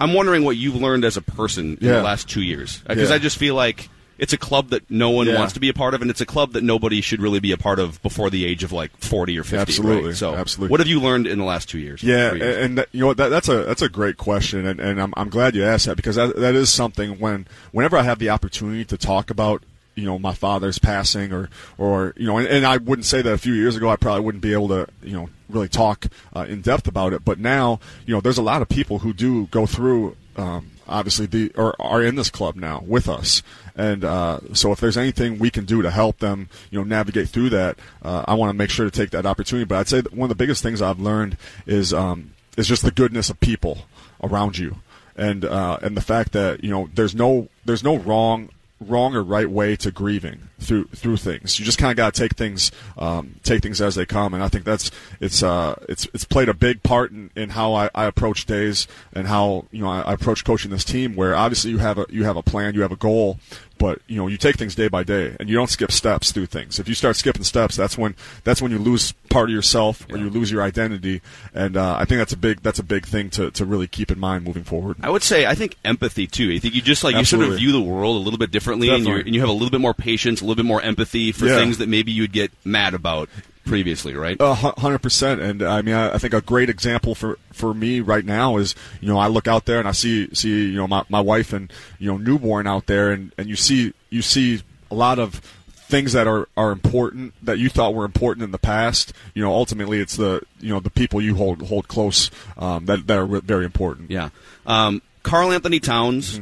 I'm 0.00 0.14
wondering 0.14 0.44
what 0.44 0.56
you've 0.56 0.76
learned 0.76 1.04
as 1.04 1.16
a 1.16 1.22
person 1.22 1.76
in 1.80 1.86
Yeah. 1.86 1.96
the 1.96 2.02
last 2.02 2.28
two 2.28 2.42
years 2.42 2.78
because 2.86 3.10
Yeah. 3.10 3.16
I 3.16 3.18
just 3.18 3.36
feel 3.36 3.54
like 3.54 3.88
it's 4.18 4.32
a 4.32 4.36
club 4.38 4.70
that 4.70 4.90
no 4.90 5.10
one 5.10 5.26
Yeah. 5.26 5.38
wants 5.38 5.52
to 5.54 5.60
be 5.60 5.68
a 5.68 5.74
part 5.74 5.94
of, 5.94 6.02
and 6.02 6.10
it's 6.10 6.20
a 6.20 6.26
club 6.26 6.52
that 6.52 6.62
nobody 6.64 7.00
should 7.00 7.20
really 7.22 7.40
be 7.40 7.52
a 7.52 7.56
part 7.56 7.78
of 7.78 8.02
before 8.02 8.30
the 8.30 8.44
age 8.44 8.64
of 8.64 8.72
like 8.72 8.90
40 8.98 9.38
or 9.38 9.44
50. 9.44 9.56
Absolutely, 9.58 10.08
right? 10.08 10.16
So, 10.16 10.34
absolutely. 10.34 10.72
what 10.72 10.80
have 10.80 10.88
you 10.88 11.00
learned 11.00 11.26
in 11.26 11.38
the 11.38 11.44
last 11.44 11.68
two 11.68 11.78
years? 11.78 12.02
Yeah, 12.02 12.30
and, 12.30 12.38
years? 12.38 12.64
and 12.64 12.78
that, 12.78 12.88
you 12.92 13.00
know 13.00 13.14
that, 13.14 13.28
that's 13.28 13.48
a 13.48 13.64
that's 13.64 13.82
a 13.82 13.88
great 13.88 14.16
question, 14.16 14.66
and, 14.66 14.80
and 14.80 15.00
I'm 15.00 15.14
I'm 15.16 15.28
glad 15.28 15.54
you 15.54 15.64
asked 15.64 15.86
that 15.86 15.96
because 15.96 16.16
that 16.16 16.36
that 16.36 16.54
is 16.54 16.72
something 16.72 17.18
when 17.18 17.46
whenever 17.72 17.96
I 17.96 18.02
have 18.02 18.18
the 18.18 18.30
opportunity 18.30 18.84
to 18.86 18.96
talk 18.96 19.30
about 19.30 19.62
you 19.94 20.04
know 20.04 20.18
my 20.18 20.32
father's 20.34 20.78
passing 20.78 21.32
or 21.32 21.50
or 21.76 22.14
you 22.16 22.26
know 22.26 22.38
and, 22.38 22.46
and 22.46 22.64
I 22.66 22.76
wouldn't 22.76 23.04
say 23.06 23.20
that 23.22 23.32
a 23.32 23.38
few 23.38 23.52
years 23.52 23.74
ago 23.76 23.88
I 23.88 23.96
probably 23.96 24.24
wouldn't 24.24 24.42
be 24.42 24.52
able 24.52 24.68
to 24.68 24.86
you 25.02 25.12
know 25.12 25.28
really 25.48 25.68
talk 25.68 26.06
uh, 26.36 26.46
in 26.48 26.60
depth 26.60 26.86
about 26.86 27.12
it, 27.12 27.24
but 27.24 27.38
now 27.38 27.80
you 28.06 28.14
know 28.14 28.20
there's 28.20 28.38
a 28.38 28.42
lot 28.42 28.62
of 28.62 28.68
people 28.68 29.00
who 29.00 29.12
do 29.12 29.46
go 29.46 29.66
through. 29.66 30.16
Um, 30.36 30.70
obviously, 30.86 31.26
the 31.26 31.50
or 31.56 31.74
are 31.80 32.00
in 32.00 32.14
this 32.14 32.30
club 32.30 32.54
now 32.54 32.84
with 32.86 33.08
us, 33.08 33.42
and 33.78 34.04
uh, 34.04 34.40
so 34.52 34.72
if 34.72 34.80
there's 34.80 34.98
anything 34.98 35.38
we 35.38 35.50
can 35.50 35.64
do 35.64 35.82
to 35.82 35.90
help 35.90 36.18
them, 36.18 36.48
you 36.70 36.78
know, 36.78 36.84
navigate 36.84 37.28
through 37.28 37.50
that, 37.50 37.78
uh, 38.02 38.24
I 38.26 38.34
want 38.34 38.50
to 38.50 38.54
make 38.54 38.70
sure 38.70 38.84
to 38.84 38.90
take 38.90 39.10
that 39.10 39.24
opportunity. 39.24 39.64
But 39.64 39.78
I'd 39.78 39.88
say 39.88 40.02
one 40.10 40.28
of 40.30 40.36
the 40.36 40.42
biggest 40.42 40.64
things 40.64 40.82
I've 40.82 40.98
learned 40.98 41.36
is 41.64 41.94
um, 41.94 42.32
is 42.56 42.66
just 42.66 42.82
the 42.82 42.90
goodness 42.90 43.30
of 43.30 43.38
people 43.38 43.86
around 44.22 44.58
you, 44.58 44.78
and 45.16 45.44
uh, 45.44 45.78
and 45.80 45.96
the 45.96 46.02
fact 46.02 46.32
that 46.32 46.64
you 46.64 46.70
know 46.70 46.90
there's 46.92 47.14
no 47.14 47.48
there's 47.64 47.84
no 47.84 47.96
wrong 47.96 48.50
wrong 48.80 49.14
or 49.14 49.22
right 49.22 49.50
way 49.50 49.74
to 49.74 49.90
grieving 49.90 50.48
through 50.60 50.84
through 50.94 51.16
things. 51.16 51.58
You 51.58 51.64
just 51.64 51.78
kind 51.78 51.90
of 51.90 51.96
got 51.96 52.14
to 52.14 52.20
take 52.20 52.36
things 52.36 52.70
um, 52.96 53.36
take 53.42 53.62
things 53.62 53.80
as 53.80 53.94
they 53.94 54.06
come, 54.06 54.34
and 54.34 54.42
I 54.42 54.48
think 54.48 54.64
that's 54.64 54.90
it's 55.20 55.42
uh, 55.42 55.74
it's 55.88 56.06
it's 56.14 56.24
played 56.24 56.48
a 56.48 56.54
big 56.54 56.82
part 56.82 57.10
in, 57.10 57.30
in 57.34 57.50
how 57.50 57.74
I, 57.74 57.90
I 57.94 58.04
approach 58.04 58.46
days 58.46 58.86
and 59.12 59.26
how 59.26 59.66
you 59.70 59.82
know 59.82 59.88
I, 59.88 60.00
I 60.02 60.12
approach 60.14 60.44
coaching 60.44 60.70
this 60.70 60.84
team. 60.84 61.16
Where 61.16 61.34
obviously 61.34 61.70
you 61.70 61.78
have 61.78 61.98
a 61.98 62.06
you 62.08 62.24
have 62.24 62.36
a 62.36 62.42
plan, 62.42 62.74
you 62.74 62.82
have 62.82 62.92
a 62.92 62.96
goal, 62.96 63.38
but 63.78 64.00
you 64.06 64.16
know 64.16 64.26
you 64.26 64.36
take 64.36 64.56
things 64.56 64.74
day 64.74 64.88
by 64.88 65.02
day, 65.04 65.36
and 65.38 65.48
you 65.48 65.54
don't 65.56 65.70
skip 65.70 65.92
steps 65.92 66.32
through 66.32 66.46
things. 66.46 66.78
If 66.78 66.88
you 66.88 66.94
start 66.94 67.16
skipping 67.16 67.44
steps, 67.44 67.76
that's 67.76 67.96
when 67.96 68.14
that's 68.44 68.60
when 68.60 68.70
you 68.72 68.78
lose 68.78 69.12
part 69.30 69.48
of 69.50 69.54
yourself 69.54 70.06
or 70.10 70.18
you 70.18 70.28
lose 70.30 70.50
your 70.50 70.62
identity, 70.62 71.20
and 71.54 71.76
uh, 71.76 71.96
I 71.98 72.04
think 72.04 72.18
that's 72.18 72.32
a 72.32 72.36
big 72.36 72.62
that's 72.62 72.78
a 72.78 72.82
big 72.84 73.06
thing 73.06 73.30
to, 73.30 73.50
to 73.52 73.64
really 73.64 73.86
keep 73.86 74.10
in 74.10 74.18
mind 74.18 74.44
moving 74.44 74.64
forward. 74.64 74.96
I 75.02 75.10
would 75.10 75.22
say 75.22 75.46
I 75.46 75.54
think 75.54 75.76
empathy 75.84 76.26
too. 76.26 76.52
I 76.54 76.58
think 76.58 76.74
you 76.74 76.82
just 76.82 77.04
like 77.04 77.16
you 77.16 77.24
sort 77.24 77.46
of 77.46 77.56
view 77.56 77.72
the 77.72 77.80
world 77.80 78.16
a 78.16 78.20
little 78.20 78.38
bit 78.38 78.50
differently, 78.50 78.88
and, 78.90 79.06
you're, 79.06 79.18
and 79.20 79.34
you 79.34 79.40
have 79.40 79.48
a 79.48 79.52
little 79.52 79.70
bit 79.70 79.80
more 79.80 79.94
patience, 79.94 80.40
a 80.40 80.44
little 80.44 80.56
bit 80.56 80.66
more 80.66 80.82
empathy 80.82 81.32
for 81.32 81.46
Yeah. 81.46 81.56
things 81.56 81.78
that 81.78 81.88
maybe 81.88 82.12
you'd 82.12 82.32
get 82.32 82.50
mad 82.64 82.94
about 82.94 83.28
previously, 83.68 84.14
right? 84.14 84.36
A 84.40 84.54
hu- 84.54 84.80
hundred 84.80 85.00
percent, 85.00 85.40
and 85.40 85.62
I 85.62 85.82
mean, 85.82 85.94
I, 85.94 86.14
I 86.14 86.18
think 86.18 86.34
a 86.34 86.40
great 86.40 86.70
example 86.70 87.14
for, 87.14 87.38
for 87.52 87.74
me 87.74 88.00
right 88.00 88.24
now 88.24 88.56
is, 88.56 88.74
you 89.00 89.08
know, 89.08 89.18
I 89.18 89.28
look 89.28 89.46
out 89.46 89.66
there 89.66 89.78
and 89.78 89.86
I 89.86 89.92
see 89.92 90.34
see 90.34 90.70
you 90.70 90.76
know 90.76 90.88
my, 90.88 91.04
my 91.08 91.20
wife 91.20 91.52
and 91.52 91.72
you 91.98 92.10
know 92.10 92.16
newborn 92.16 92.66
out 92.66 92.86
there, 92.86 93.12
and, 93.12 93.32
and 93.38 93.48
you 93.48 93.56
see 93.56 93.92
you 94.10 94.22
see 94.22 94.62
a 94.90 94.94
lot 94.94 95.18
of 95.18 95.40
things 95.88 96.12
that 96.12 96.26
are, 96.26 96.48
are 96.56 96.70
important 96.70 97.32
that 97.42 97.58
you 97.58 97.70
thought 97.70 97.94
were 97.94 98.04
important 98.04 98.44
in 98.44 98.50
the 98.50 98.58
past. 98.58 99.12
You 99.34 99.42
know, 99.42 99.52
ultimately 99.52 100.00
it's 100.00 100.16
the 100.16 100.42
you 100.60 100.72
know 100.72 100.80
the 100.80 100.90
people 100.90 101.20
you 101.20 101.34
hold 101.34 101.62
hold 101.62 101.88
close 101.88 102.30
um, 102.56 102.86
that 102.86 103.06
that 103.06 103.18
are 103.18 103.26
very 103.40 103.64
important. 103.64 104.10
Yeah. 104.10 104.30
Um, 104.66 105.02
Karl-Anthony 105.22 105.80
Towns, 105.80 106.40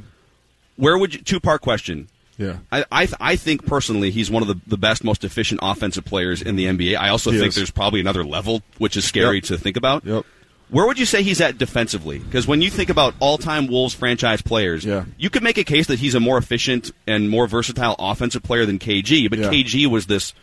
where 0.77 0.99
would 0.99 1.15
you, 1.15 1.21
two 1.21 1.41
part 1.41 1.61
question. 1.61 2.09
Yeah. 2.39 2.59
I, 2.71 2.85
I, 2.93 3.07
th- 3.07 3.17
I 3.21 3.37
think 3.37 3.65
personally 3.67 4.11
he's 4.11 4.31
one 4.31 4.43
of 4.43 4.49
the, 4.49 4.59
the 4.67 4.77
best, 4.77 5.03
most 5.05 5.25
efficient 5.25 5.61
offensive 5.63 6.05
players 6.05 6.43
in 6.43 6.57
the 6.57 6.67
NBA. 6.67 6.97
I 6.97 7.09
also 7.09 7.31
He 7.31 7.39
think 7.39 7.49
is. 7.51 7.55
there's 7.57 7.71
probably 7.71 8.01
another 8.01 8.25
level, 8.25 8.63
which 8.79 8.97
is 8.97 9.05
scary 9.05 9.37
Yep. 9.37 9.45
to 9.45 9.59
think 9.59 9.77
about. 9.77 10.05
Yep. 10.05 10.25
Where 10.69 10.85
would 10.87 10.99
you 10.99 11.07
say 11.07 11.23
he's 11.23 11.41
at 11.41 11.59
defensively? 11.59 12.19
Because 12.19 12.47
when 12.47 12.61
you 12.61 12.71
think 12.71 12.91
about 12.91 13.15
all-time 13.21 13.69
Wolves 13.69 13.95
franchise 13.95 14.43
players, 14.43 14.85
Yeah. 14.85 15.05
you 15.17 15.31
could 15.31 15.43
make 15.45 15.59
a 15.59 15.65
case 15.65 15.87
that 15.87 16.01
he's 16.01 16.15
a 16.17 16.21
more 16.21 16.37
efficient 16.39 16.91
and 17.07 17.31
more 17.31 17.47
versatile 17.47 17.95
offensive 17.99 18.43
player 18.43 18.67
than 18.67 18.79
KG. 18.81 19.29
But 19.31 19.39
Yeah. 19.39 19.51
KG 19.51 19.87
was 19.87 20.07
this 20.07 20.35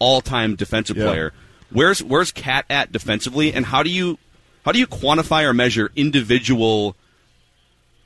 all-time 0.00 0.56
defensive 0.56 0.96
Yeah. 0.96 1.04
player. 1.06 1.32
Where's 1.70 2.02
where's 2.02 2.32
KAT 2.32 2.64
at 2.70 2.92
defensively, 2.92 3.52
and 3.52 3.66
how 3.66 3.82
do 3.82 3.90
you 3.90 4.18
how 4.64 4.72
do 4.72 4.78
you 4.80 4.86
quantify 4.86 5.44
or 5.44 5.54
measure 5.54 5.90
individual 5.96 6.96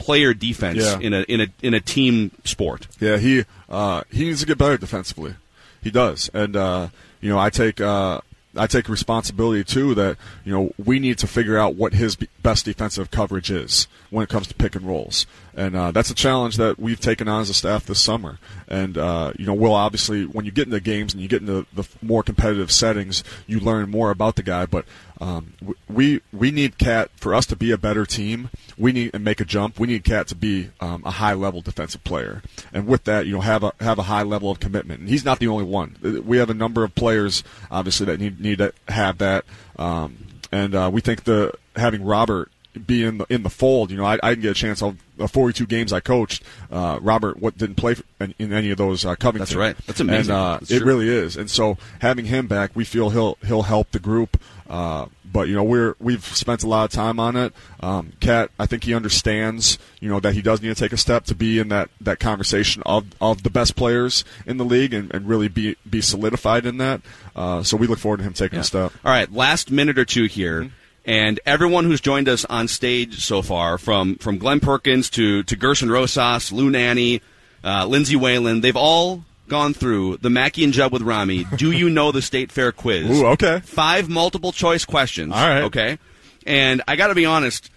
player 0.02 0.34
defense 0.34 0.78
Yeah. 0.78 0.98
in 0.98 1.12
a 1.14 1.22
in 1.22 1.40
a 1.40 1.46
in 1.62 1.74
a 1.74 1.80
team 1.80 2.32
sport? 2.44 2.88
Yeah, 3.00 3.18
he 3.18 3.44
uh, 3.68 4.02
he 4.10 4.24
needs 4.24 4.40
to 4.40 4.46
get 4.46 4.58
better 4.58 4.76
defensively. 4.76 5.34
He 5.82 5.90
does, 5.90 6.28
and 6.34 6.56
uh, 6.56 6.88
you 7.20 7.28
know, 7.30 7.38
I 7.38 7.50
take 7.50 7.80
uh, 7.80 8.20
I 8.56 8.66
take 8.66 8.88
responsibility 8.88 9.64
too 9.64 9.94
that 9.94 10.16
you 10.44 10.52
know 10.52 10.72
we 10.82 10.98
need 10.98 11.18
to 11.18 11.26
figure 11.26 11.56
out 11.58 11.74
what 11.76 11.94
his 11.94 12.16
best 12.42 12.64
defensive 12.64 13.10
coverage 13.10 13.50
is 13.50 13.86
when 14.10 14.22
it 14.24 14.28
comes 14.28 14.46
to 14.48 14.54
pick 14.54 14.74
and 14.76 14.84
rolls, 14.86 15.26
and 15.54 15.76
uh, 15.76 15.90
that's 15.90 16.10
a 16.10 16.14
challenge 16.14 16.56
that 16.56 16.78
we've 16.78 17.00
taken 17.00 17.28
on 17.28 17.42
as 17.42 17.50
a 17.50 17.54
staff 17.54 17.86
this 17.86 18.00
summer. 18.00 18.38
And 18.68 18.96
uh, 18.96 19.32
you 19.38 19.46
know, 19.46 19.54
we'll 19.54 19.74
obviously 19.74 20.24
when 20.24 20.44
you 20.44 20.50
get 20.52 20.66
into 20.66 20.80
games 20.80 21.12
and 21.12 21.22
you 21.22 21.28
get 21.28 21.40
into 21.42 21.66
the 21.72 21.86
more 22.00 22.22
competitive 22.22 22.72
settings, 22.72 23.22
you 23.46 23.60
learn 23.60 23.90
more 23.90 24.10
about 24.10 24.36
the 24.36 24.42
guy, 24.42 24.66
but. 24.66 24.84
Um, 25.20 25.52
we 25.88 26.20
we 26.32 26.50
need 26.50 26.78
KAT 26.78 27.08
for 27.14 27.32
us 27.32 27.46
to 27.46 27.54
be 27.54 27.70
a 27.70 27.78
better 27.78 28.04
team. 28.04 28.50
We 28.76 28.90
need 28.90 29.12
and 29.14 29.22
make 29.22 29.40
a 29.40 29.44
jump. 29.44 29.78
We 29.78 29.86
need 29.86 30.02
KAT 30.02 30.26
to 30.28 30.34
be 30.34 30.70
um, 30.80 31.04
a 31.06 31.12
high 31.12 31.34
level 31.34 31.60
defensive 31.60 32.02
player, 32.02 32.42
and 32.72 32.88
with 32.88 33.04
that, 33.04 33.26
you 33.26 33.34
know, 33.34 33.40
have 33.40 33.62
a 33.62 33.72
have 33.78 34.00
a 34.00 34.04
high 34.04 34.24
level 34.24 34.50
of 34.50 34.58
commitment. 34.58 34.98
And 34.98 35.08
he's 35.08 35.24
not 35.24 35.38
the 35.38 35.46
only 35.46 35.62
one. 35.62 35.96
Uh, 36.04 36.22
We 36.22 36.38
have 36.38 36.50
a 36.50 36.54
number 36.54 36.82
of 36.82 36.96
players, 36.96 37.44
obviously, 37.70 38.06
that 38.06 38.18
need 38.18 38.40
need 38.40 38.58
to 38.58 38.72
have 38.88 39.18
that. 39.18 39.44
Um, 39.76 40.26
and 40.50 40.74
uh, 40.74 40.90
we 40.92 41.00
think 41.00 41.22
the 41.22 41.52
having 41.76 42.04
Robert 42.04 42.50
be 42.72 43.04
in 43.04 43.18
the 43.18 43.26
in 43.28 43.42
the 43.42 43.50
fold. 43.50 43.90
You 43.90 43.96
know, 43.98 44.04
I, 44.04 44.18
I 44.22 44.30
didn't 44.30 44.42
get 44.42 44.50
a 44.52 44.54
chance. 44.54 44.82
Of 44.82 44.96
the 45.16 45.28
42 45.28 45.66
games 45.66 45.92
I 45.92 46.00
coached, 46.00 46.42
uh, 46.70 46.98
Robert 47.00 47.38
what 47.38 47.56
didn't 47.56 47.76
play 47.76 47.94
for, 47.94 48.04
in, 48.20 48.34
in 48.38 48.52
any 48.52 48.70
of 48.70 48.78
those 48.78 49.04
uh, 49.04 49.14
Covington. 49.14 49.40
That's 49.40 49.54
right. 49.54 49.76
That's 49.86 50.00
amazing. 50.00 50.32
And, 50.32 50.40
uh, 50.40 50.58
That's 50.58 50.70
it 50.70 50.78
true. 50.78 50.86
really 50.86 51.08
is. 51.08 51.36
And 51.36 51.50
so 51.50 51.78
having 52.00 52.26
him 52.26 52.46
back, 52.46 52.72
we 52.74 52.84
feel 52.84 53.10
he'll 53.10 53.38
he'll 53.44 53.62
help 53.62 53.90
the 53.92 53.98
group. 53.98 54.40
Uh, 54.68 55.06
but 55.32 55.48
you 55.48 55.54
know 55.54 55.64
we're 55.64 55.94
we've 55.98 56.24
spent 56.24 56.62
a 56.62 56.68
lot 56.68 56.84
of 56.84 56.90
time 56.90 57.18
on 57.18 57.36
it. 57.36 57.52
Um, 57.80 58.12
KAT, 58.20 58.50
I 58.58 58.66
think 58.66 58.84
he 58.84 58.94
understands 58.94 59.78
you 60.00 60.08
know 60.08 60.20
that 60.20 60.34
he 60.34 60.42
does 60.42 60.60
need 60.60 60.68
to 60.68 60.74
take 60.74 60.92
a 60.92 60.96
step 60.96 61.24
to 61.24 61.34
be 61.34 61.58
in 61.58 61.68
that, 61.68 61.90
that 62.00 62.20
conversation 62.20 62.82
of, 62.84 63.06
of 63.20 63.42
the 63.42 63.50
best 63.50 63.74
players 63.74 64.24
in 64.46 64.58
the 64.58 64.64
league 64.64 64.92
and, 64.92 65.12
and 65.14 65.26
really 65.26 65.48
be 65.48 65.76
be 65.88 66.00
solidified 66.00 66.66
in 66.66 66.76
that. 66.78 67.00
Uh, 67.34 67.62
so 67.62 67.76
we 67.76 67.86
look 67.86 67.98
forward 67.98 68.18
to 68.18 68.22
him 68.24 68.34
taking 68.34 68.58
a 68.58 68.64
step. 68.64 68.92
All 69.04 69.10
right, 69.10 69.32
last 69.32 69.70
minute 69.70 69.98
or 69.98 70.04
two 70.04 70.26
here. 70.26 70.70
And 71.04 71.40
everyone 71.44 71.84
who's 71.84 72.00
joined 72.00 72.28
us 72.28 72.44
on 72.44 72.68
stage 72.68 73.24
so 73.24 73.42
far, 73.42 73.76
from 73.78 74.16
from 74.16 74.38
Glenn 74.38 74.60
Perkins 74.60 75.10
to 75.10 75.42
to 75.44 75.56
Gersson 75.56 75.90
Rosas, 75.90 76.52
Lou 76.52 76.70
Nanne, 76.70 77.20
uh, 77.64 77.86
Lindsay 77.86 78.14
Whalen, 78.16 78.60
they've 78.60 78.76
all 78.76 79.24
gone 79.48 79.74
through 79.74 80.16
the 80.18 80.30
Mackey 80.30 80.62
and 80.64 80.72
Judd 80.72 80.92
with 80.92 81.02
Rami. 81.02 81.44
Do 81.56 81.72
you 81.72 81.90
know 81.90 82.12
the 82.12 82.22
State 82.22 82.52
Fair 82.52 82.70
quiz? 82.72 83.10
Ooh, 83.10 83.26
okay. 83.26 83.60
Five 83.64 84.08
multiple 84.08 84.52
choice 84.52 84.84
questions. 84.84 85.32
All 85.34 85.46
right. 85.48 85.62
Okay. 85.64 85.98
And 86.46 86.82
I 86.88 86.96
got 86.96 87.08
to 87.08 87.14
be 87.14 87.26
honest, 87.26 87.68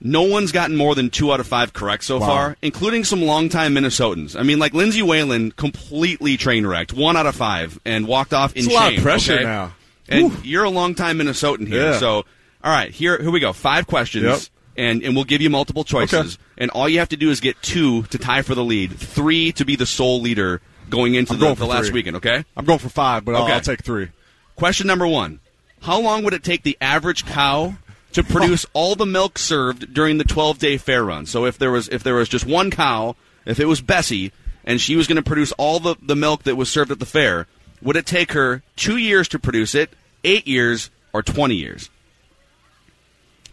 no 0.00 0.22
one's 0.22 0.52
gotten 0.52 0.76
more 0.76 0.94
than 0.94 1.10
two 1.10 1.32
out 1.32 1.40
of 1.40 1.46
five 1.46 1.72
correct 1.72 2.04
so 2.04 2.18
Wow. 2.20 2.26
far, 2.26 2.56
including 2.62 3.02
some 3.04 3.22
longtime 3.22 3.74
Minnesotans. 3.74 4.38
I 4.38 4.42
mean, 4.44 4.58
like 4.58 4.74
Lindsay 4.74 5.02
Whalen, 5.02 5.50
completely 5.52 6.36
train 6.36 6.66
wrecked, 6.66 6.92
one 6.92 7.16
out 7.16 7.26
of 7.26 7.34
five, 7.34 7.80
and 7.84 8.06
walked 8.06 8.32
off 8.34 8.52
in 8.54 8.64
It's 8.66 8.68
a 8.68 8.74
lot 8.76 8.88
of 8.88 8.94
shame, 8.94 9.02
pressure 9.02 9.32
okay? 9.34 9.42
now. 9.44 9.72
And 10.08 10.44
you're 10.44 10.64
a 10.64 10.70
longtime 10.70 11.18
Minnesotan 11.18 11.66
here, 11.66 11.92
Yeah. 11.92 11.98
so 11.98 12.24
all 12.64 12.70
right, 12.72 12.90
here 12.90 13.20
here 13.20 13.30
we 13.30 13.40
go. 13.40 13.52
Five 13.52 13.86
questions. 13.86 14.24
Yep. 14.24 14.40
and 14.76 15.02
and 15.02 15.14
we'll 15.14 15.24
give 15.24 15.40
you 15.40 15.50
multiple 15.50 15.84
choices. 15.84 16.34
Okay. 16.34 16.42
And 16.58 16.70
all 16.72 16.88
you 16.88 16.98
have 16.98 17.08
to 17.10 17.16
do 17.16 17.30
is 17.30 17.40
get 17.40 17.60
two 17.62 18.02
to 18.04 18.18
tie 18.18 18.42
for 18.42 18.54
the 18.54 18.64
lead, 18.64 18.92
three 18.92 19.52
to 19.52 19.64
be 19.64 19.76
the 19.76 19.86
sole 19.86 20.20
leader 20.20 20.60
going 20.90 21.14
into 21.14 21.34
I'm 21.34 21.38
the, 21.38 21.46
going 21.46 21.56
the 21.56 21.66
last 21.66 21.86
three. 21.86 21.94
weekend. 21.94 22.16
Okay. 22.16 22.44
I'm 22.56 22.64
going 22.64 22.78
for 22.78 22.88
five, 22.88 23.24
but 23.24 23.34
I'll, 23.34 23.44
Okay. 23.44 23.52
I'll 23.52 23.60
take 23.60 23.82
three. 23.84 24.08
Question 24.56 24.86
number 24.86 25.06
one: 25.06 25.40
How 25.82 26.00
long 26.00 26.24
would 26.24 26.34
it 26.34 26.42
take 26.42 26.62
the 26.62 26.76
average 26.80 27.24
cow 27.26 27.74
to 28.12 28.20
oh. 28.20 28.24
produce 28.24 28.66
all 28.72 28.94
the 28.96 29.06
milk 29.06 29.38
served 29.38 29.92
during 29.94 30.18
the 30.18 30.24
12-day 30.24 30.78
fair 30.78 31.04
run? 31.04 31.26
So 31.26 31.44
if 31.44 31.58
there 31.58 31.70
was 31.70 31.88
if 31.88 32.02
there 32.02 32.14
was 32.14 32.28
just 32.28 32.44
one 32.46 32.70
cow, 32.70 33.14
if 33.46 33.60
it 33.60 33.66
was 33.66 33.80
Bessie, 33.80 34.32
and 34.64 34.80
she 34.80 34.96
was 34.96 35.06
going 35.06 35.16
to 35.16 35.22
produce 35.22 35.52
all 35.52 35.78
the 35.78 35.94
the 36.02 36.16
milk 36.16 36.42
that 36.42 36.56
was 36.56 36.68
served 36.70 36.90
at 36.90 36.98
the 36.98 37.06
fair, 37.06 37.46
would 37.80 37.96
it 37.96 38.06
take 38.06 38.32
her 38.32 38.62
two 38.74 38.96
years 38.96 39.28
to 39.28 39.38
produce 39.38 39.74
it, 39.74 39.90
eight 40.24 40.48
years, 40.48 40.90
or 41.12 41.22
20 41.22 41.54
years? 41.54 41.90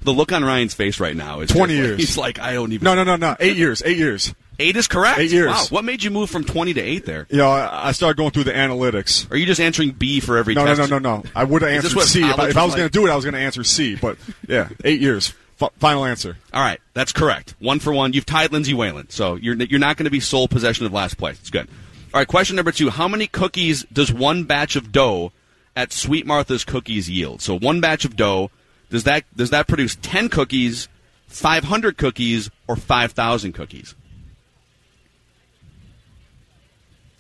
The 0.02 0.12
look 0.12 0.32
on 0.32 0.44
Ryan's 0.44 0.74
face 0.74 1.00
right 1.00 1.16
now 1.16 1.40
is 1.40 1.50
20 1.50 1.74
just 1.74 1.80
like- 1.82 1.88
years. 1.88 1.98
He's 2.00 2.18
like, 2.18 2.40
I 2.40 2.54
don't 2.54 2.72
even. 2.74 2.86
No, 2.86 2.96
no, 2.96 3.04
no, 3.04 3.16
no. 3.16 3.36
Eight 3.40 3.58
years. 3.58 3.82
Eight 3.86 3.98
years. 3.98 4.34
Eight 4.58 4.78
is 4.78 4.88
correct. 4.88 5.20
Eight 5.20 5.32
years. 5.32 5.50
Wow. 5.50 5.66
What 5.70 5.84
made 5.84 6.04
you 6.04 6.12
move 6.12 6.30
from 6.30 6.44
20 6.46 6.76
to 6.76 6.82
eight 6.82 7.06
there? 7.06 7.28
You 7.30 7.38
know, 7.38 7.50
I, 7.50 7.90
I 7.90 7.92
started 7.92 8.16
going 8.18 8.32
through 8.32 8.46
the 8.46 8.54
analytics. 8.54 9.30
Are 9.32 9.36
you 9.36 9.46
just 9.46 9.60
answering 9.60 9.92
B 9.92 10.20
for 10.22 10.38
every 10.38 10.54
No, 10.54 10.64
no, 10.64 10.76
test? 10.76 10.90
no, 10.90 10.98
no, 11.00 11.18
no. 11.18 11.24
I 11.36 11.44
would 11.44 11.62
have 11.62 11.72
answered 11.72 12.00
C. 12.04 12.22
If 12.22 12.40
I, 12.40 12.50
if 12.50 12.56
I 12.58 12.64
was 12.64 12.68
was 12.68 12.76
going 12.76 12.84
like? 12.86 12.92
to 12.92 13.00
do 13.00 13.06
it, 13.08 13.10
I 13.12 13.16
was 13.16 13.26
going 13.26 13.34
to 13.34 13.40
answer 13.40 13.64
C. 13.66 13.96
But 13.96 14.18
yeah, 14.48 14.70
eight 14.84 15.02
years. 15.02 15.34
F- 15.62 15.72
final 15.80 16.06
answer. 16.06 16.38
All 16.54 16.62
right, 16.62 16.80
that's 16.94 17.12
correct. 17.12 17.56
One 17.60 17.80
for 17.80 17.92
one. 17.94 18.14
You've 18.14 18.26
tied 18.26 18.52
Lindsay 18.54 18.74
Whalen, 18.74 19.10
so 19.10 19.36
you're 19.36 19.56
you're 19.56 19.80
not 19.80 19.98
going 19.98 20.04
to 20.06 20.12
be 20.12 20.20
sole 20.20 20.48
possession 20.48 20.86
of 20.86 20.94
last 20.94 21.18
place. 21.18 21.40
It's 21.40 21.50
good. 21.50 21.68
All 22.14 22.20
right, 22.20 22.28
question 22.28 22.56
number 22.56 22.72
two: 22.72 22.90
How 22.90 23.08
many 23.08 23.28
cookies 23.28 23.86
does 23.92 24.12
one 24.12 24.44
batch 24.44 24.76
of 24.76 24.92
dough 24.92 25.32
at 25.76 25.92
Sweet 25.92 26.26
Martha's 26.26 26.64
Cookies 26.66 27.10
yield? 27.10 27.42
So 27.42 27.58
one 27.58 27.82
batch 27.82 28.04
of 28.06 28.16
dough 28.18 28.52
does 28.90 29.04
that 29.06 29.24
does 29.36 29.50
that 29.52 29.68
produce 29.68 29.96
ten 30.02 30.30
cookies, 30.30 30.88
five 31.28 31.64
hundred 31.66 31.98
cookies, 31.98 32.50
or 32.68 32.76
five 32.76 33.12
thousand 33.14 33.54
cookies? 33.54 33.96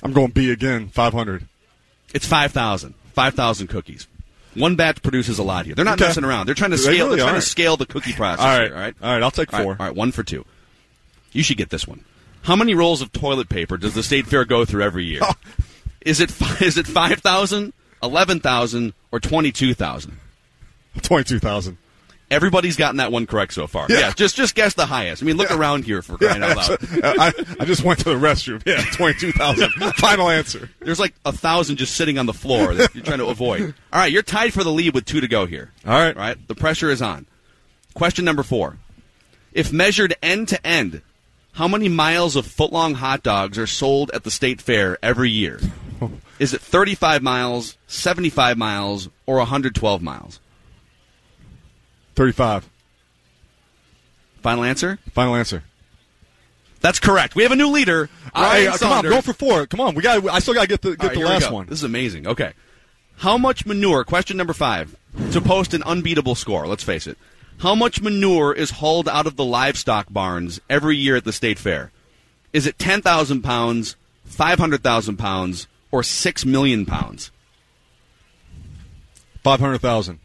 I'm 0.03 0.13
going 0.13 0.31
B 0.31 0.51
again. 0.51 0.89
Five 0.89 1.13
hundred. 1.13 1.47
It's 2.13 2.25
five 2.27 2.51
thousand. 2.51 2.93
Five 3.13 3.33
thousand 3.33 3.67
cookies. 3.67 4.07
One 4.53 4.75
batch 4.75 5.01
produces 5.01 5.37
a 5.39 5.43
lot 5.43 5.65
here. 5.65 5.75
They're 5.75 5.83
not 5.83 5.95
Okay. 5.99 6.07
messing 6.07 6.23
around. 6.23 6.45
They're 6.45 6.55
trying 6.55 6.71
to 6.71 6.77
They 6.77 6.83
scale. 6.83 7.05
really 7.07 7.17
they're 7.17 7.25
trying 7.25 7.41
to 7.41 7.45
scale 7.45 7.75
the 7.77 7.85
cookie 7.85 8.13
process. 8.13 8.39
All 8.45 8.47
right. 8.57 8.67
here, 8.67 8.75
all 8.75 8.81
right. 8.81 8.95
All 9.01 9.11
right. 9.13 9.23
I'll 9.23 9.31
take 9.31 9.51
four. 9.51 9.61
all 9.79 9.85
right, 9.87 9.93
one 9.95 10.11
for 10.11 10.23
two. 10.23 10.45
You 11.31 11.43
should 11.43 11.57
get 11.57 11.69
this 11.71 11.85
one. 11.87 12.05
How 12.43 12.55
many 12.55 12.73
rolls 12.75 13.01
of 13.01 13.11
toilet 13.11 13.49
paper 13.49 13.75
does 13.75 13.95
the 13.95 14.03
state 14.03 14.27
fair 14.27 14.45
go 14.45 14.63
through 14.63 14.83
every 14.83 15.03
year? 15.05 15.21
is 16.01 16.19
it 16.21 16.29
is 16.61 16.77
it 16.77 16.87
five 16.87 17.19
thousand, 17.19 17.73
eleven 18.03 18.39
thousand, 18.39 18.93
or 19.11 19.19
twenty 19.19 19.51
two 19.51 19.73
thousand? 19.73 20.19
Twenty-two 21.01 21.39
thousand. 21.39 21.77
Everybody's 22.31 22.75
gotten 22.75 22.97
that 22.97 23.11
one 23.11 23.27
correct 23.27 23.53
so 23.53 23.67
far. 23.67 23.85
Yeah, 23.87 24.11
just 24.11 24.35
just 24.35 24.55
guess 24.55 24.73
the 24.73 24.87
highest. 24.87 25.21
I 25.21 25.25
mean, 25.27 25.37
look 25.37 25.51
around 25.51 25.85
here 25.85 26.01
for 26.01 26.17
crying 26.17 26.41
out 26.43 26.57
loud. 26.57 26.79
Uh, 27.05 27.13
I, 27.19 27.33
I 27.59 27.65
just 27.65 27.83
went 27.83 27.99
to 27.99 28.05
the 28.05 28.15
restroom. 28.15 28.65
Yeah, 28.65 28.83
twenty-two 28.93 29.31
thousand. 29.33 29.69
Final 29.97 30.29
answer. 30.29 30.69
There's 30.79 30.99
like 30.99 31.13
a 31.23 31.31
thousand 31.31 31.77
just 31.77 31.95
sitting 31.95 32.17
on 32.17 32.25
the 32.25 32.33
floor 32.33 32.73
that 32.73 32.95
you're 32.95 33.03
trying 33.03 33.19
to 33.19 33.27
avoid. 33.27 33.75
All 33.93 33.99
right, 33.99 34.11
you're 34.11 34.23
tied 34.23 34.53
for 34.53 34.63
the 34.63 34.71
lead 34.71 34.95
with 34.95 35.05
two 35.05 35.21
to 35.21 35.27
go 35.27 35.45
here. 35.45 35.71
All 35.85 35.93
right. 35.93 36.15
All 36.15 36.21
right, 36.21 36.47
the 36.47 36.55
pressure 36.55 36.89
is 36.89 37.01
on. 37.01 37.27
Question 37.93 38.25
number 38.25 38.43
four: 38.43 38.77
If 39.53 39.71
measured 39.71 40.15
end 40.23 40.47
to 40.47 40.65
end, 40.65 41.01
how 41.53 41.67
many 41.67 41.89
miles 41.89 42.35
of 42.35 42.47
footlong 42.47 42.95
hot 42.95 43.23
dogs 43.23 43.57
are 43.57 43.67
sold 43.67 44.09
at 44.11 44.23
the 44.23 44.31
state 44.31 44.61
fair 44.61 44.97
every 45.03 45.29
year? 45.29 45.59
Is 46.39 46.53
it 46.53 46.59
35 46.59 47.21
miles, 47.23 47.77
75 47.87 48.57
miles, 48.57 49.07
or 49.25 49.37
112 49.37 50.01
miles? 50.01 50.39
Thirty-five. 52.15 52.69
Final 54.41 54.63
answer? 54.63 54.99
Final 55.13 55.35
answer. 55.35 55.63
That's 56.81 56.99
correct. 56.99 57.35
We 57.35 57.43
have 57.43 57.51
a 57.51 57.55
new 57.55 57.69
leader. 57.69 58.09
Ryan 58.35 58.67
uh, 58.67 58.77
come 58.77 58.91
on, 58.91 59.03
go 59.03 59.21
for 59.21 59.33
four. 59.33 59.65
Come 59.65 59.79
on, 59.81 59.95
we 59.95 60.01
got. 60.01 60.27
I 60.29 60.39
still 60.39 60.53
got 60.53 60.61
to 60.61 60.67
get 60.67 60.81
the 60.81 60.95
get 60.95 61.07
right, 61.07 61.17
the 61.17 61.25
last 61.25 61.51
one. 61.51 61.67
This 61.67 61.79
is 61.79 61.83
amazing. 61.83 62.27
Okay. 62.27 62.53
How 63.17 63.37
much 63.37 63.65
manure, 63.65 64.03
question 64.03 64.35
number 64.37 64.53
five, 64.53 64.95
to 65.31 65.39
post 65.39 65.73
an 65.73 65.81
unbeatable 65.83 66.35
score, 66.35 66.67
let's 66.67 66.83
face 66.83 67.07
it. 67.07 67.17
How 67.59 67.73
much 67.73 68.01
manure 68.01 68.53
is 68.53 68.71
hauled 68.71 69.07
out 69.07 69.25
of 69.25 69.37
the 69.37 69.45
livestock 69.45 70.11
barns 70.11 70.59
every 70.69 70.97
year 70.97 71.15
at 71.15 71.23
the 71.23 71.31
state 71.31 71.57
fair? 71.57 71.91
Is 72.51 72.67
it 72.67 72.77
10,000 72.77 73.41
pounds, 73.41 73.95
500,000 74.25 75.17
pounds, 75.17 75.67
or 75.91 76.03
6 76.03 76.45
million 76.45 76.85
pounds? 76.85 77.31
Five 79.43 79.59
hundred 79.59 79.77
thousand. 79.77 80.19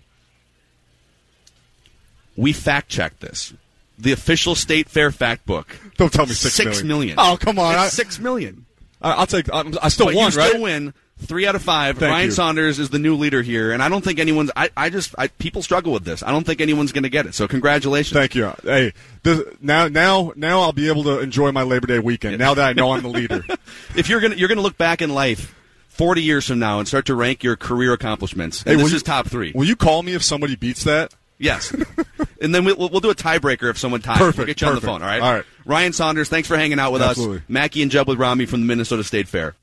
We 2.41 2.53
fact 2.53 2.89
checked 2.89 3.21
this. 3.21 3.53
The 3.99 4.13
official 4.13 4.55
state 4.55 4.89
fair 4.89 5.11
fact 5.13 5.45
book. 5.45 5.79
Don't 5.99 6.13
tell 6.13 6.25
me 6.27 6.33
six 6.33 6.55
Six 6.55 6.83
million. 6.83 6.89
million. 6.89 7.15
Oh, 7.19 7.37
come 7.39 7.59
on. 7.59 7.75
I- 7.75 7.89
six 7.89 8.19
million. 8.19 8.65
I, 9.03 9.13
I'll 9.13 9.27
take. 9.27 9.53
I'm, 9.53 9.75
I 9.83 9.89
still 9.89 10.07
but 10.07 10.15
won, 10.15 10.33
you 10.33 10.39
right? 10.39 10.49
still 10.49 10.63
win. 10.63 10.95
Three 11.19 11.47
out 11.47 11.55
of 11.55 11.63
five. 11.63 11.99
Thank 11.99 12.11
Ryan 12.13 12.25
you. 12.27 12.31
Saunders 12.33 12.79
is 12.79 12.89
the 12.89 12.99
new 12.99 13.15
leader 13.15 13.43
here, 13.43 13.73
and 13.73 13.83
I 13.83 13.91
don't 13.91 14.03
think 14.03 14.19
anyone's. 14.19 14.51
I, 14.57 14.71
I 14.75 14.89
just 14.89 15.15
I, 15.19 15.27
people 15.29 15.61
struggle 15.63 15.93
with 15.93 16.05
this. 16.05 16.23
I 16.23 16.31
don't 16.31 16.45
think 16.47 16.63
anyone's 16.63 16.93
going 16.93 17.03
to 17.03 17.11
get 17.11 17.27
it. 17.27 17.35
So 17.35 17.47
congratulations. 17.47 18.15
Thank 18.19 18.35
you. 18.35 18.51
Hey, 18.63 18.95
this, 19.23 19.43
now, 19.61 19.89
now, 19.89 20.33
now, 20.35 20.61
I'll 20.61 20.73
be 20.73 20.89
able 20.89 21.05
to 21.05 21.21
enjoy 21.21 21.53
my 21.53 21.63
Labor 21.63 21.87
Day 21.89 21.99
weekend. 21.99 22.39
Now 22.39 22.55
that 22.55 22.67
I 22.67 22.73
know 22.73 22.93
I'm 22.93 23.03
the 23.03 23.09
leader. 23.11 23.45
if 23.97 24.09
you're 24.09 24.21
gonna 24.21 24.37
you're 24.37 24.49
gonna 24.49 24.63
look 24.63 24.79
back 24.79 25.03
in 25.03 25.11
life 25.11 25.55
40 25.89 26.23
years 26.23 26.47
from 26.47 26.59
now 26.59 26.79
and 26.79 26.89
start 26.89 27.05
to 27.07 27.15
rank 27.15 27.43
your 27.43 27.57
career 27.57 27.93
accomplishments, 27.93 28.63
Hey, 28.63 28.71
and 28.73 28.79
will 28.79 28.85
this 28.85 28.93
you- 28.93 28.97
is 28.97 29.03
top 29.03 29.27
three. 29.29 29.53
Will 29.55 29.67
you 29.67 29.77
call 29.77 30.03
me 30.03 30.15
if 30.15 30.23
somebody 30.23 30.57
beats 30.57 30.85
that? 30.85 31.13
Yes. 31.41 31.75
and 32.41 32.55
then 32.55 32.65
we'll, 32.67 32.77
we'll 32.77 33.01
do 33.01 33.11
a 33.11 33.15
tiebreaker 33.15 33.71
if 33.71 33.79
someone 33.79 34.03
ties. 34.03 34.19
Perfect, 34.19 34.39
We'll 34.39 34.47
get 34.47 34.61
you 34.61 34.67
on 34.69 34.75
the 34.75 34.81
phone, 34.83 35.03
all 35.03 35.09
right? 35.09 35.23
All 35.23 35.33
right. 35.33 35.45
Ryan 35.65 35.93
Saunders, 35.95 36.29
thanks 36.29 36.47
for 36.47 36.57
hanging 36.57 36.79
out 36.79 36.93
with 36.93 37.03
Absolutely. 37.03 37.39
us. 37.39 37.43
Mackey 37.49 37.83
and 37.83 37.91
Judd 37.91 38.07
with 38.07 38.19
Rami 38.19 38.45
from 38.47 38.61
the 38.61 38.67
Minnesota 38.67 39.03
State 39.03 39.27
Fair. 39.27 39.55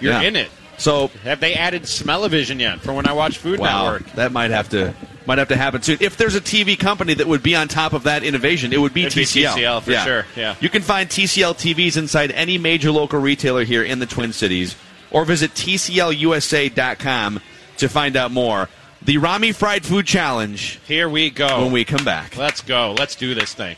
You're 0.00 0.12
Yeah. 0.12 0.22
in 0.22 0.36
it. 0.36 0.50
So, 0.78 1.10
Have 1.22 1.38
they 1.38 1.54
added 1.54 1.86
Smell-O-Vision 1.86 2.58
yet 2.58 2.80
for 2.80 2.92
when 2.92 3.06
I 3.06 3.12
watch 3.12 3.38
Food 3.38 3.60
wow, 3.60 3.92
Network? 3.92 4.12
that 4.14 4.32
might 4.32 4.50
have 4.50 4.68
to 4.70 4.94
might 5.26 5.38
have 5.38 5.48
to 5.48 5.56
happen 5.56 5.80
soon. 5.82 5.98
If 6.00 6.16
there's 6.16 6.34
a 6.34 6.40
TV 6.40 6.76
company 6.76 7.14
that 7.14 7.28
would 7.28 7.42
be 7.44 7.54
on 7.54 7.68
top 7.68 7.92
of 7.92 8.02
that 8.04 8.24
innovation, 8.24 8.72
it 8.72 8.80
would 8.80 8.92
be 8.92 9.04
It'd 9.04 9.14
be 9.14 9.22
TCL. 9.24 9.54
TCL 9.54 9.82
for 9.82 9.92
sure, 9.92 10.26
yeah. 10.34 10.56
You 10.60 10.68
can 10.68 10.82
find 10.82 11.08
TCL 11.08 11.54
TVs 11.54 11.96
inside 11.96 12.32
any 12.32 12.58
major 12.58 12.90
local 12.90 13.20
retailer 13.20 13.62
here 13.62 13.84
in 13.84 14.00
the 14.00 14.06
Twin 14.06 14.32
Cities, 14.32 14.74
or 15.12 15.24
visit 15.24 15.54
TCLUSA.com 15.54 17.40
to 17.76 17.88
find 17.88 18.16
out 18.16 18.32
more. 18.32 18.68
The 19.04 19.18
Rami 19.18 19.50
Fried 19.50 19.84
Food 19.84 20.06
Challenge 20.06 20.78
Here 20.86 21.08
we 21.08 21.30
go. 21.30 21.62
when 21.62 21.72
we 21.72 21.84
come 21.84 22.04
back. 22.04 22.36
Let's 22.36 22.60
go. 22.60 22.94
Let's 22.96 23.16
do 23.16 23.34
this 23.34 23.52
thing. 23.52 23.76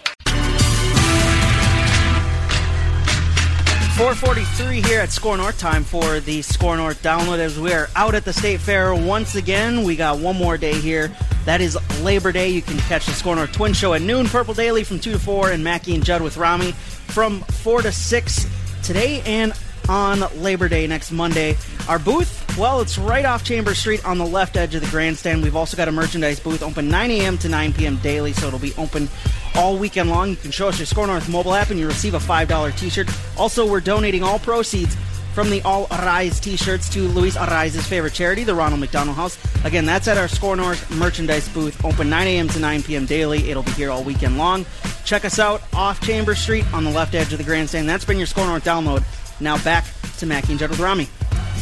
443 3.96 4.82
here 4.82 5.00
at 5.00 5.10
SKOR 5.10 5.38
North. 5.38 5.58
Time 5.58 5.82
for 5.82 6.20
the 6.20 6.42
SKOR 6.42 6.76
North 6.76 7.02
download 7.02 7.38
as 7.38 7.58
we 7.58 7.72
are 7.72 7.88
out 7.96 8.14
at 8.14 8.26
the 8.26 8.34
State 8.34 8.60
Fair 8.60 8.94
once 8.94 9.34
again. 9.34 9.82
We 9.84 9.96
got 9.96 10.18
one 10.18 10.36
more 10.36 10.58
day 10.58 10.74
here. 10.74 11.10
That 11.46 11.62
is 11.62 11.78
Labor 12.02 12.30
Day. 12.30 12.50
You 12.50 12.60
can 12.60 12.76
catch 12.80 13.06
the 13.06 13.12
SKOR 13.12 13.36
North 13.36 13.52
Twin 13.52 13.72
Show 13.72 13.94
at 13.94 14.02
noon, 14.02 14.26
Purple 14.26 14.52
Daily 14.52 14.84
from 14.84 14.98
2 14.98 15.12
to 15.12 15.18
4, 15.18 15.52
and 15.52 15.64
Mackey 15.64 15.94
and 15.94 16.04
Judd 16.04 16.20
with 16.20 16.36
Rami 16.36 16.72
from 16.72 17.40
4 17.40 17.80
to 17.82 17.92
6 17.92 18.46
today 18.82 19.22
and 19.24 19.54
on 19.88 20.20
Labor 20.42 20.68
Day 20.68 20.86
next 20.86 21.12
Monday. 21.12 21.56
Our 21.88 21.98
booth, 21.98 22.56
well, 22.58 22.80
it's 22.80 22.98
right 22.98 23.24
off 23.24 23.44
Chambers 23.44 23.78
Street 23.78 24.04
on 24.04 24.18
the 24.18 24.26
left 24.26 24.56
edge 24.56 24.74
of 24.74 24.82
the 24.82 24.90
grandstand. 24.90 25.42
We've 25.42 25.56
also 25.56 25.76
got 25.76 25.88
a 25.88 25.92
merchandise 25.92 26.40
booth 26.40 26.62
open 26.62 26.88
9 26.88 27.10
a.m. 27.10 27.38
to 27.38 27.48
9 27.48 27.72
p.m. 27.72 27.96
daily, 27.96 28.32
so 28.32 28.46
it'll 28.48 28.58
be 28.58 28.74
open 28.78 29.08
all 29.54 29.76
weekend 29.76 30.10
long. 30.10 30.30
You 30.30 30.36
can 30.36 30.50
show 30.50 30.68
us 30.68 30.78
your 30.78 30.86
SKOR 30.86 31.06
North 31.06 31.28
mobile 31.28 31.54
app 31.54 31.70
and 31.70 31.78
you 31.78 31.86
receive 31.86 32.14
a 32.14 32.18
$5 32.18 32.78
t 32.78 32.88
shirt. 32.90 33.08
Also, 33.36 33.68
we're 33.68 33.80
donating 33.80 34.22
all 34.22 34.38
proceeds 34.38 34.96
from 35.34 35.50
the 35.50 35.60
All 35.62 35.88
Arise 35.90 36.38
t-shirts 36.38 36.88
to 36.90 37.08
Luis 37.08 37.36
Arraez's 37.36 37.84
favorite 37.84 38.14
charity, 38.14 38.44
the 38.44 38.54
Ronald 38.54 38.80
McDonald 38.80 39.16
House. 39.16 39.36
Again, 39.64 39.84
that's 39.84 40.06
at 40.06 40.16
our 40.16 40.28
SKOR 40.28 40.54
North 40.56 40.88
merchandise 40.92 41.48
booth, 41.48 41.84
open 41.84 42.08
9 42.08 42.26
a.m. 42.28 42.48
to 42.48 42.60
9 42.60 42.82
p.m. 42.84 43.04
daily. 43.04 43.50
It'll 43.50 43.64
be 43.64 43.72
here 43.72 43.90
all 43.90 44.04
weekend 44.04 44.38
long. 44.38 44.64
Check 45.04 45.24
us 45.24 45.40
out 45.40 45.62
off 45.74 46.00
Chambers 46.00 46.38
Street 46.38 46.64
on 46.72 46.84
the 46.84 46.90
left 46.90 47.16
edge 47.16 47.32
of 47.32 47.38
the 47.38 47.44
grandstand. 47.44 47.88
That's 47.88 48.04
been 48.04 48.16
your 48.16 48.28
SKOR 48.28 48.46
North 48.46 48.64
download. 48.64 49.02
Now 49.40 49.58
back 49.62 49.84
to 50.18 50.26
Mackey 50.26 50.52
and 50.52 50.58
Judd 50.60 50.70
with 50.70 50.80
Rami. 50.80 51.04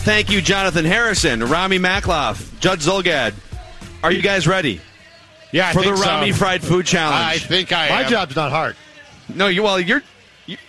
Thank 0.05 0.31
you, 0.31 0.41
Jonathan 0.43 0.85
Harrison, 0.85 1.45
Rami 1.45 1.79
Makloff, 1.79 2.59
Judd 2.61 2.81
Zulgad. 2.81 3.35
Are 4.03 4.11
you 4.11 4.21
guys 4.23 4.47
ready 4.49 4.81
Yeah, 5.53 5.69
I 5.69 5.73
for 5.73 5.79
the 5.81 5.85
think 5.87 5.97
so. 5.99 6.05
Rami 6.07 6.33
Fried 6.33 6.63
Food 6.63 6.87
Challenge? 6.87 7.25
I 7.25 7.39
think 7.39 7.73
I 7.73 7.89
My 7.89 8.03
am. 8.03 8.11
job's 8.11 8.35
not 8.35 8.51
hard. 8.51 8.75
No, 9.35 9.47
you 9.47 9.63
well, 9.63 9.79
you're 9.79 9.99
you- 9.99 10.05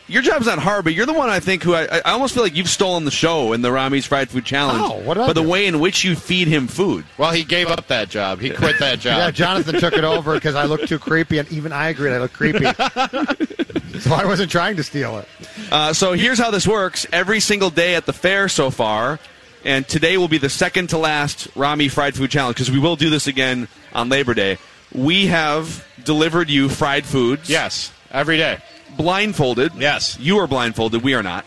your 0.07 0.21
job's 0.21 0.45
not 0.45 0.59
hard, 0.59 0.83
but 0.83 0.93
you're 0.93 1.05
the 1.05 1.13
one 1.13 1.29
I 1.29 1.39
think 1.39 1.63
who 1.63 1.73
I, 1.73 1.85
I 2.05 2.11
almost 2.11 2.33
feel 2.33 2.43
like 2.43 2.55
you've 2.55 2.69
stolen 2.69 3.05
the 3.05 3.11
show 3.11 3.53
in 3.53 3.61
the 3.61 3.71
Rami's 3.71 4.05
Fried 4.05 4.29
Food 4.29 4.45
Challenge. 4.45 4.81
Oh, 4.83 4.99
what 5.01 5.15
But 5.17 5.33
the 5.33 5.41
do? 5.41 5.49
way 5.49 5.65
in 5.65 5.79
which 5.79 6.03
you 6.03 6.15
feed 6.15 6.47
him 6.47 6.67
food. 6.67 7.05
Well, 7.17 7.31
he 7.31 7.43
gave 7.43 7.67
up 7.69 7.87
that 7.87 8.09
job. 8.09 8.39
He 8.39 8.49
quit 8.51 8.79
that 8.79 8.99
job. 8.99 9.17
Yeah, 9.17 9.31
Jonathan 9.31 9.79
took 9.79 9.93
it 9.95 10.03
over 10.03 10.35
because 10.35 10.55
I 10.55 10.65
look 10.65 10.81
too 10.87 10.99
creepy, 10.99 11.39
and 11.39 11.51
even 11.51 11.71
I 11.71 11.89
agreed 11.89 12.13
I 12.13 12.19
look 12.19 12.33
creepy. 12.33 12.65
so 13.99 14.13
I 14.13 14.25
wasn't 14.25 14.51
trying 14.51 14.75
to 14.77 14.83
steal 14.83 15.17
it. 15.19 15.27
Uh, 15.71 15.93
so 15.93 16.13
here's 16.13 16.37
how 16.39 16.51
this 16.51 16.67
works: 16.67 17.05
every 17.11 17.39
single 17.39 17.69
day 17.69 17.95
at 17.95 18.05
the 18.05 18.13
fair 18.13 18.47
so 18.49 18.69
far, 18.69 19.19
and 19.65 19.87
today 19.87 20.17
will 20.17 20.27
be 20.27 20.37
the 20.37 20.49
second 20.49 20.89
to 20.91 20.97
last 20.97 21.47
Rami 21.55 21.87
Fried 21.87 22.15
Food 22.15 22.29
Challenge 22.29 22.55
because 22.55 22.69
we 22.71 22.79
will 22.79 22.95
do 22.95 23.09
this 23.09 23.27
again 23.27 23.67
on 23.93 24.09
Labor 24.09 24.33
Day. 24.33 24.57
we 24.93 25.27
have 25.27 25.85
delivered 26.03 26.49
you 26.49 26.69
fried 26.69 27.05
foods. 27.05 27.49
Yes, 27.49 27.91
every 28.11 28.37
day. 28.37 28.59
Blindfolded. 28.97 29.73
Yes. 29.77 30.17
You 30.19 30.37
are 30.39 30.47
blindfolded. 30.47 31.03
We 31.03 31.13
are 31.13 31.23
not. 31.23 31.45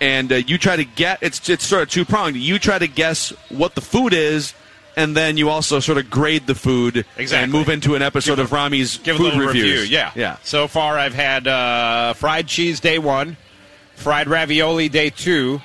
And 0.00 0.30
uh, 0.32 0.36
you 0.36 0.58
try 0.58 0.76
to 0.76 0.84
get 0.84 1.18
it's 1.22 1.48
it's 1.48 1.64
sort 1.66 1.82
of 1.82 1.90
two 1.90 2.04
pronged. 2.04 2.36
You 2.36 2.58
try 2.58 2.78
to 2.78 2.86
guess 2.86 3.30
what 3.48 3.74
the 3.74 3.80
food 3.80 4.12
is, 4.12 4.54
and 4.96 5.16
then 5.16 5.36
you 5.36 5.50
also 5.50 5.80
sort 5.80 5.98
of 5.98 6.08
grade 6.08 6.46
the 6.46 6.54
food 6.54 7.04
Exactly. 7.16 7.42
and 7.42 7.50
move 7.52 7.68
into 7.68 7.96
an 7.96 8.02
episode 8.02 8.36
Give 8.36 8.44
of 8.46 8.52
Rami's 8.52 8.98
Give 8.98 9.16
a 9.16 9.18
food 9.18 9.24
little 9.34 9.46
reviews. 9.46 9.80
review. 9.82 9.96
Yeah, 9.96 10.12
yeah. 10.14 10.36
So 10.44 10.68
far, 10.68 10.96
I've 10.98 11.14
had 11.14 11.48
uh, 11.48 12.12
fried 12.12 12.46
cheese 12.46 12.78
day 12.78 13.00
one, 13.00 13.36
fried 13.96 14.28
ravioli 14.28 14.88
day 14.88 15.10
two, 15.10 15.60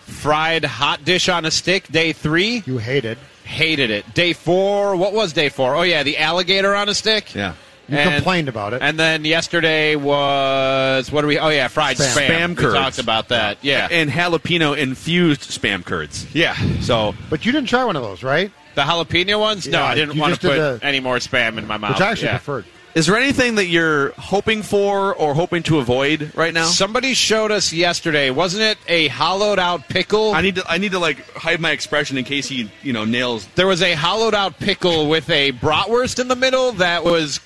fried 0.00 0.64
hot 0.64 1.02
dish 1.04 1.30
on 1.30 1.46
a 1.46 1.50
stick 1.50 1.88
day 1.88 2.12
three. 2.12 2.62
You 2.66 2.76
hated. 2.78 3.16
Hated 3.44 3.90
it. 3.90 4.12
Day 4.14 4.32
four. 4.34 4.94
What 4.96 5.12
was 5.14 5.32
day 5.32 5.48
four? 5.48 5.74
Oh 5.74 5.82
yeah, 5.82 6.02
the 6.02 6.18
alligator 6.18 6.74
on 6.74 6.88
a 6.90 6.94
stick. 6.94 7.34
Yeah. 7.34 7.54
You 7.88 7.98
And- 7.98 8.14
complained 8.14 8.48
about 8.48 8.72
it. 8.72 8.80
And 8.82 8.98
then 8.98 9.24
yesterday 9.24 9.94
was 9.96 11.10
what 11.12 11.24
are 11.24 11.26
we? 11.26 11.38
Oh 11.38 11.48
yeah, 11.48 11.68
fried 11.68 11.96
Spam. 11.96 12.26
spam. 12.28 12.54
Spam 12.54 12.58
we 12.66 12.72
talked 12.72 12.98
about 12.98 13.28
that. 13.28 13.58
Yeah. 13.62 13.88
And 13.90 14.10
jalapeno 14.10 14.76
infused 14.76 15.42
spam 15.50 15.84
curds. 15.84 16.26
yeah. 16.32 16.56
So 16.80 17.14
but 17.30 17.44
you 17.44 17.52
didn't 17.52 17.68
try 17.68 17.84
one 17.84 17.96
of 17.96 18.02
those, 18.02 18.22
right? 18.22 18.50
The 18.74 18.82
jalapeno 18.82 19.38
ones? 19.38 19.66
no, 19.66 19.78
Yeah, 19.80 19.84
I 19.86 19.94
didn't 19.94 20.18
want 20.18 20.34
to 20.34 20.40
put 20.40 20.56
the- 20.56 20.80
any 20.82 21.00
more 21.00 21.16
spam 21.16 21.58
in 21.58 21.66
my 21.66 21.76
mouth. 21.76 21.92
Which 21.94 22.00
I 22.00 22.10
actually 22.10 22.26
Yeah. 22.28 22.38
preferred. 22.38 22.64
Is 22.94 23.06
there 23.06 23.16
anything 23.16 23.56
that 23.56 23.66
you're 23.66 24.12
hoping 24.12 24.62
for 24.62 25.12
or 25.16 25.34
hoping 25.34 25.64
to 25.64 25.80
avoid 25.80 26.30
right 26.36 26.54
now? 26.54 26.66
Somebody 26.66 27.12
showed 27.14 27.50
us 27.50 27.72
yesterday, 27.72 28.30
wasn't 28.30 28.62
it 28.62 28.78
a 28.86 29.08
hollowed 29.08 29.58
out 29.58 29.88
pickle? 29.88 30.32
I 30.32 30.40
need 30.42 30.54
to 30.56 30.64
I 30.70 30.78
need 30.78 30.92
to 30.92 31.00
like 31.00 31.28
hide 31.34 31.60
my 31.60 31.72
expression 31.72 32.16
in 32.18 32.24
case 32.24 32.46
he 32.48 32.70
you 32.84 32.92
know 32.92 33.04
nails. 33.04 33.48
there 33.56 33.66
was 33.66 33.82
a 33.82 33.94
hollowed 33.94 34.34
out 34.34 34.58
pickle 34.60 35.08
with 35.08 35.28
a 35.28 35.50
bratwurst 35.52 36.20
in 36.20 36.28
the 36.28 36.36
middle 36.36 36.70
that 36.72 37.02
was 37.04 37.40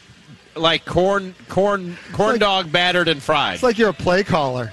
like 0.61 0.85
corn 0.85 1.35
corn 1.49 1.97
corn 2.13 2.33
like- 2.33 2.41
dog 2.41 2.73
battered 2.73 3.09
and 3.09 3.23
fried. 3.23 3.55
It's 3.55 3.63
like 3.63 3.79
you're 3.79 3.91
a 3.91 3.95
play 3.95 4.25
caller. 4.25 4.73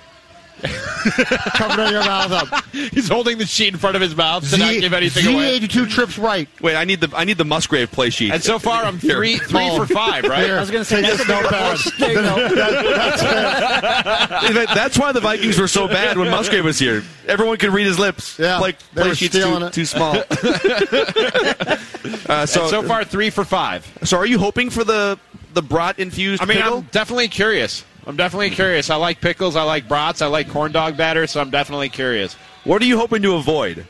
Covering 0.66 1.92
your 1.92 2.00
mouth 2.06 2.32
up. 2.32 2.64
He's 2.72 3.10
holding 3.10 3.38
the 3.38 3.46
sheet 3.46 3.74
in 3.74 3.78
front 3.80 3.96
of 3.98 4.02
his 4.02 4.16
mouth 4.16 4.50
to 4.50 4.58
not 4.58 4.72
give 4.74 4.94
anything. 4.94 5.24
Z82 5.26 5.90
trips 5.92 6.18
right. 6.18 6.48
Wait, 6.62 6.76
I 6.76 6.86
need 6.86 7.02
the 7.02 7.16
I 7.16 7.26
need 7.26 7.38
the 7.38 7.44
Musgrave 7.46 7.92
play 7.92 8.10
sheet. 8.10 8.32
And 8.32 8.42
so 8.42 8.58
far, 8.58 8.84
I'm 8.86 8.98
Here. 8.98 9.16
three 9.16 9.38
three 9.38 9.70
for 9.76 9.86
five, 9.86 10.24
right? 10.24 10.46
Here, 10.46 10.56
I 10.56 10.62
was 10.62 10.72
gonna 10.72 10.86
say, 10.86 11.02
that's 11.02 11.24
a. 11.24 11.28
No, 11.28 11.42
that- 11.50 11.84
that's 12.96 13.24
it. 14.50 14.70
That's 14.76 14.98
why 14.98 15.12
the 15.12 15.20
Vikings 15.20 15.60
were 15.60 15.68
so 15.68 15.88
bad 15.88 16.18
when 16.18 16.30
Musgrave 16.32 16.64
was 16.66 16.80
here. 16.80 17.04
Everyone 17.28 17.58
could 17.58 17.72
read 17.72 17.86
his 17.86 18.00
lips. 18.00 18.40
Yeah, 18.40 18.58
play, 18.58 18.72
they 18.94 19.02
play 19.02 19.10
were 19.10 19.16
sheets 19.16 19.36
too, 19.36 19.70
too 19.72 19.86
small. 19.86 20.16
uh, 22.30 22.46
so 22.46 22.62
And 22.62 22.70
so 22.70 22.84
far, 22.84 23.04
three 23.04 23.30
for 23.30 23.44
five. 23.46 23.86
so 24.04 24.18
are 24.18 24.26
you 24.26 24.40
hoping 24.40 24.70
for 24.70 24.84
the 24.84 25.20
the 25.56 25.62
brat 25.64 25.98
infused? 26.00 26.42
I 26.44 26.46
mean, 26.46 26.58
pickle? 26.58 26.78
I'm 26.80 26.84
definitely 26.92 27.28
curious. 27.30 27.84
I'm 28.06 28.16
definitely 28.16 28.52
curious. 28.52 28.90
I 28.92 28.98
like 28.98 29.20
pickles. 29.20 29.56
I 29.56 29.64
like 29.64 29.88
brats. 29.88 30.22
I 30.22 30.28
like 30.28 30.50
corn 30.50 30.72
dog 30.72 30.96
batter. 30.96 31.26
So 31.26 31.42
I'm 31.42 31.50
definitely 31.50 31.90
curious. 31.90 32.36
what 32.64 32.82
are 32.82 32.86
you 32.86 32.98
hoping 32.98 33.22
to 33.24 33.34
avoid? 33.36 33.88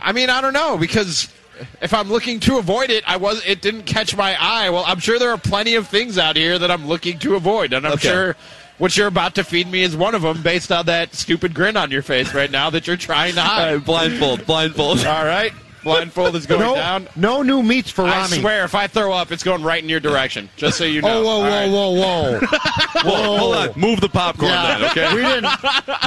I 0.00 0.12
mean, 0.12 0.30
I 0.30 0.40
don't 0.40 0.52
know 0.52 0.76
because 0.78 1.32
if 1.80 1.92
I'm 1.94 2.08
looking 2.08 2.38
to 2.40 2.58
avoid 2.58 2.90
it, 2.90 3.02
I 3.08 3.16
was 3.16 3.44
it 3.46 3.62
didn't 3.62 3.82
catch 3.84 4.16
my 4.16 4.36
eye. 4.38 4.70
Well, 4.70 4.84
I'm 4.86 5.00
sure 5.00 5.18
there 5.18 5.30
are 5.30 5.38
plenty 5.38 5.74
of 5.74 5.88
things 5.88 6.18
out 6.18 6.36
here 6.36 6.58
that 6.58 6.70
I'm 6.70 6.86
looking 6.86 7.18
to 7.20 7.34
avoid, 7.34 7.72
and 7.72 7.86
I'm 7.86 7.94
Okay. 7.94 8.08
sure 8.08 8.36
what 8.78 8.94
you're 8.96 9.06
about 9.08 9.34
to 9.36 9.42
feed 9.42 9.66
me 9.70 9.82
is 9.82 9.96
one 9.96 10.14
of 10.14 10.20
them, 10.22 10.42
based 10.42 10.70
on 10.70 10.84
that 10.86 11.14
stupid 11.14 11.54
grin 11.54 11.76
on 11.78 11.90
your 11.90 12.02
face 12.02 12.34
right 12.34 12.50
now 12.50 12.68
that 12.70 12.86
you're 12.86 12.98
trying 12.98 13.34
to 13.34 13.40
All 13.42 13.46
hide. 13.46 13.72
right, 13.76 13.84
blindfold, 13.84 14.44
blindfold. 14.46 15.04
All 15.06 15.24
right, 15.24 15.52
blindfold 15.86 16.36
is 16.36 16.46
going 16.46 16.60
No, 16.60 16.74
down. 16.74 17.08
no 17.16 17.42
new 17.42 17.62
meats 17.62 17.90
for 17.90 18.02
I 18.04 18.22
Rami. 18.22 18.40
swear, 18.40 18.64
if 18.64 18.74
I 18.74 18.86
throw 18.88 19.12
up, 19.12 19.32
it's 19.32 19.42
going 19.42 19.62
right 19.62 19.82
in 19.82 19.88
your 19.88 20.00
direction. 20.00 20.48
Just 20.56 20.76
so 20.76 20.84
you 20.84 21.00
oh, 21.02 21.06
know. 21.08 21.20
Oh, 21.20 21.24
whoa, 21.24 21.38
whoa, 21.38 21.48
right. 21.48 21.70
whoa, 21.70 21.90
whoa, 23.02 23.10
Whoa, 23.10 23.38
hold 23.38 23.54
on, 23.56 23.72
move 23.76 24.00
the 24.00 24.08
popcorn 24.08 24.50
Yeah, 24.50 24.78
then, 24.78 24.90
okay? 24.90 25.14
we 25.14 25.22
didn't. 25.22 25.46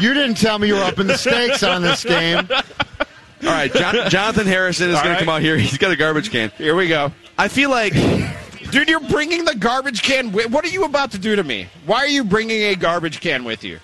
You 0.02 0.14
didn't 0.14 0.36
tell 0.36 0.60
me 0.60 0.68
you 0.68 0.76
were 0.76 0.84
up 0.84 1.00
in 1.00 1.08
the 1.08 1.18
stakes 1.18 1.64
on 1.64 1.82
this 1.82 2.04
game. 2.04 2.48
All 2.52 3.48
right, 3.48 3.74
Jon- 3.74 4.10
Jonathan 4.10 4.46
Harrison 4.48 4.90
is 4.90 4.96
going 4.96 5.08
right. 5.08 5.14
to 5.20 5.26
come 5.26 5.30
out 5.34 5.42
here. 5.42 5.58
He's 5.58 5.78
got 5.78 5.92
a 5.92 5.96
garbage 5.96 6.30
can. 6.30 6.52
Here 6.58 6.76
we 6.76 6.90
go. 6.90 7.12
I 7.38 7.48
feel 7.48 7.70
like 7.70 7.94
Dude, 8.72 8.88
you're 8.88 9.00
bringing 9.00 9.46
the 9.46 9.56
garbage 9.56 10.04
can 10.04 10.32
with. 10.32 10.52
What 10.52 10.64
are 10.64 10.70
you 10.70 10.84
about 10.84 11.12
to 11.12 11.18
do 11.18 11.36
to 11.36 11.44
me? 11.44 11.68
Why 11.88 12.00
are 12.00 12.08
you 12.08 12.24
bringing 12.24 12.62
a 12.64 12.76
garbage 12.76 13.20
can 13.20 13.44
with 13.44 13.64
you? 13.64 13.80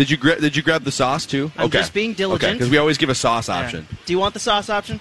Did 0.00 0.10
you 0.10 0.16
gra- 0.16 0.40
did 0.40 0.56
you 0.56 0.62
grab 0.62 0.82
the 0.82 0.90
sauce 0.90 1.26
too? 1.26 1.52
I'm 1.58 1.68
just 1.68 1.92
being 1.92 2.14
diligent. 2.14 2.54
because 2.54 2.70
we 2.70 2.78
always 2.78 2.96
give 2.96 3.10
a 3.10 3.14
sauce 3.14 3.48
Yeah. 3.50 3.58
option. 3.60 3.86
Do 4.06 4.12
you 4.14 4.18
want 4.18 4.32
the 4.32 4.40
sauce 4.40 4.70
option? 4.70 4.98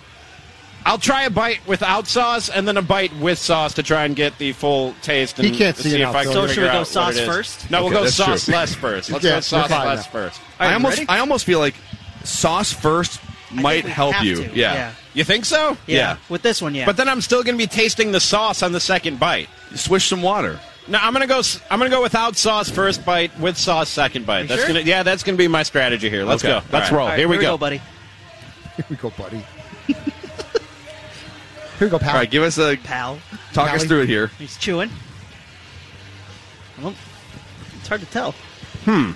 I'll 0.85 0.97
try 0.97 1.23
a 1.23 1.29
bite 1.29 1.65
without 1.65 2.05
sauce 2.05 2.49
and 2.49 2.67
then 2.67 2.75
a 2.75 2.81
bite 2.81 3.15
with 3.15 3.39
sauce 3.39 3.73
to 3.75 3.83
try 3.83 4.03
and 4.03 4.13
get 4.13 4.37
the 4.39 4.51
full 4.51 4.93
taste. 5.01 5.39
And 5.39 5.47
He 5.47 5.57
can't 5.57 5.77
see 5.77 5.95
it 5.95 6.01
if 6.01 6.09
I 6.13 6.23
so 6.25 6.31
can 6.31 6.33
So 6.33 6.47
should 6.53 6.63
we 6.63 6.69
go 6.69 6.83
sauce 6.83 7.17
first? 7.21 7.71
No, 7.71 7.83
we'll 7.83 7.93
go 7.93 8.07
sauce 8.07 8.43
true. 8.43 8.53
less 8.55 8.75
first. 8.75 9.09
Let's 9.09 9.23
Yeah, 9.23 9.35
go 9.35 9.39
sauce 9.39 9.69
less 9.69 10.05
now. 10.05 10.11
first. 10.11 10.41
All 10.59 10.67
right, 10.67 10.71
I 10.71 10.73
almost 10.73 10.97
ready? 10.97 11.09
I 11.09 11.19
almost 11.19 11.45
feel 11.45 11.59
like 11.59 11.75
sauce 12.25 12.73
first 12.73 13.21
might 13.53 13.85
help 13.85 14.21
you. 14.21 14.41
Yeah. 14.53 14.73
Yeah. 14.73 14.91
You 15.13 15.23
think 15.23 15.45
so? 15.45 15.77
Yeah. 15.87 15.97
Yeah. 15.97 16.15
With 16.27 16.41
this 16.41 16.61
one, 16.61 16.75
yeah. 16.75 16.85
But 16.85 16.97
then 16.97 17.07
I'm 17.07 17.21
still 17.21 17.41
going 17.43 17.55
to 17.55 17.63
be 17.63 17.67
tasting 17.67 18.11
the 18.11 18.19
sauce 18.19 18.61
on 18.63 18.73
the 18.73 18.81
second 18.81 19.17
bite. 19.17 19.47
Swish 19.75 20.07
some 20.07 20.21
water. 20.21 20.59
No, 20.89 20.97
I'm 20.99 21.13
gonna 21.13 21.27
go. 21.27 21.39
s- 21.39 21.61
I'm 21.69 21.77
gonna 21.79 21.91
go 21.91 22.01
without 22.01 22.35
sauce 22.35 22.69
first 22.69 23.05
bite, 23.05 23.37
with 23.39 23.57
sauce 23.57 23.89
second 23.89 24.25
bite. 24.25 24.41
You 24.41 24.47
That's 24.47 24.61
sure? 24.61 24.69
gonna. 24.69 24.81
Yeah, 24.81 25.03
that's 25.03 25.21
gonna 25.23 25.37
be 25.37 25.47
my 25.47 25.63
strategy 25.63 26.09
here. 26.09 26.23
Let's 26.25 26.43
Okay. 26.43 26.59
go. 26.59 26.65
Let's 26.71 26.73
All 26.73 26.79
right. 26.79 26.91
roll. 26.91 27.01
All 27.03 27.07
right, 27.09 27.19
here 27.19 27.27
we 27.27 27.37
go. 27.37 27.57
buddy. 27.57 27.77
Here 28.77 28.85
we 28.89 28.95
go, 28.95 29.09
buddy. 29.09 29.43
Here 29.87 29.95
we 31.81 31.89
go, 31.89 31.99
pal. 31.99 32.09
All 32.11 32.15
right, 32.15 32.29
give 32.31 32.43
us 32.43 32.57
a 32.57 32.77
Pal. 32.77 33.19
talk 33.53 33.73
us 33.73 33.83
through 33.83 34.01
it 34.03 34.07
here. 34.09 34.27
He's 34.39 34.57
chewing. 34.57 34.89
Well, 36.81 36.93
it's 37.77 37.87
hard 37.89 37.99
to 38.01 38.07
tell. 38.07 38.31
Hmm. 38.85 39.11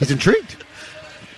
He's 0.00 0.10
intrigued. 0.10 0.64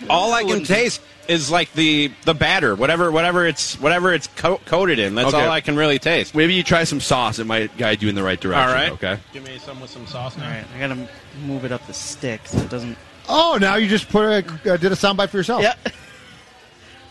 All 0.09 0.33
I 0.33 0.43
can 0.45 0.65
taste 0.65 1.01
is 1.29 1.51
like 1.51 1.73
the 1.75 2.11
the 2.25 2.35
batter, 2.35 2.75
whatever 2.75 3.11
whatever 3.13 3.47
it's 3.47 3.79
whatever 3.81 4.13
it's 4.13 4.27
co- 4.29 4.59
coated 4.67 4.99
in. 4.99 5.15
That's 5.15 5.29
Okay. 5.33 5.45
all 5.45 5.51
I 5.51 5.61
can 5.61 5.77
really 5.77 5.99
taste. 5.99 6.35
Maybe 6.35 6.55
you 6.55 6.63
try 6.63 6.85
some 6.85 7.01
sauce. 7.01 7.39
It 7.39 7.47
might 7.47 7.77
guide 7.77 8.03
you 8.03 8.09
in 8.09 8.15
the 8.15 8.23
right 8.23 8.41
direction. 8.41 8.69
All 8.69 8.75
right. 8.75 8.93
Okay. 8.93 9.19
Give 9.33 9.45
me 9.45 9.59
some 9.59 9.81
with 9.81 9.91
some 9.91 10.07
sauce 10.07 10.37
All 10.37 10.45
right, 10.45 10.65
I 10.75 10.79
gotta 10.81 10.95
m- 11.01 11.09
move 11.47 11.65
it 11.65 11.73
up 11.73 11.87
the 11.87 11.93
stick 11.95 12.41
so 12.47 12.59
it 12.59 12.69
doesn't. 12.71 12.97
Oh, 13.29 13.57
now 13.61 13.77
you 13.77 13.89
just 13.89 14.09
put 14.09 14.25
a, 14.25 14.73
uh, 14.73 14.77
did 14.77 14.91
a 14.93 14.97
soundbite 14.97 15.29
for 15.29 15.37
yourself. 15.37 15.63
Yeah. 15.63 15.75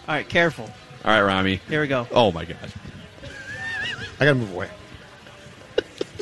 All 0.08 0.16
right, 0.16 0.28
careful. 0.28 0.66
All 1.06 1.12
right, 1.12 1.22
Rami. 1.22 1.62
Here 1.70 1.80
we 1.82 1.88
go. 1.88 2.06
Oh 2.12 2.32
my 2.32 2.44
gosh. 2.46 2.58
I 4.20 4.26
gotta 4.26 4.36
move 4.36 4.54
away. 4.54 4.70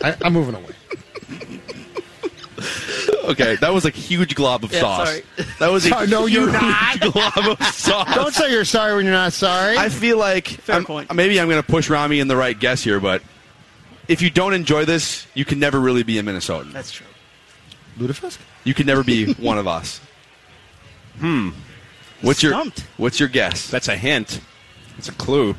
I, 0.03 0.15
I'm 0.23 0.31
moving 0.33 0.55
away. 0.55 0.75
Okay, 3.26 3.55
that 3.57 3.74
was 3.74 3.86
a 3.86 3.89
huge 3.89 4.34
glob 4.36 4.63
of 4.63 4.72
Yeah, 4.72 4.80
sauce. 4.82 5.07
sorry. 5.09 5.24
That 5.59 5.72
was 5.72 5.86
a 5.86 5.95
Oh, 5.97 6.05
no, 6.09 6.26
huge 6.26 6.34
you're 6.34 6.51
not. 6.51 6.99
glob 7.13 7.59
of 7.59 7.63
sauce. 7.67 8.15
Don't 8.15 8.34
say 8.34 8.51
you're 8.51 8.65
sorry 8.65 8.95
when 8.95 9.05
you're 9.05 9.13
not 9.13 9.34
sorry. 9.34 9.78
I 9.78 9.89
feel 9.89 10.17
like 10.17 10.47
Fair 10.47 10.76
I'm- 10.76 10.86
point. 10.86 11.13
maybe 11.13 11.39
I'm 11.39 11.49
going 11.49 11.61
to 11.61 11.67
push 11.67 11.89
Rami 11.89 12.20
in 12.20 12.28
the 12.28 12.38
right 12.38 12.57
guess 12.57 12.84
here, 12.84 12.99
but 12.99 13.22
if 14.07 14.22
you 14.22 14.30
don't 14.30 14.53
enjoy 14.53 14.86
this, 14.86 15.28
you 15.36 15.45
can 15.45 15.59
never 15.59 15.80
really 15.80 16.03
be 16.03 16.17
a 16.17 16.24
Minnesotan. 16.24 16.72
That's 16.72 16.91
true. 16.91 17.05
Lutefisk? 17.99 18.38
You 18.63 18.74
can 18.74 18.86
never 18.88 19.03
be 19.03 19.34
one 19.34 19.57
of 19.57 19.67
us. 19.67 19.99
Hmm. 21.20 21.49
What's 22.22 22.41
your 22.43 22.63
What's 22.97 23.20
your 23.20 23.30
guess? 23.30 23.70
That's 23.70 23.88
a 23.88 23.95
hint. 23.95 24.39
It's 24.97 25.09
a 25.09 25.13
clue. 25.13 25.55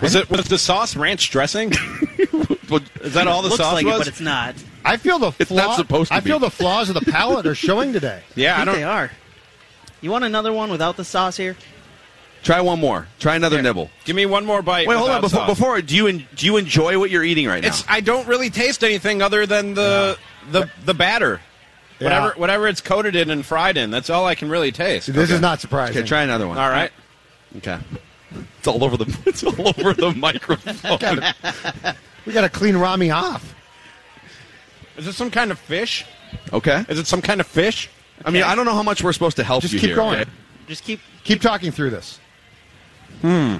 Was 0.00 0.14
it 0.14 0.30
was 0.30 0.46
the 0.46 0.58
sauce 0.58 0.94
ranch 0.96 1.30
dressing? 1.30 1.72
Is 1.72 3.14
that 3.14 3.26
all 3.26 3.42
the 3.42 3.48
Looks 3.48 3.56
sauce 3.62 3.74
like 3.74 3.86
was? 3.86 3.94
it, 3.94 3.98
but 3.98 4.06
it's 4.08 4.20
not. 4.20 4.54
I 4.88 4.96
feel 4.96 5.18
the 5.18 5.32
It's 5.38 5.48
flaw- 5.50 5.66
not 5.66 5.76
supposed 5.76 6.10
to 6.10 6.16
I 6.16 6.20
feel 6.20 6.38
be. 6.38 6.46
the 6.46 6.50
flaws 6.50 6.88
of 6.88 6.94
the 6.94 7.10
palate 7.12 7.46
are 7.46 7.54
showing 7.54 7.92
today. 7.92 8.22
yeah, 8.34 8.56
I 8.56 8.62
I 8.62 8.64
think 8.64 8.76
they 8.76 8.80
don't. 8.82 8.90
are. 8.90 9.10
You 10.00 10.10
want 10.10 10.24
another 10.24 10.52
one 10.52 10.70
without 10.70 10.96
the 10.96 11.04
sauce 11.04 11.36
here? 11.36 11.56
Try 12.44 12.60
one 12.60 12.78
more. 12.78 13.08
Try 13.18 13.34
another 13.34 13.56
Here, 13.56 13.62
nibble. 13.64 13.90
Give 14.04 14.14
me 14.14 14.24
one 14.24 14.46
more 14.46 14.62
bite. 14.62 14.86
Wait, 14.86 14.96
hold 14.96 15.10
on. 15.10 15.20
Before, 15.20 15.40
sauce. 15.40 15.48
before 15.48 15.82
do 15.82 15.96
you 15.96 16.06
en- 16.06 16.26
do 16.36 16.46
you 16.46 16.56
enjoy 16.56 16.96
what 16.98 17.10
you're 17.10 17.24
eating 17.24 17.48
right 17.48 17.60
now? 17.62 17.68
It's 17.68 17.84
I 17.88 18.00
don't 18.00 18.28
really 18.28 18.48
taste 18.48 18.84
anything 18.84 19.22
other 19.22 19.44
than 19.44 19.74
the 19.74 20.16
the 20.52 20.70
the 20.84 20.94
batter. 20.94 21.40
Whatever 21.98 22.26
Yeah. 22.28 22.32
whatever 22.40 22.68
it's 22.68 22.80
coated 22.80 23.16
in 23.16 23.28
and 23.30 23.44
fried 23.44 23.76
in. 23.76 23.90
That's 23.90 24.08
all 24.08 24.24
I 24.24 24.36
can 24.36 24.48
really 24.48 24.70
taste. 24.70 25.12
This 25.12 25.32
is 25.32 25.40
not 25.40 25.60
surprising. 25.60 25.98
okay, 25.98 26.06
try 26.06 26.22
another 26.22 26.46
one. 26.46 26.58
All 26.58 26.70
right. 26.70 26.92
Okay. 27.56 27.76
It's 28.58 28.68
all 28.68 28.84
over 28.84 28.96
the 28.96 29.18
it's 29.26 29.42
all 29.42 29.68
over 29.68 29.92
the 29.94 30.12
microphone. 30.16 31.22
We 32.24 32.32
got 32.32 32.42
to 32.42 32.48
clean 32.48 32.76
Rami 32.76 33.10
off. 33.10 33.52
Is 34.98 35.06
it 35.06 35.14
some 35.14 35.30
kind 35.30 35.50
of 35.50 35.58
fish? 35.58 36.04
Okay. 36.52 36.84
Is 36.88 36.98
it 36.98 37.06
some 37.06 37.22
kind 37.22 37.40
of 37.40 37.46
fish? 37.46 37.88
I 38.24 38.30
mean, 38.30 38.42
I 38.42 38.54
don't 38.54 38.66
know 38.66 38.74
how 38.74 38.82
much 38.82 39.02
we're 39.02 39.12
supposed 39.12 39.36
to 39.36 39.44
help 39.44 39.62
you. 39.62 39.68
Just 39.68 39.74
you 39.74 39.80
keep 39.80 39.88
here. 39.90 39.96
going. 39.96 40.20
okay? 40.20 40.30
Just 40.66 40.84
keep. 40.84 41.00
Keep 41.24 41.40
talking 41.40 41.70
through 41.70 41.90
this. 41.90 42.18
Hmm. 43.22 43.56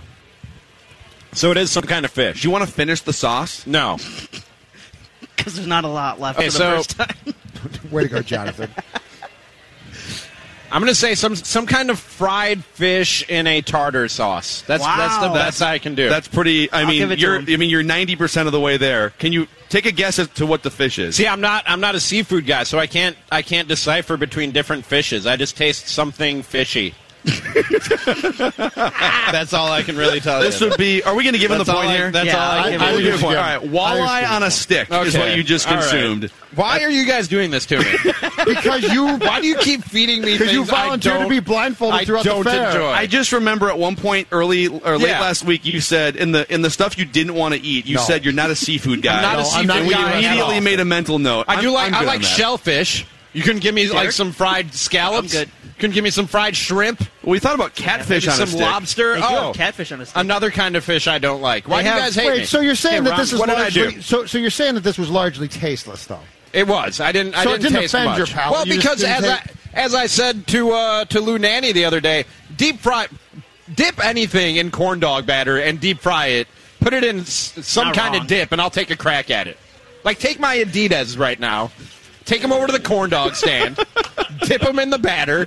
So 1.33 1.51
it 1.51 1.57
is 1.57 1.71
some 1.71 1.85
kind 1.85 2.05
of 2.05 2.11
fish. 2.11 2.43
Do 2.43 2.49
you 2.49 2.53
want 2.53 2.65
to 2.67 2.71
finish 2.71 3.01
the 3.03 3.13
sauce? 3.13 3.67
No. 3.67 3.99
Because 5.37 5.55
there's 5.55 5.69
not 5.69 5.85
a 5.85 5.89
lot 5.89 6.19
left 6.19 6.37
Okay, 6.41 6.49
for 6.49 6.53
the 6.53 6.59
so- 6.59 6.77
first 6.77 6.91
time. 6.99 7.35
Way 7.93 8.03
to 8.03 8.09
go, 8.09 8.23
Jonathan. 8.23 8.69
I'm 10.71 10.81
going 10.83 10.91
to 10.91 10.95
say 10.95 11.15
some 11.15 11.35
some 11.35 11.67
kind 11.67 11.91
of 11.91 11.99
fried 11.99 12.65
fish 12.65 13.27
in 13.29 13.47
a 13.47 13.63
tartar 13.63 14.09
sauce. 14.09 14.63
That's 14.67 14.85
that's 14.85 15.17
the 15.19 15.29
Wow. 15.29 15.35
best 15.35 15.63
I 15.63 15.79
can 15.79 15.95
do. 15.95 16.09
That's 16.09 16.29
pretty. 16.29 16.71
I 16.71 16.81
I'll 16.83 16.87
mean, 16.87 16.99
give 16.99 17.11
it 17.13 17.17
to 17.17 17.21
you're. 17.23 17.37
I 17.39 17.57
mean, 17.57 17.71
you're 17.71 17.83
ninety 17.83 18.17
percent 18.17 18.47
of 18.47 18.53
the 18.53 18.61
way 18.61 18.77
there. 18.77 19.11
Can 19.11 19.33
you 19.33 19.47
take 19.71 19.87
a 19.87 19.93
guess 19.93 20.19
as 20.19 20.29
to 20.29 20.47
what 20.47 20.63
the 20.63 20.71
fish 20.71 20.99
is? 20.99 21.17
See, 21.17 21.27
I'm 21.27 21.41
not 21.41 21.65
I'm 21.67 21.81
not 21.81 21.95
a 21.95 22.01
seafood 22.01 22.47
guy, 22.47 22.65
so 22.65 22.79
I 22.79 22.87
can't 22.87 23.17
I 23.33 23.43
can't 23.43 23.67
decipher 23.69 24.17
between 24.17 24.51
different 24.53 24.85
fishes. 24.85 25.27
I 25.27 25.37
just 25.37 25.57
taste 25.57 25.89
something 25.89 26.43
fishy. 26.43 26.95
that's 29.33 29.53
all 29.53 29.71
I 29.71 29.83
can 29.83 29.97
really 29.97 30.21
tell 30.21 30.41
This 30.41 30.61
you. 30.61 30.67
This 30.69 30.71
would 30.71 30.79
be. 30.79 31.03
Are 31.03 31.15
we 31.15 31.25
going 31.25 31.35
to 31.35 31.39
give 31.39 31.51
him 31.51 31.59
the 31.59 31.65
That's 31.65 31.77
point 31.79 31.91
I- 31.91 31.97
here? 31.97 32.11
that's 32.11 32.27
Yeah, 32.27 32.37
all 32.37 32.51
I, 32.51 32.59
I- 32.61 32.71
can 32.71 32.81
I 32.81 32.87
give 32.87 32.95
would 32.97 33.05
you. 33.05 33.11
point. 33.19 33.37
All 33.37 33.43
right, 33.43 33.61
walleye 33.61 34.29
on 34.31 34.43
a 34.43 34.51
stick 34.51 34.89
is 34.91 35.17
what 35.17 35.37
you 35.37 35.43
just 35.43 35.67
All 35.69 35.75
right. 35.75 35.83
consumed. 35.83 36.31
Why 36.55 36.83
are 36.83 36.91
you 36.91 37.05
guys 37.07 37.29
doing 37.29 37.51
this 37.51 37.67
to 37.67 37.79
me? 37.79 37.85
because 38.47 38.83
you 38.93 39.07
Why 39.19 39.41
do 39.41 39.47
you 39.47 39.57
keep 39.59 39.85
feeding 39.85 40.23
me 40.23 40.33
because 40.33 40.49
things 40.49 40.53
you 40.53 40.63
I 40.63 40.85
volunteered 40.85 41.15
to 41.15 41.21
don't- 41.21 41.29
be 41.29 41.41
blindfolded 41.41 42.01
I 42.01 42.05
throughout 42.05 42.25
don't 42.25 42.45
the 42.45 42.51
fair. 42.51 42.67
enjoy? 42.71 42.89
I 42.91 43.07
just 43.07 43.33
remember 43.33 43.69
at 43.69 43.79
one 43.79 43.97
point 43.97 44.29
early 44.33 44.67
or 44.69 44.97
late 44.99 45.09
Yeah. 45.09 45.21
last 45.21 45.45
week 45.45 45.65
you 45.67 45.81
said 45.81 46.17
in 46.17 46.33
the 46.33 46.51
in 46.53 46.63
the 46.63 46.71
stuff 46.71 46.97
you 46.99 47.05
didn't 47.05 47.35
want 47.35 47.55
to 47.55 47.61
eat, 47.61 47.87
you 47.87 47.97
No. 47.97 48.03
said 48.03 48.25
you're 48.25 48.33
not 48.35 48.51
a 48.51 48.57
seafood 48.57 49.03
guy. 49.03 49.17
I'm 49.17 49.23
not 49.23 49.35
a 49.39 49.43
No, 49.43 49.51
I'm 49.51 49.67
not 49.67 49.77
and 49.79 49.89
seafood 49.89 50.05
we 50.07 50.13
immediately 50.27 50.61
made 50.61 50.81
a 50.81 50.85
mental 50.85 51.19
note. 51.19 51.45
I 51.49 51.61
do 51.61 51.71
like 51.71 51.89
I'm 51.89 51.95
I 51.95 51.99
good 52.01 52.07
like 52.07 52.23
shellfish. 52.23 53.07
You 53.35 53.43
couldn't 53.43 53.61
give 53.61 53.75
me 53.75 53.89
like 53.91 54.11
some 54.13 54.33
fried 54.33 54.73
scallops. 54.75 55.37
I'm. 55.79 55.81
Couldn't 55.81 55.95
give 55.95 56.05
me 56.05 56.11
some 56.11 56.27
fried 56.27 56.57
shrimp. 56.57 57.03
We 57.23 57.39
thought 57.39 57.55
about 57.55 57.75
catfish 57.75 58.27
Maybe 58.27 58.29
on 58.29 58.35
a 58.35 58.37
some 58.37 58.49
stick. 58.49 58.61
lobster. 58.61 59.15
They 59.15 59.21
do 59.21 59.27
oh, 59.29 59.47
have 59.47 59.55
catfish 59.57 59.93
on 59.93 60.01
a 60.01 60.07
stick. 60.07 60.17
another 60.21 60.51
kind 60.51 60.77
of 60.77 60.85
fish 60.85 61.07
I 61.07 61.19
don't 61.19 61.41
like. 61.41 61.69
Why 61.69 61.83
They 61.83 61.89
do 61.91 61.95
you 61.95 62.01
guys 62.01 62.15
hate 62.15 62.27
Wait, 62.27 62.39
me? 62.41 62.45
so 62.45 62.61
you're 62.61 62.75
saying 62.75 63.05
Hey, 63.05 63.11
that 63.11 63.17
this 63.19 63.33
Ron, 63.33 63.35
is 63.35 63.41
what 63.41 63.49
did 63.49 63.59
I 63.87 63.91
do? 63.93 64.01
so 64.01 64.27
so 64.27 64.39
you're 64.39 64.51
saying 64.51 64.75
that 64.75 64.83
this 64.85 64.99
was 64.99 65.09
largely 65.11 65.49
tasteless 65.49 66.07
though. 66.07 66.21
It 66.53 66.67
was. 66.67 67.01
I 67.01 67.13
didn't. 67.13 67.35
I 67.35 67.45
So 67.45 67.51
it 67.51 67.59
didn't, 67.59 67.63
didn't 67.73 67.81
taste 67.83 67.95
offend 67.95 68.07
much. 68.11 68.19
your 68.19 68.27
palate, 68.27 68.53
Well, 68.53 68.67
you 68.67 68.77
because 68.77 69.05
as 69.05 69.21
take- 69.23 69.31
I 69.31 69.51
as 69.75 69.95
I 69.95 70.07
said 70.07 70.47
to 70.49 70.71
uh, 70.73 71.05
to 71.07 71.21
Lou 71.21 71.39
Nanne 71.39 71.73
the 71.75 71.85
other 71.85 72.01
day, 72.01 72.25
deep 72.57 72.81
fry, 72.81 73.07
dip 73.75 74.03
anything 74.05 74.57
in 74.57 74.71
corn 74.71 74.99
dog 75.01 75.27
batter 75.27 75.59
and 75.59 75.79
deep 75.79 76.01
fry 76.01 76.27
it. 76.29 76.49
Put 76.81 76.93
it 76.95 77.05
in 77.05 77.21
s- 77.21 77.53
some 77.63 77.89
Not 77.89 77.97
kind 77.97 78.15
wrong. 78.15 78.23
of 78.23 78.29
dip, 78.29 78.53
and 78.53 78.61
I'll 78.61 78.71
take 78.71 78.91
a 78.91 78.97
crack 78.97 79.31
at 79.31 79.47
it. 79.47 79.59
Like 80.05 80.19
take 80.19 80.41
my 80.41 80.57
Adidas 80.57 81.19
right 81.19 81.39
now. 81.39 81.71
Take 82.29 82.43
them 82.43 82.53
over 82.53 82.67
to 82.67 82.73
the 82.73 82.81
corn 82.81 83.09
dog 83.09 83.35
stand, 83.35 83.77
dip 84.43 84.61
them 84.61 84.79
in 84.79 84.91
the 84.91 84.99
batter, 84.99 85.47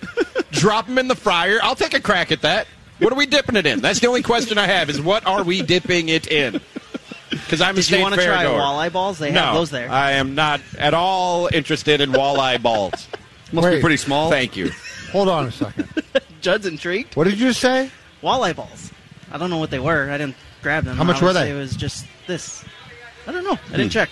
drop 0.51 0.87
them 0.87 0.97
in 0.97 1.07
the 1.07 1.15
fryer. 1.15 1.59
I'll 1.61 1.75
take 1.75 1.93
a 1.93 2.01
crack 2.01 2.31
at 2.31 2.41
that. 2.41 2.65
What 2.97 3.13
are 3.13 3.15
we 3.15 3.27
dipping 3.27 3.55
it 3.55 3.67
in? 3.67 3.81
That's 3.81 3.99
the 3.99 4.07
only 4.07 4.23
question 4.23 4.57
I 4.57 4.65
have: 4.65 4.89
is 4.89 4.99
what 4.99 5.25
are 5.27 5.43
we 5.43 5.61
dipping 5.61 6.09
it 6.09 6.25
in? 6.31 6.59
Because 7.29 7.61
I'm 7.61 7.73
a 7.73 7.77
Did 7.77 7.83
state 7.83 7.97
you 7.97 8.01
want 8.03 8.15
to 8.15 8.25
try 8.25 8.43
goer. 8.43 8.57
walleye 8.59 8.91
balls? 8.91 9.19
They 9.19 9.31
no, 9.31 9.41
have 9.41 9.53
those 9.53 9.69
there. 9.69 9.89
I 9.91 10.13
am 10.13 10.33
not 10.33 10.59
at 10.79 10.95
all 10.95 11.49
interested 11.53 12.01
in 12.01 12.11
walleye 12.13 12.59
balls. 12.61 13.07
Must 13.53 13.69
be 13.69 13.79
pretty 13.79 13.97
small. 13.97 14.31
Thank 14.31 14.57
you. 14.57 14.71
Hold 15.11 15.29
on 15.29 15.45
a 15.45 15.51
second. 15.51 15.87
Judd's 16.41 16.65
intrigued. 16.65 17.15
What 17.15 17.25
did 17.25 17.33
you 17.39 17.49
just 17.49 17.61
say? 17.61 17.91
Walleye 18.23 18.55
balls. 18.55 18.91
I 19.31 19.37
don't 19.37 19.49
know 19.51 19.59
what 19.59 19.69
they 19.69 19.79
were. 19.79 20.09
I 20.09 20.17
didn't 20.17 20.35
grab 20.63 20.83
them. 20.85 20.97
How 20.97 21.03
much 21.03 21.21
I 21.21 21.25
would 21.25 21.27
were 21.27 21.33
they? 21.33 21.51
It 21.51 21.55
was 21.55 21.75
just 21.75 22.05
this. 22.27 22.65
I 23.27 23.31
don't 23.31 23.43
know. 23.43 23.51
I 23.53 23.55
Hmm. 23.55 23.75
didn't 23.77 23.91
check. 23.91 24.09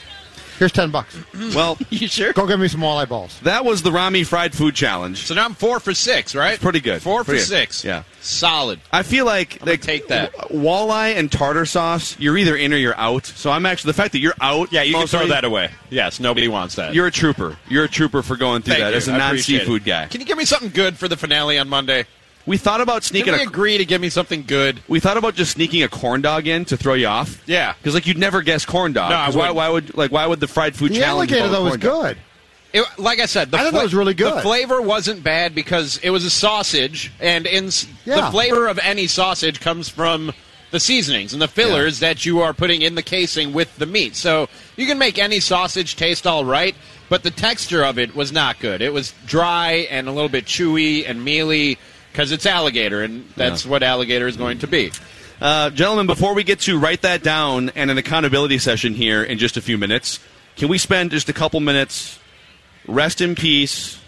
Here's 0.59 0.71
ten 0.71 0.91
bucks. 0.91 1.17
Well, 1.55 1.77
You 1.89 2.07
sure? 2.07 2.33
Go 2.33 2.45
get 2.45 2.59
me 2.59 2.67
some 2.67 2.81
walleye 2.81 3.07
balls. 3.09 3.39
that 3.41 3.65
was 3.65 3.81
the 3.81 3.91
Rami 3.91 4.23
fried 4.23 4.53
food 4.53 4.75
challenge. 4.75 5.23
So 5.25 5.33
now 5.33 5.45
I'm 5.45 5.53
four 5.55 5.79
for 5.79 5.93
six, 5.95 6.35
right? 6.35 6.59
Pretty 6.59 6.79
good. 6.81 7.01
Four 7.01 7.23
Pretty 7.23 7.39
for 7.39 7.45
good. 7.45 7.47
six. 7.49 7.83
Yeah. 7.83 8.03
Solid. 8.21 8.79
I 8.91 9.01
feel 9.03 9.25
like 9.25 9.59
gonna 9.59 9.71
like, 9.71 9.81
take 9.81 10.09
that. 10.09 10.33
walleye 10.49 11.15
and 11.15 11.31
tartar 11.31 11.65
sauce. 11.65 12.19
You're 12.19 12.37
either 12.37 12.55
in 12.55 12.73
or 12.73 12.77
you're 12.77 12.97
out. 12.99 13.25
So 13.25 13.49
I'm 13.49 13.65
actually 13.65 13.89
the 13.89 13.93
fact 13.95 14.11
that 14.11 14.19
you're 14.19 14.35
out. 14.41 14.71
Yeah, 14.71 14.83
you 14.83 14.93
can 14.95 15.07
throw 15.07 15.27
that 15.27 15.45
away. 15.45 15.71
Yes, 15.89 16.19
nobody 16.19 16.47
wants 16.49 16.75
that. 16.75 16.93
You're 16.93 17.07
a 17.07 17.11
trooper. 17.11 17.57
You're 17.69 17.85
a 17.85 17.89
trooper 17.89 18.21
for 18.21 18.35
going 18.35 18.61
through 18.61 18.73
Thank 18.75 18.83
that 18.83 18.91
you. 18.91 18.97
as 18.97 19.07
a 19.07 19.17
non 19.17 19.37
seafood 19.37 19.85
guy. 19.85 20.07
Can 20.07 20.19
you 20.21 20.27
give 20.27 20.37
me 20.37 20.45
something 20.45 20.69
good 20.71 20.97
for 20.97 21.07
the 21.07 21.17
finale 21.17 21.57
on 21.57 21.69
Monday? 21.69 22.05
We 22.45 22.57
thought 22.57 22.81
about 22.81 23.01
Can 23.03 23.09
sneaking 23.09 23.33
we 23.33 23.39
a 23.39 23.43
agree 23.43 23.77
to 23.77 23.85
give 23.85 24.01
me 24.01 24.09
something 24.09 24.43
good? 24.47 24.81
We 24.87 24.99
thought 24.99 25.17
about 25.17 25.35
just 25.35 25.51
sneaking 25.51 25.83
a 25.83 25.87
corn 25.87 26.21
dog 26.21 26.47
in 26.47 26.65
to 26.65 26.77
throw 26.77 26.95
you 26.95 27.07
off. 27.07 27.41
Yeah. 27.45 27.73
because 27.77 27.93
like 27.93 28.07
you'd 28.07 28.17
never 28.17 28.41
guess 28.41 28.65
corn 28.65 28.93
dog. 28.93 29.11
No, 29.11 29.17
I 29.17 29.25
'Cause 29.25 29.35
why, 29.35 29.41
wouldn't. 29.51 29.55
why 29.57 29.69
would 29.69 29.97
like 29.97 30.11
why 30.11 30.25
would 30.25 30.39
the 30.39 30.47
fried 30.47 30.75
food 30.75 30.91
The 30.91 30.99
challenge? 30.99 31.31
alligator 31.31 31.51
though 31.51 31.63
was 31.65 31.77
good. 31.77 32.17
It, 32.71 32.85
like 32.99 33.19
I 33.19 33.25
said, 33.25 33.49
the 33.51 33.57
I 33.57 33.63
thought 33.63 33.73
that 33.73 33.83
was 33.83 33.95
really 33.95 34.13
good. 34.13 34.37
The 34.37 34.41
flavor 34.41 34.79
wasn't 34.81 35.23
bad 35.23 35.55
because 35.55 35.97
it 36.03 36.11
was 36.11 36.23
a 36.23 36.29
sausage, 36.29 37.11
and 37.19 37.47
in 37.47 37.65
s- 37.67 37.87
the 38.05 38.27
flavor 38.31 38.67
of 38.67 38.77
any 38.83 39.07
sausage 39.07 39.59
comes 39.59 39.89
from 39.89 40.31
the 40.69 40.79
seasonings 40.79 41.33
and 41.33 41.41
the 41.41 41.47
fillers 41.47 41.97
that 41.99 42.27
you 42.27 42.41
are 42.41 42.53
putting 42.53 42.83
in 42.83 42.93
the 42.93 43.01
casing 43.01 43.53
with 43.53 43.75
the 43.77 43.87
meat. 43.87 44.15
So 44.15 44.49
you 44.75 44.85
can 44.85 44.99
make 44.99 45.17
any 45.17 45.39
sausage 45.39 45.95
taste 45.95 46.27
all 46.27 46.45
right, 46.45 46.75
but 47.09 47.23
the 47.23 47.31
texture 47.31 47.83
of 47.83 47.97
it 47.97 48.15
was 48.15 48.31
not 48.31 48.59
good. 48.59 48.83
It 48.83 48.93
was 48.93 49.15
dry 49.25 49.87
and 49.89 50.07
a 50.07 50.11
little 50.11 50.29
bit 50.29 50.45
chewy 50.45 51.09
and 51.09 51.25
mealy 51.25 51.79
because 52.11 52.31
it's 52.31 52.45
alligator, 52.45 53.01
and 53.01 53.27
that's 53.35 53.65
what 53.65 53.83
alligator 53.83 54.27
is 54.27 54.37
going 54.37 54.59
to 54.59 54.67
be. 54.67 54.91
Uh, 55.41 55.69
gentlemen, 55.69 56.05
before 56.05 56.33
we 56.33 56.43
get 56.43 56.59
to 56.61 56.77
write 56.77 57.03
that 57.03 57.23
down 57.23 57.69
and 57.69 57.89
an 57.89 57.97
accountability 57.97 58.57
session 58.57 58.93
here 58.93 59.23
in 59.23 59.37
just 59.37 59.55
a 59.55 59.61
few 59.61 59.77
minutes, 59.77 60.19
can 60.57 60.67
we 60.67 60.77
spend 60.77 61.11
just 61.11 61.29
a 61.29 61.33
couple 61.33 61.59
minutes? 61.61 62.19
Rest 62.87 63.21
in 63.21 63.35
peace. 63.35 63.99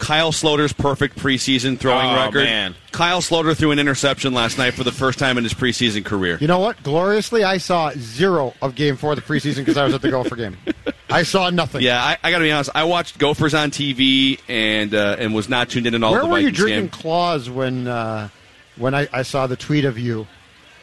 Kyle 0.00 0.32
Sloter's 0.32 0.72
perfect 0.72 1.16
preseason 1.18 1.78
throwing 1.78 2.08
Oh, 2.10 2.16
record. 2.16 2.44
man. 2.44 2.74
Kyle 2.90 3.20
Sloter 3.20 3.56
threw 3.56 3.70
an 3.70 3.78
interception 3.78 4.32
last 4.34 4.58
night 4.58 4.74
for 4.74 4.82
the 4.82 4.90
first 4.90 5.18
time 5.20 5.38
in 5.38 5.44
his 5.44 5.54
preseason 5.54 6.04
career. 6.04 6.38
You 6.40 6.48
know 6.48 6.58
what? 6.58 6.82
Gloriously, 6.82 7.44
I 7.44 7.58
saw 7.58 7.92
zero 7.96 8.54
of 8.60 8.74
Game 8.74 8.96
Four 8.96 9.12
of 9.12 9.16
the 9.16 9.22
preseason 9.22 9.58
because 9.58 9.76
I 9.76 9.84
was 9.84 9.94
at 9.94 10.02
the 10.02 10.10
Gopher 10.10 10.34
game. 10.36 10.56
I 11.10 11.22
saw 11.22 11.50
nothing. 11.50 11.82
Yeah, 11.82 12.02
I, 12.02 12.16
I 12.24 12.30
got 12.30 12.38
to 12.38 12.44
be 12.44 12.50
honest. 12.50 12.70
I 12.74 12.84
watched 12.84 13.18
Gophers 13.18 13.52
on 13.54 13.70
TV 13.70 14.40
and 14.48 14.94
uh, 14.94 15.16
and 15.18 15.34
was 15.34 15.48
not 15.48 15.68
tuned 15.68 15.86
in 15.86 15.94
at 15.94 16.02
all. 16.02 16.12
Where 16.12 16.20
to 16.22 16.26
the 16.26 16.32
were 16.32 16.38
you 16.40 16.50
drinking 16.50 16.80
game. 16.86 16.88
claws 16.90 17.48
when 17.50 17.86
uh, 17.86 18.28
when 18.76 18.94
I, 18.94 19.06
I 19.12 19.22
saw 19.22 19.46
the 19.46 19.56
tweet 19.56 19.84
of 19.84 19.98
you 19.98 20.26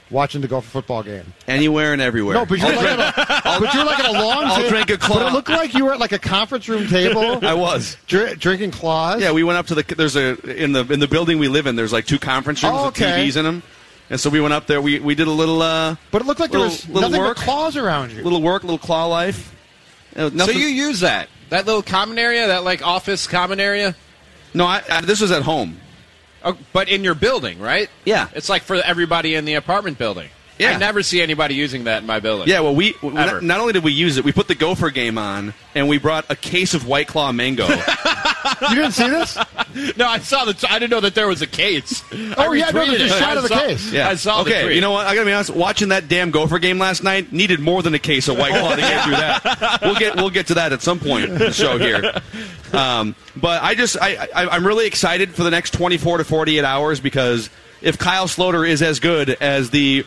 watching 0.09 0.41
the 0.41 0.47
Gopher 0.47 0.67
football 0.69 1.03
game? 1.03 1.33
Anywhere 1.47 1.93
and 1.93 2.01
everywhere. 2.01 2.35
No, 2.35 2.45
but 2.45 2.59
you're, 2.59 2.69
like 2.69 2.79
drink- 2.79 2.99
at 2.99 3.17
a, 3.19 3.59
but 3.59 3.73
you 3.73 3.79
were 3.79 3.85
like 3.85 3.99
at 3.99 4.05
a 4.09 4.11
long 4.11 4.43
I'll 4.45 4.55
table. 4.57 4.69
drink 4.69 4.89
a 4.89 4.97
claw. 4.97 5.17
But 5.19 5.27
it 5.27 5.33
looked 5.33 5.49
like 5.49 5.73
you 5.73 5.85
were 5.85 5.93
at 5.93 5.99
like 5.99 6.11
a 6.11 6.19
conference 6.19 6.67
room 6.69 6.87
table. 6.87 7.39
I 7.45 7.53
was. 7.53 7.97
dr- 8.07 8.39
drinking 8.39 8.71
claws. 8.71 9.21
Yeah, 9.21 9.31
we 9.31 9.43
went 9.43 9.57
up 9.57 9.67
to 9.67 9.75
the. 9.75 9.83
There's 9.95 10.15
a 10.15 10.39
in 10.63 10.71
the 10.71 10.81
in 10.91 10.99
the 10.99 11.07
building 11.07 11.39
we 11.39 11.47
live 11.47 11.67
in. 11.67 11.75
There's 11.75 11.93
like 11.93 12.05
two 12.05 12.19
conference 12.19 12.63
rooms 12.63 12.75
Oh, 12.77 12.85
with. 12.87 12.95
TVs 12.95 13.37
in 13.37 13.43
them, 13.45 13.63
and 14.09 14.19
so 14.19 14.29
we 14.29 14.39
went 14.41 14.53
up 14.53 14.67
there. 14.67 14.81
We 14.81 14.99
we 14.99 15.15
did 15.15 15.27
a 15.27 15.31
little 15.31 15.61
uh, 15.61 15.95
but 16.11 16.21
it 16.21 16.25
looked 16.25 16.39
like 16.39 16.51
there 16.51 16.59
was 16.61 16.87
little 16.89 17.09
nothing 17.09 17.23
work. 17.25 17.37
but 17.37 17.43
claws 17.43 17.75
around 17.77 18.11
you. 18.11 18.23
little 18.23 18.41
work, 18.41 18.63
little 18.63 18.77
claw 18.77 19.05
life. 19.05 19.53
Uh, 20.15 20.29
So 20.31 20.51
you 20.51 20.67
use 20.67 21.01
that 21.01 21.29
that 21.49 21.65
little 21.65 21.83
common 21.83 22.17
area, 22.17 22.47
that 22.47 22.63
like 22.63 22.81
office 22.85 23.27
common 23.27 23.59
area, 23.59 23.95
no, 24.53 24.65
I, 24.65 24.81
I, 24.89 25.01
this 25.01 25.21
was 25.21 25.31
at 25.31 25.43
home. 25.43 25.77
Oh, 26.43 26.57
but 26.73 26.89
in 26.89 27.03
your 27.03 27.15
building, 27.15 27.59
right? 27.59 27.89
Yeah. 28.05 28.29
It's 28.33 28.49
like 28.49 28.63
for 28.63 28.75
everybody 28.75 29.35
in 29.35 29.45
the 29.45 29.55
apartment 29.55 29.97
building. 29.97 30.29
Yeah. 30.59 30.71
I 30.71 30.77
never 30.77 31.03
see 31.03 31.21
anybody 31.21 31.55
using 31.55 31.83
that 31.85 32.01
in 32.01 32.07
my 32.07 32.19
village. 32.19 32.47
Yeah, 32.49 32.61
well, 32.61 32.73
we 32.75 32.95
we- 33.01 33.09
not, 33.11 33.43
not 33.43 33.59
only 33.59 33.73
did 33.73 33.83
we 33.83 33.91
use 33.91 34.17
it, 34.17 34.25
we 34.25 34.31
put 34.31 34.47
the 34.47 34.55
Gopher 34.55 34.89
game 34.89 35.17
on, 35.17 35.53
and 35.75 35.87
we 35.87 35.97
brought 35.99 36.25
a 36.29 36.35
case 36.35 36.73
of 36.73 36.87
White 36.87 37.07
Claw 37.07 37.31
mango. 37.31 37.67
you 38.69 38.75
didn't 38.75 38.91
see 38.93 39.09
this? 39.09 39.37
No, 39.97 40.07
I 40.07 40.19
saw 40.19 40.45
the. 40.45 40.67
I 40.69 40.79
didn't 40.79 40.91
know 40.91 41.01
that 41.01 41.13
there 41.15 41.27
was 41.27 41.41
a 41.41 41.47
case. 41.47 42.03
Oh, 42.37 42.53
yeah, 42.53 42.69
no, 42.71 42.81
retweeted 42.85 42.97
there's 42.97 43.01
a 43.11 43.15
it. 43.15 43.19
shot 43.19 43.33
I 43.33 43.35
of 43.35 43.41
the 43.43 43.47
saw- 43.49 43.59
case. 43.59 43.91
Yeah. 43.91 44.09
I 44.09 44.15
saw 44.15 44.43
the 44.43 44.49
Okay, 44.49 44.63
tweet. 44.63 44.75
you 44.75 44.81
know 44.81 44.91
what? 44.91 45.05
I 45.05 45.13
gotta 45.13 45.25
be 45.27 45.33
honest. 45.33 45.51
Watching 45.51 45.89
that 45.89 46.07
damn 46.07 46.31
Gopher 46.31 46.57
game 46.59 46.79
last 46.79 47.03
night 47.03 47.31
needed 47.31 47.59
more 47.59 47.83
than 47.83 47.93
a 47.93 47.99
case 47.99 48.27
of 48.27 48.37
White 48.39 48.53
Claw 48.53 48.71
to 48.75 48.81
get 48.81 49.03
through 49.03 49.15
that. 49.15 49.79
We'll 49.83 49.95
get 49.95 50.15
we'll 50.15 50.29
get 50.31 50.47
to 50.47 50.55
that 50.55 50.73
at 50.73 50.81
some 50.81 50.99
point 50.99 51.25
in 51.29 51.37
the 51.37 51.51
show 51.51 51.77
here. 51.77 52.19
Um, 52.73 53.15
but 53.35 53.61
I 53.63 53.75
just 53.75 53.95
I, 54.01 54.27
I 54.35 54.47
I'm 54.47 54.65
really 54.65 54.87
excited 54.87 55.35
for 55.35 55.43
the 55.43 55.51
next 55.51 55.71
24 55.73 56.17
to 56.19 56.23
48 56.23 56.63
hours 56.63 56.99
because 56.99 57.49
if 57.81 57.97
Kyle 57.97 58.27
Sloter 58.27 58.67
is 58.67 58.81
as 58.81 58.99
good 58.99 59.29
as 59.29 59.69
the 59.69 60.05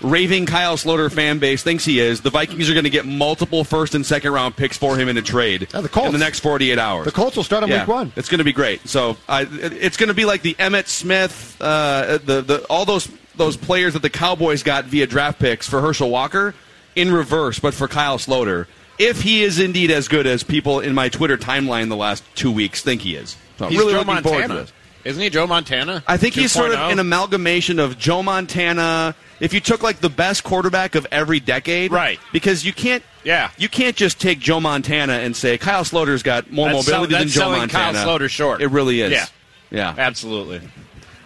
raving 0.00 0.46
Kyle 0.46 0.76
Sloter 0.76 1.12
fan 1.12 1.38
base 1.38 1.62
thinks 1.62 1.84
he 1.84 2.00
is, 2.00 2.20
the 2.20 2.30
Vikings 2.30 2.68
are 2.70 2.74
going 2.74 2.84
to 2.84 2.90
get 2.90 3.06
multiple 3.06 3.64
first 3.64 3.94
and 3.94 4.04
second 4.04 4.32
round 4.32 4.56
picks 4.56 4.76
for 4.76 4.96
him 4.96 5.08
in 5.08 5.16
a 5.16 5.22
trade 5.22 5.68
Yeah, 5.72 5.80
the 5.80 5.88
Colts. 5.88 6.06
in 6.06 6.12
the 6.12 6.18
next 6.18 6.40
48 6.40 6.78
hours. 6.78 7.04
The 7.06 7.12
Colts 7.12 7.36
will 7.36 7.44
start 7.44 7.62
on 7.62 7.68
Yeah, 7.68 7.80
week 7.80 7.88
one. 7.88 8.12
It's 8.16 8.28
going 8.28 8.38
to 8.38 8.44
be 8.44 8.52
great. 8.52 8.86
So 8.88 9.16
I, 9.28 9.46
it's 9.50 9.96
going 9.96 10.08
to 10.08 10.14
be 10.14 10.24
like 10.24 10.42
the 10.42 10.54
Emmitt 10.54 10.86
Smith, 10.86 11.56
uh, 11.60 12.18
the 12.24 12.40
the 12.42 12.66
all 12.70 12.84
those 12.84 13.08
those 13.36 13.56
players 13.56 13.92
that 13.94 14.02
the 14.02 14.10
Cowboys 14.10 14.62
got 14.62 14.84
via 14.86 15.06
draft 15.06 15.38
picks 15.38 15.68
for 15.68 15.80
Herschel 15.80 16.10
Walker 16.10 16.54
in 16.96 17.12
reverse, 17.12 17.58
but 17.58 17.72
for 17.74 17.86
Kyle 17.88 18.18
Sloter. 18.18 18.66
If 18.98 19.22
he 19.22 19.44
is 19.44 19.60
indeed 19.60 19.92
as 19.92 20.08
good 20.08 20.26
as 20.26 20.42
people 20.42 20.80
in 20.80 20.92
my 20.92 21.08
Twitter 21.08 21.36
timeline 21.36 21.88
the 21.88 21.94
last 21.96 22.24
two 22.34 22.50
weeks 22.50 22.82
think 22.82 23.02
he 23.02 23.14
is, 23.14 23.36
so 23.56 23.66
I'm 23.66 23.70
He's 23.70 23.78
really 23.78 23.92
Joe 23.92 23.98
looking 24.00 24.22
forward 24.24 24.42
to 24.42 24.48
Montana. 24.48 24.60
this. 24.62 24.72
Isn't 25.04 25.22
he 25.22 25.30
Joe 25.30 25.46
Montana? 25.46 26.02
I 26.08 26.16
think 26.16 26.34
he's 26.34 26.50
sort 26.50 26.72
of 26.72 26.78
2.0? 26.78 26.92
an 26.92 26.98
amalgamation 26.98 27.78
of 27.78 27.96
Joe 27.96 28.24
Montana. 28.24 29.14
If 29.40 29.52
you 29.54 29.60
took 29.60 29.82
like 29.82 30.00
the 30.00 30.08
best 30.10 30.42
quarterback 30.44 30.94
of 30.94 31.06
every 31.12 31.38
decade, 31.40 31.92
Right. 31.92 32.18
Because 32.32 32.64
you 32.64 32.72
can't, 32.72 33.02
Yeah. 33.24 33.50
you 33.56 33.68
can't 33.68 33.94
just 33.96 34.20
take 34.20 34.38
Joe 34.40 34.60
Montana 34.60 35.14
and 35.14 35.36
say 35.36 35.56
Kyle 35.58 35.84
Sloter's 35.84 36.22
got 36.22 36.50
more 36.50 36.70
That's 36.72 36.86
mobility 36.88 37.12
sell- 37.12 37.18
than 37.18 37.26
that's 37.28 37.32
Joe 37.34 37.40
selling 37.40 37.68
Kyle 37.68 37.92
Montana. 37.92 38.06
Sloter 38.24 38.28
short. 38.28 38.60
It 38.62 38.68
really 38.68 39.00
is. 39.00 39.12
Yeah. 39.12 39.26
yeah. 39.70 39.94
Absolutely. 39.96 40.60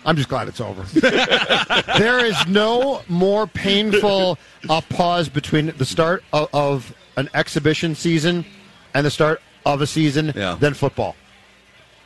I'm 0.04 0.16
just 0.16 0.28
glad 0.28 0.48
it's 0.48 0.60
over. 0.60 0.82
there 1.98 2.24
is 2.24 2.36
no 2.48 3.02
more 3.08 3.46
painful 3.46 4.36
uh, 4.68 4.80
pause 4.88 5.28
between 5.28 5.72
the 5.78 5.84
start 5.84 6.24
of, 6.32 6.48
of 6.52 6.94
an 7.16 7.28
exhibition 7.34 7.94
season 7.94 8.44
and 8.94 9.06
the 9.06 9.10
start 9.10 9.40
of 9.64 9.80
a 9.80 9.86
season 9.86 10.32
Yeah. 10.34 10.56
than 10.58 10.74
football. 10.74 11.14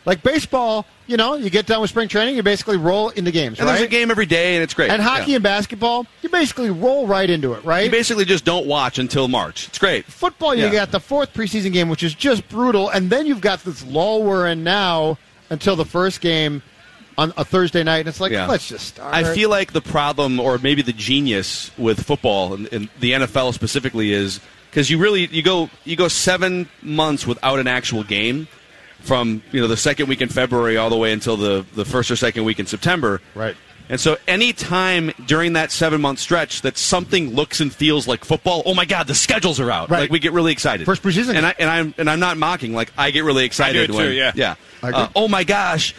Like 0.06 0.22
baseball, 0.22 0.86
you 1.08 1.16
know, 1.16 1.34
you 1.34 1.50
get 1.50 1.66
done 1.66 1.80
with 1.80 1.90
spring 1.90 2.08
training, 2.08 2.36
you 2.36 2.42
basically 2.44 2.76
roll 2.76 3.08
into 3.10 3.32
games, 3.32 3.58
And 3.58 3.66
right? 3.66 3.74
there's 3.74 3.86
a 3.86 3.90
game 3.90 4.10
every 4.10 4.24
day, 4.24 4.54
and 4.54 4.62
it's 4.62 4.72
great. 4.72 4.90
and 4.90 5.02
hockey 5.02 5.32
Yeah. 5.32 5.36
and 5.36 5.42
basketball, 5.42 6.06
you 6.22 6.28
basically 6.28 6.70
roll 6.70 7.06
right 7.08 7.28
into 7.28 7.52
it, 7.54 7.64
right? 7.64 7.84
You 7.86 7.90
basically 7.90 8.24
just 8.24 8.44
don't 8.44 8.66
watch 8.66 8.98
until 8.98 9.26
March. 9.28 9.66
It's 9.66 9.78
great. 9.78 10.04
Football, 10.06 10.54
you 10.54 10.64
Yeah. 10.66 10.70
got 10.72 10.92
the 10.92 11.00
fourth 11.00 11.34
preseason 11.34 11.72
game, 11.72 11.88
which 11.88 12.04
is 12.04 12.14
just 12.14 12.48
brutal, 12.48 12.88
and 12.88 13.10
then 13.10 13.26
you've 13.26 13.40
got 13.40 13.64
this 13.64 13.84
lull 13.84 14.22
we're 14.22 14.46
in 14.46 14.62
now 14.62 15.18
until 15.50 15.74
the 15.74 15.84
first 15.84 16.20
game 16.20 16.62
on 17.18 17.32
a 17.36 17.44
Thursday 17.44 17.82
night, 17.82 17.98
and 18.00 18.08
it's 18.08 18.20
like, 18.20 18.30
Yeah. 18.30 18.46
let's 18.46 18.68
just 18.68 18.86
start. 18.88 19.12
I 19.12 19.34
feel 19.34 19.48
like 19.50 19.72
the 19.72 19.80
problem, 19.80 20.38
or 20.38 20.58
maybe 20.58 20.82
the 20.82 20.92
genius 20.92 21.70
with 21.78 22.04
football 22.04 22.54
and, 22.54 22.68
and 22.72 22.88
the 23.00 23.12
NFL 23.12 23.52
specifically, 23.54 24.12
is 24.12 24.38
because 24.70 24.88
you 24.90 24.98
really 24.98 25.26
you 25.32 25.42
go 25.42 25.68
you 25.84 25.96
go 25.96 26.06
seven 26.08 26.68
months 26.82 27.26
without 27.26 27.58
an 27.58 27.66
actual 27.66 28.04
game, 28.04 28.46
from 29.06 29.42
you 29.52 29.60
know 29.60 29.68
the 29.68 29.76
second 29.76 30.08
week 30.08 30.20
in 30.20 30.28
February 30.28 30.76
all 30.76 30.90
the 30.90 30.96
way 30.96 31.12
until 31.12 31.36
the 31.36 31.64
the 31.74 31.84
first 31.84 32.10
or 32.10 32.16
second 32.16 32.44
week 32.44 32.58
in 32.58 32.66
September. 32.66 33.20
Right. 33.34 33.56
And 33.88 34.00
so, 34.00 34.16
any 34.26 34.52
time 34.52 35.12
during 35.26 35.52
that 35.52 35.70
seven 35.70 36.00
month 36.00 36.18
stretch 36.18 36.62
that 36.62 36.76
something 36.76 37.34
looks 37.34 37.60
and 37.60 37.72
feels 37.72 38.08
like 38.08 38.24
football, 38.24 38.62
oh 38.66 38.74
my 38.74 38.84
God, 38.84 39.06
the 39.06 39.14
schedules 39.14 39.60
are 39.60 39.70
out! 39.70 39.90
Right. 39.90 40.00
Like 40.00 40.10
we 40.10 40.18
get 40.18 40.32
really 40.32 40.52
excited. 40.52 40.86
First 40.86 41.02
preseason. 41.02 41.36
and 41.36 41.46
I 41.46 41.54
and 41.58 41.70
I'm 41.70 41.94
and 41.96 42.10
I'm 42.10 42.20
not 42.20 42.36
mocking. 42.36 42.74
Like 42.74 42.92
I 42.98 43.12
get 43.12 43.22
really 43.22 43.44
excited 43.44 43.88
too, 43.88 43.96
when 43.96 44.12
yeah. 44.14 44.32
yeah. 44.34 44.56
I 44.82 44.88
agree. 44.88 45.00
Uh, 45.02 45.08
oh 45.14 45.28
my 45.28 45.44
gosh, 45.44 45.94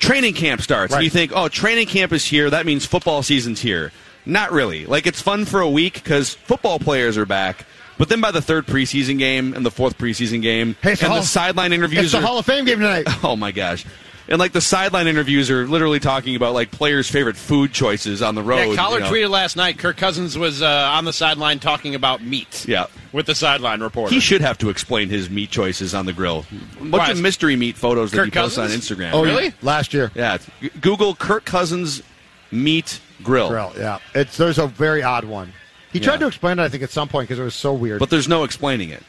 training 0.00 0.34
camp 0.34 0.62
starts. 0.62 0.92
Right. 0.92 0.98
And 0.98 1.04
you 1.04 1.10
think, 1.10 1.32
oh, 1.34 1.48
training 1.48 1.86
camp 1.86 2.12
is 2.12 2.24
here. 2.24 2.50
That 2.50 2.66
means 2.66 2.84
football 2.84 3.22
season's 3.22 3.60
here. 3.60 3.92
Not 4.26 4.50
really. 4.50 4.84
Like 4.84 5.06
it's 5.06 5.22
fun 5.22 5.44
for 5.44 5.60
a 5.60 5.70
week 5.70 5.94
because 5.94 6.34
football 6.34 6.78
players 6.78 7.16
are 7.16 7.26
back. 7.26 7.64
But 7.98 8.08
then 8.08 8.20
by 8.20 8.30
the 8.30 8.40
third 8.42 8.66
preseason 8.66 9.18
game 9.18 9.52
and 9.54 9.66
the 9.66 9.70
fourth 9.70 9.98
preseason 9.98 10.40
game 10.40 10.76
Hey, 10.82 10.90
and 10.90 10.98
the 10.98 11.08
the 11.08 11.22
sideline 11.22 11.72
interviews 11.72 12.04
it's 12.04 12.12
the 12.12 12.18
are, 12.18 12.22
Hall 12.22 12.38
of 12.38 12.46
Fame 12.46 12.64
game 12.64 12.78
tonight. 12.78 13.06
Oh 13.24 13.36
my 13.36 13.52
gosh. 13.52 13.84
And 14.30 14.38
like 14.38 14.52
the 14.52 14.60
sideline 14.60 15.06
interviews 15.06 15.50
are 15.50 15.66
literally 15.66 16.00
talking 16.00 16.36
about 16.36 16.52
like 16.52 16.70
players' 16.70 17.08
favorite 17.10 17.36
food 17.36 17.72
choices 17.72 18.20
on 18.20 18.34
the 18.34 18.42
road. 18.42 18.68
Yeah, 18.70 18.76
Collar 18.76 18.98
you 18.98 19.04
know. 19.04 19.10
tweeted 19.10 19.30
last 19.30 19.56
night. 19.56 19.78
Kirk 19.78 19.96
Cousins 19.96 20.36
was 20.36 20.60
uh, 20.60 20.90
on 20.92 21.06
the 21.06 21.14
sideline 21.14 21.58
talking 21.60 21.94
about 21.94 22.22
meat. 22.22 22.66
Yeah. 22.68 22.88
with 23.12 23.24
the 23.24 23.34
sideline 23.34 23.80
reporter. 23.82 24.12
He 24.14 24.20
should 24.20 24.42
have 24.42 24.58
to 24.58 24.68
explain 24.68 25.08
his 25.08 25.30
meat 25.30 25.50
choices 25.50 25.94
on 25.94 26.04
the 26.04 26.12
grill. 26.12 26.44
Bunch 26.78 26.92
Why? 26.92 27.10
of 27.10 27.20
mystery 27.22 27.56
meat 27.56 27.76
photos 27.78 28.10
that 28.10 28.18
Kirk 28.18 28.24
he 28.26 28.30
posts 28.32 28.58
on 28.58 28.68
Instagram. 28.68 29.12
Oh, 29.14 29.24
Really? 29.24 29.54
Last 29.62 29.94
year. 29.94 30.12
Yeah. 30.14 30.36
Google 30.82 31.14
Kirk 31.14 31.46
Cousins 31.46 32.02
meat 32.50 33.00
grill. 33.22 33.48
Grill, 33.48 33.72
yeah. 33.78 33.98
It's 34.14 34.36
there's 34.36 34.58
a 34.58 34.66
very 34.66 35.02
odd 35.02 35.24
one. 35.24 35.54
He 35.92 36.00
tried 36.00 36.14
Yeah. 36.14 36.18
to 36.20 36.26
explain 36.28 36.58
it, 36.58 36.62
I 36.62 36.68
think, 36.68 36.82
at 36.82 36.90
some 36.90 37.08
point 37.08 37.28
because 37.28 37.38
it 37.38 37.44
was 37.44 37.54
so 37.54 37.72
weird. 37.72 37.98
But 38.00 38.10
there's 38.10 38.28
no 38.28 38.44
explaining 38.44 38.90
it. 38.90 39.02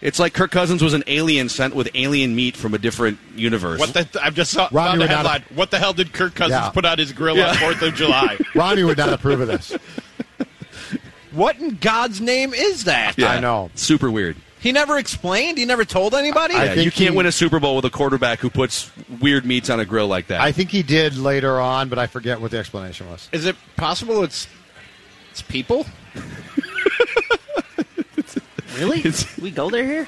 It's 0.00 0.18
like 0.18 0.32
Kirk 0.34 0.50
Cousins 0.50 0.82
was 0.82 0.94
an 0.94 1.04
alien 1.06 1.48
sent 1.48 1.76
with 1.76 1.88
alien 1.94 2.34
meat 2.34 2.56
from 2.56 2.74
a 2.74 2.78
different 2.78 3.18
universe. 3.36 3.78
What 3.78 3.92
the? 3.94 4.08
I 4.20 4.30
just 4.30 4.50
saw 4.50 4.68
Rodney 4.72 4.74
found 4.74 5.00
the 5.00 5.04
would 5.04 5.10
not- 5.10 5.16
headline. 5.18 5.44
What 5.54 5.70
the 5.70 5.78
hell 5.78 5.92
did 5.92 6.12
Kirk 6.12 6.34
Cousins 6.34 6.60
Yeah. 6.60 6.70
put 6.70 6.84
on 6.84 6.98
his 6.98 7.12
grill 7.12 7.40
on 7.40 7.54
Fourth 7.56 7.80
of 7.82 7.94
July? 7.94 8.36
Ronnie 8.54 8.82
would 8.82 8.98
not 8.98 9.12
approve 9.12 9.40
of 9.40 9.46
this. 9.48 9.76
what 11.32 11.58
in 11.58 11.76
God's 11.76 12.20
name 12.20 12.52
is 12.52 12.84
that? 12.84 13.16
Yeah. 13.16 13.30
I 13.30 13.40
know. 13.40 13.70
Super 13.74 14.10
weird. 14.10 14.36
He 14.58 14.70
never 14.72 14.96
explained. 14.98 15.58
He 15.58 15.64
never 15.64 15.84
told 15.84 16.14
anybody. 16.14 16.54
I 16.54 16.64
Yeah, 16.64 16.74
think 16.74 16.84
you 16.84 16.90
can't 16.92 17.10
he- 17.10 17.16
win 17.16 17.26
a 17.26 17.32
Super 17.32 17.58
Bowl 17.60 17.76
with 17.76 17.84
a 17.84 17.90
quarterback 17.90 18.38
who 18.40 18.48
puts 18.50 18.90
weird 19.20 19.44
meats 19.44 19.70
on 19.70 19.80
a 19.80 19.84
grill 19.84 20.06
like 20.06 20.28
that. 20.28 20.40
I 20.40 20.52
think 20.52 20.70
he 20.70 20.82
did 20.82 21.16
later 21.16 21.60
on, 21.60 21.88
but 21.88 21.98
I 21.98 22.06
forget 22.06 22.40
what 22.40 22.50
the 22.52 22.58
explanation 22.58 23.08
was. 23.10 23.28
Is 23.32 23.44
it 23.46 23.56
possible 23.76 24.22
it's 24.22 24.46
it's 25.30 25.42
people? 25.42 25.86
Really? 28.78 29.04
we 29.40 29.50
go 29.50 29.68
there 29.70 29.84
here? 29.84 30.06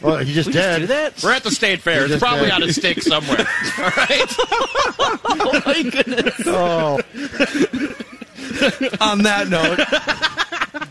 Well, 0.00 0.16
he 0.18 0.32
just 0.32 0.46
We 0.48 0.54
did. 0.54 0.62
just 0.62 0.80
do 0.80 0.86
that? 0.86 1.22
We're 1.22 1.32
at 1.32 1.42
the 1.42 1.50
state 1.50 1.80
fair. 1.80 2.06
It's 2.10 2.18
probably 2.18 2.46
did. 2.46 2.52
on 2.52 2.62
a 2.62 2.72
stick 2.72 3.02
somewhere. 3.02 3.46
All 3.78 3.90
right. 3.96 4.36
Oh 5.42 5.62
my 5.64 5.82
goodness! 5.82 6.34
Oh, 6.46 6.98
on 9.00 9.22
that 9.22 9.48
note, 9.48 9.78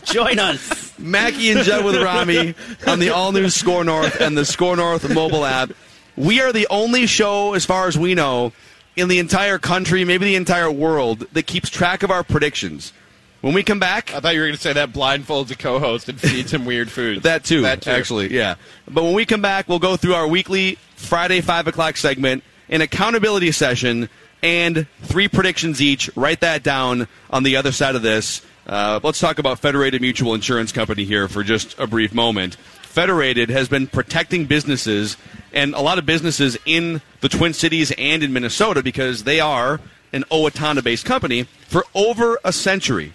Join 0.04 0.38
us. 0.38 0.98
Mackey 0.98 1.50
and 1.50 1.60
Judd 1.64 1.84
with 1.84 1.96
Rami 2.02 2.54
on 2.86 2.98
the 2.98 3.10
all 3.10 3.32
new 3.32 3.48
SKOR 3.48 3.84
North 3.84 4.20
and 4.20 4.36
the 4.36 4.44
SKOR 4.44 4.76
North 4.76 5.08
mobile 5.14 5.44
app. 5.44 5.70
We 6.16 6.40
are 6.40 6.52
the 6.52 6.66
only 6.70 7.06
show, 7.06 7.54
as 7.54 7.64
far 7.64 7.86
as 7.86 7.96
we 7.98 8.14
know, 8.14 8.52
in 8.96 9.08
the 9.08 9.18
entire 9.18 9.58
country, 9.58 10.04
maybe 10.04 10.24
the 10.26 10.34
entire 10.36 10.70
world, 10.70 11.20
that 11.32 11.46
keeps 11.46 11.70
track 11.70 12.02
of 12.02 12.10
our 12.10 12.24
predictions. 12.24 12.92
When 13.40 13.54
we 13.54 13.62
come 13.62 13.78
back, 13.78 14.12
I 14.14 14.20
thought 14.20 14.34
you 14.34 14.40
were 14.40 14.46
going 14.46 14.56
to 14.56 14.60
say 14.62 14.74
that 14.74 14.92
blindfolds 14.92 15.50
a 15.50 15.56
co-host 15.56 16.08
and 16.10 16.20
feeds 16.20 16.52
him 16.52 16.66
weird 16.66 16.90
food. 16.90 17.22
That 17.22 17.42
too, 17.42 17.62
That 17.62 17.82
too. 17.82 17.90
actually, 17.90 18.34
yeah. 18.34 18.56
But 18.86 19.02
when 19.02 19.14
we 19.14 19.24
come 19.24 19.40
back, 19.40 19.66
we'll 19.68 19.78
go 19.78 19.96
through 19.96 20.14
our 20.14 20.28
weekly 20.28 20.76
Friday 20.96 21.40
five 21.40 21.66
o'clock 21.66 21.96
segment, 21.96 22.44
an 22.68 22.82
accountability 22.82 23.50
session, 23.52 24.10
and 24.42 24.86
three 25.02 25.26
predictions 25.26 25.80
each. 25.80 26.10
Write 26.16 26.40
that 26.40 26.62
down 26.62 27.08
on 27.30 27.42
the 27.42 27.56
other 27.56 27.72
side 27.72 27.94
of 27.94 28.02
this. 28.02 28.42
Uh, 28.66 29.00
let's 29.02 29.18
talk 29.18 29.38
about 29.38 29.58
Federated 29.58 30.02
Mutual 30.02 30.34
Insurance 30.34 30.70
Company 30.70 31.04
here 31.04 31.26
for 31.26 31.42
just 31.42 31.78
a 31.78 31.86
brief 31.86 32.12
moment. 32.12 32.56
Federated 32.82 33.48
has 33.48 33.68
been 33.68 33.86
protecting 33.86 34.44
businesses 34.44 35.16
and 35.52 35.74
a 35.74 35.80
lot 35.80 35.98
of 35.98 36.04
businesses 36.04 36.58
in 36.66 37.00
the 37.20 37.28
Twin 37.28 37.54
Cities 37.54 37.90
and 37.96 38.22
in 38.22 38.32
Minnesota 38.34 38.82
because 38.82 39.24
they 39.24 39.40
are 39.40 39.80
an 40.12 40.24
Owatonna 40.30 40.84
based 40.84 41.06
company 41.06 41.44
for 41.68 41.86
over 41.94 42.38
a 42.44 42.52
century. 42.52 43.14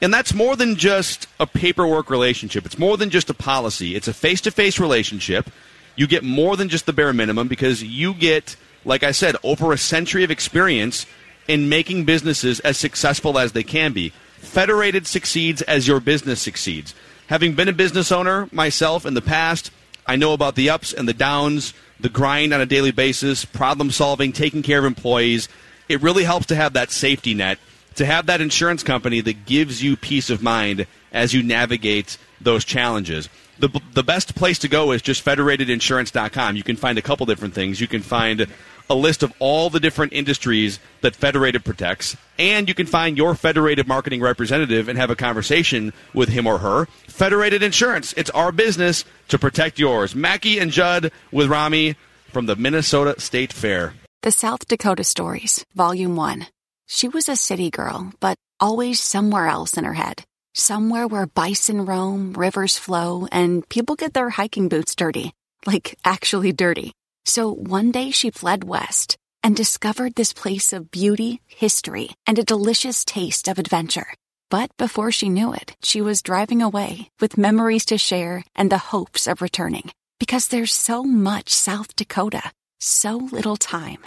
And 0.00 0.12
that's 0.12 0.34
more 0.34 0.56
than 0.56 0.76
just 0.76 1.26
a 1.40 1.46
paperwork 1.46 2.10
relationship. 2.10 2.66
It's 2.66 2.78
more 2.78 2.96
than 2.96 3.10
just 3.10 3.30
a 3.30 3.34
policy. 3.34 3.94
It's 3.94 4.08
a 4.08 4.14
face 4.14 4.40
to 4.42 4.50
face 4.50 4.78
relationship. 4.78 5.50
You 5.96 6.06
get 6.06 6.22
more 6.22 6.56
than 6.56 6.68
just 6.68 6.84
the 6.84 6.92
bare 6.92 7.14
minimum 7.14 7.48
because 7.48 7.82
you 7.82 8.12
get, 8.12 8.56
like 8.84 9.02
I 9.02 9.12
said, 9.12 9.36
over 9.42 9.72
a 9.72 9.78
century 9.78 10.22
of 10.22 10.30
experience 10.30 11.06
in 11.48 11.68
making 11.68 12.04
businesses 12.04 12.60
as 12.60 12.76
successful 12.76 13.38
as 13.38 13.52
they 13.52 13.62
can 13.62 13.92
be. 13.92 14.12
Federated 14.38 15.06
succeeds 15.06 15.62
as 15.62 15.88
your 15.88 16.00
business 16.00 16.42
succeeds. 16.42 16.94
Having 17.28 17.54
been 17.54 17.68
a 17.68 17.72
business 17.72 18.12
owner 18.12 18.48
myself 18.52 19.06
in 19.06 19.14
the 19.14 19.22
past, 19.22 19.70
I 20.06 20.16
know 20.16 20.34
about 20.34 20.54
the 20.54 20.70
ups 20.70 20.92
and 20.92 21.08
the 21.08 21.14
downs, 21.14 21.72
the 21.98 22.10
grind 22.10 22.52
on 22.52 22.60
a 22.60 22.66
daily 22.66 22.92
basis, 22.92 23.44
problem 23.46 23.90
solving, 23.90 24.32
taking 24.32 24.62
care 24.62 24.80
of 24.80 24.84
employees. 24.84 25.48
It 25.88 26.02
really 26.02 26.24
helps 26.24 26.46
to 26.46 26.56
have 26.56 26.74
that 26.74 26.90
safety 26.90 27.32
net 27.32 27.58
to 27.96 28.06
have 28.06 28.26
that 28.26 28.40
insurance 28.40 28.82
company 28.82 29.20
that 29.20 29.46
gives 29.46 29.82
you 29.82 29.96
peace 29.96 30.30
of 30.30 30.42
mind 30.42 30.86
as 31.12 31.32
you 31.34 31.42
navigate 31.42 32.18
those 32.40 32.64
challenges. 32.64 33.28
The, 33.58 33.68
the 33.94 34.02
best 34.02 34.34
place 34.34 34.58
to 34.60 34.68
go 34.68 34.92
is 34.92 35.00
just 35.02 35.24
federatedinsurance.com. 35.24 36.56
You 36.56 36.62
can 36.62 36.76
find 36.76 36.98
a 36.98 37.02
couple 37.02 37.26
different 37.26 37.54
things. 37.54 37.80
You 37.80 37.88
can 37.88 38.02
find 38.02 38.46
a 38.88 38.94
list 38.94 39.22
of 39.22 39.32
all 39.38 39.70
the 39.70 39.80
different 39.80 40.12
industries 40.12 40.78
that 41.00 41.16
Federated 41.16 41.64
protects, 41.64 42.16
and 42.38 42.68
you 42.68 42.74
can 42.74 42.86
find 42.86 43.16
your 43.16 43.34
Federated 43.34 43.88
marketing 43.88 44.20
representative 44.20 44.88
and 44.88 44.98
have 44.98 45.10
a 45.10 45.16
conversation 45.16 45.92
with 46.14 46.28
him 46.28 46.46
or 46.46 46.58
her. 46.58 46.86
Federated 47.08 47.62
Insurance, 47.62 48.12
it's 48.12 48.30
our 48.30 48.52
business 48.52 49.04
to 49.28 49.38
protect 49.38 49.78
yours. 49.78 50.14
Mackey 50.14 50.58
and 50.58 50.70
Judd 50.70 51.10
with 51.32 51.48
Rami 51.48 51.96
from 52.28 52.46
the 52.46 52.56
Minnesota 52.56 53.18
State 53.20 53.52
Fair. 53.52 53.94
The 54.22 54.30
South 54.30 54.66
Dakota 54.68 55.04
Stories, 55.04 55.64
Volume 55.74 56.16
1. 56.16 56.46
She 56.86 57.08
was 57.08 57.28
a 57.28 57.36
city 57.36 57.70
girl, 57.70 58.12
but 58.20 58.36
always 58.60 59.00
somewhere 59.00 59.48
else 59.48 59.76
in 59.76 59.84
her 59.84 59.94
head. 59.94 60.24
Somewhere 60.54 61.06
where 61.06 61.26
bison 61.26 61.84
roam, 61.84 62.32
rivers 62.32 62.78
flow, 62.78 63.26
and 63.30 63.68
people 63.68 63.96
get 63.96 64.14
their 64.14 64.30
hiking 64.30 64.68
boots 64.68 64.94
dirty. 64.94 65.32
Like, 65.66 65.98
actually 66.04 66.52
dirty. 66.52 66.92
So 67.24 67.52
one 67.52 67.90
day 67.90 68.12
she 68.12 68.30
fled 68.30 68.62
west 68.62 69.16
and 69.42 69.56
discovered 69.56 70.14
this 70.14 70.32
place 70.32 70.72
of 70.72 70.90
beauty, 70.90 71.40
history, 71.46 72.10
and 72.26 72.38
a 72.38 72.44
delicious 72.44 73.04
taste 73.04 73.48
of 73.48 73.58
adventure. 73.58 74.14
But 74.48 74.70
before 74.76 75.10
she 75.10 75.28
knew 75.28 75.52
it, 75.52 75.76
she 75.82 76.00
was 76.00 76.22
driving 76.22 76.62
away 76.62 77.10
with 77.20 77.36
memories 77.36 77.84
to 77.86 77.98
share 77.98 78.44
and 78.54 78.70
the 78.70 78.78
hopes 78.78 79.26
of 79.26 79.42
returning. 79.42 79.90
Because 80.20 80.48
there's 80.48 80.72
so 80.72 81.02
much 81.02 81.48
South 81.50 81.96
Dakota, 81.96 82.52
so 82.78 83.16
little 83.16 83.56
time. 83.56 83.98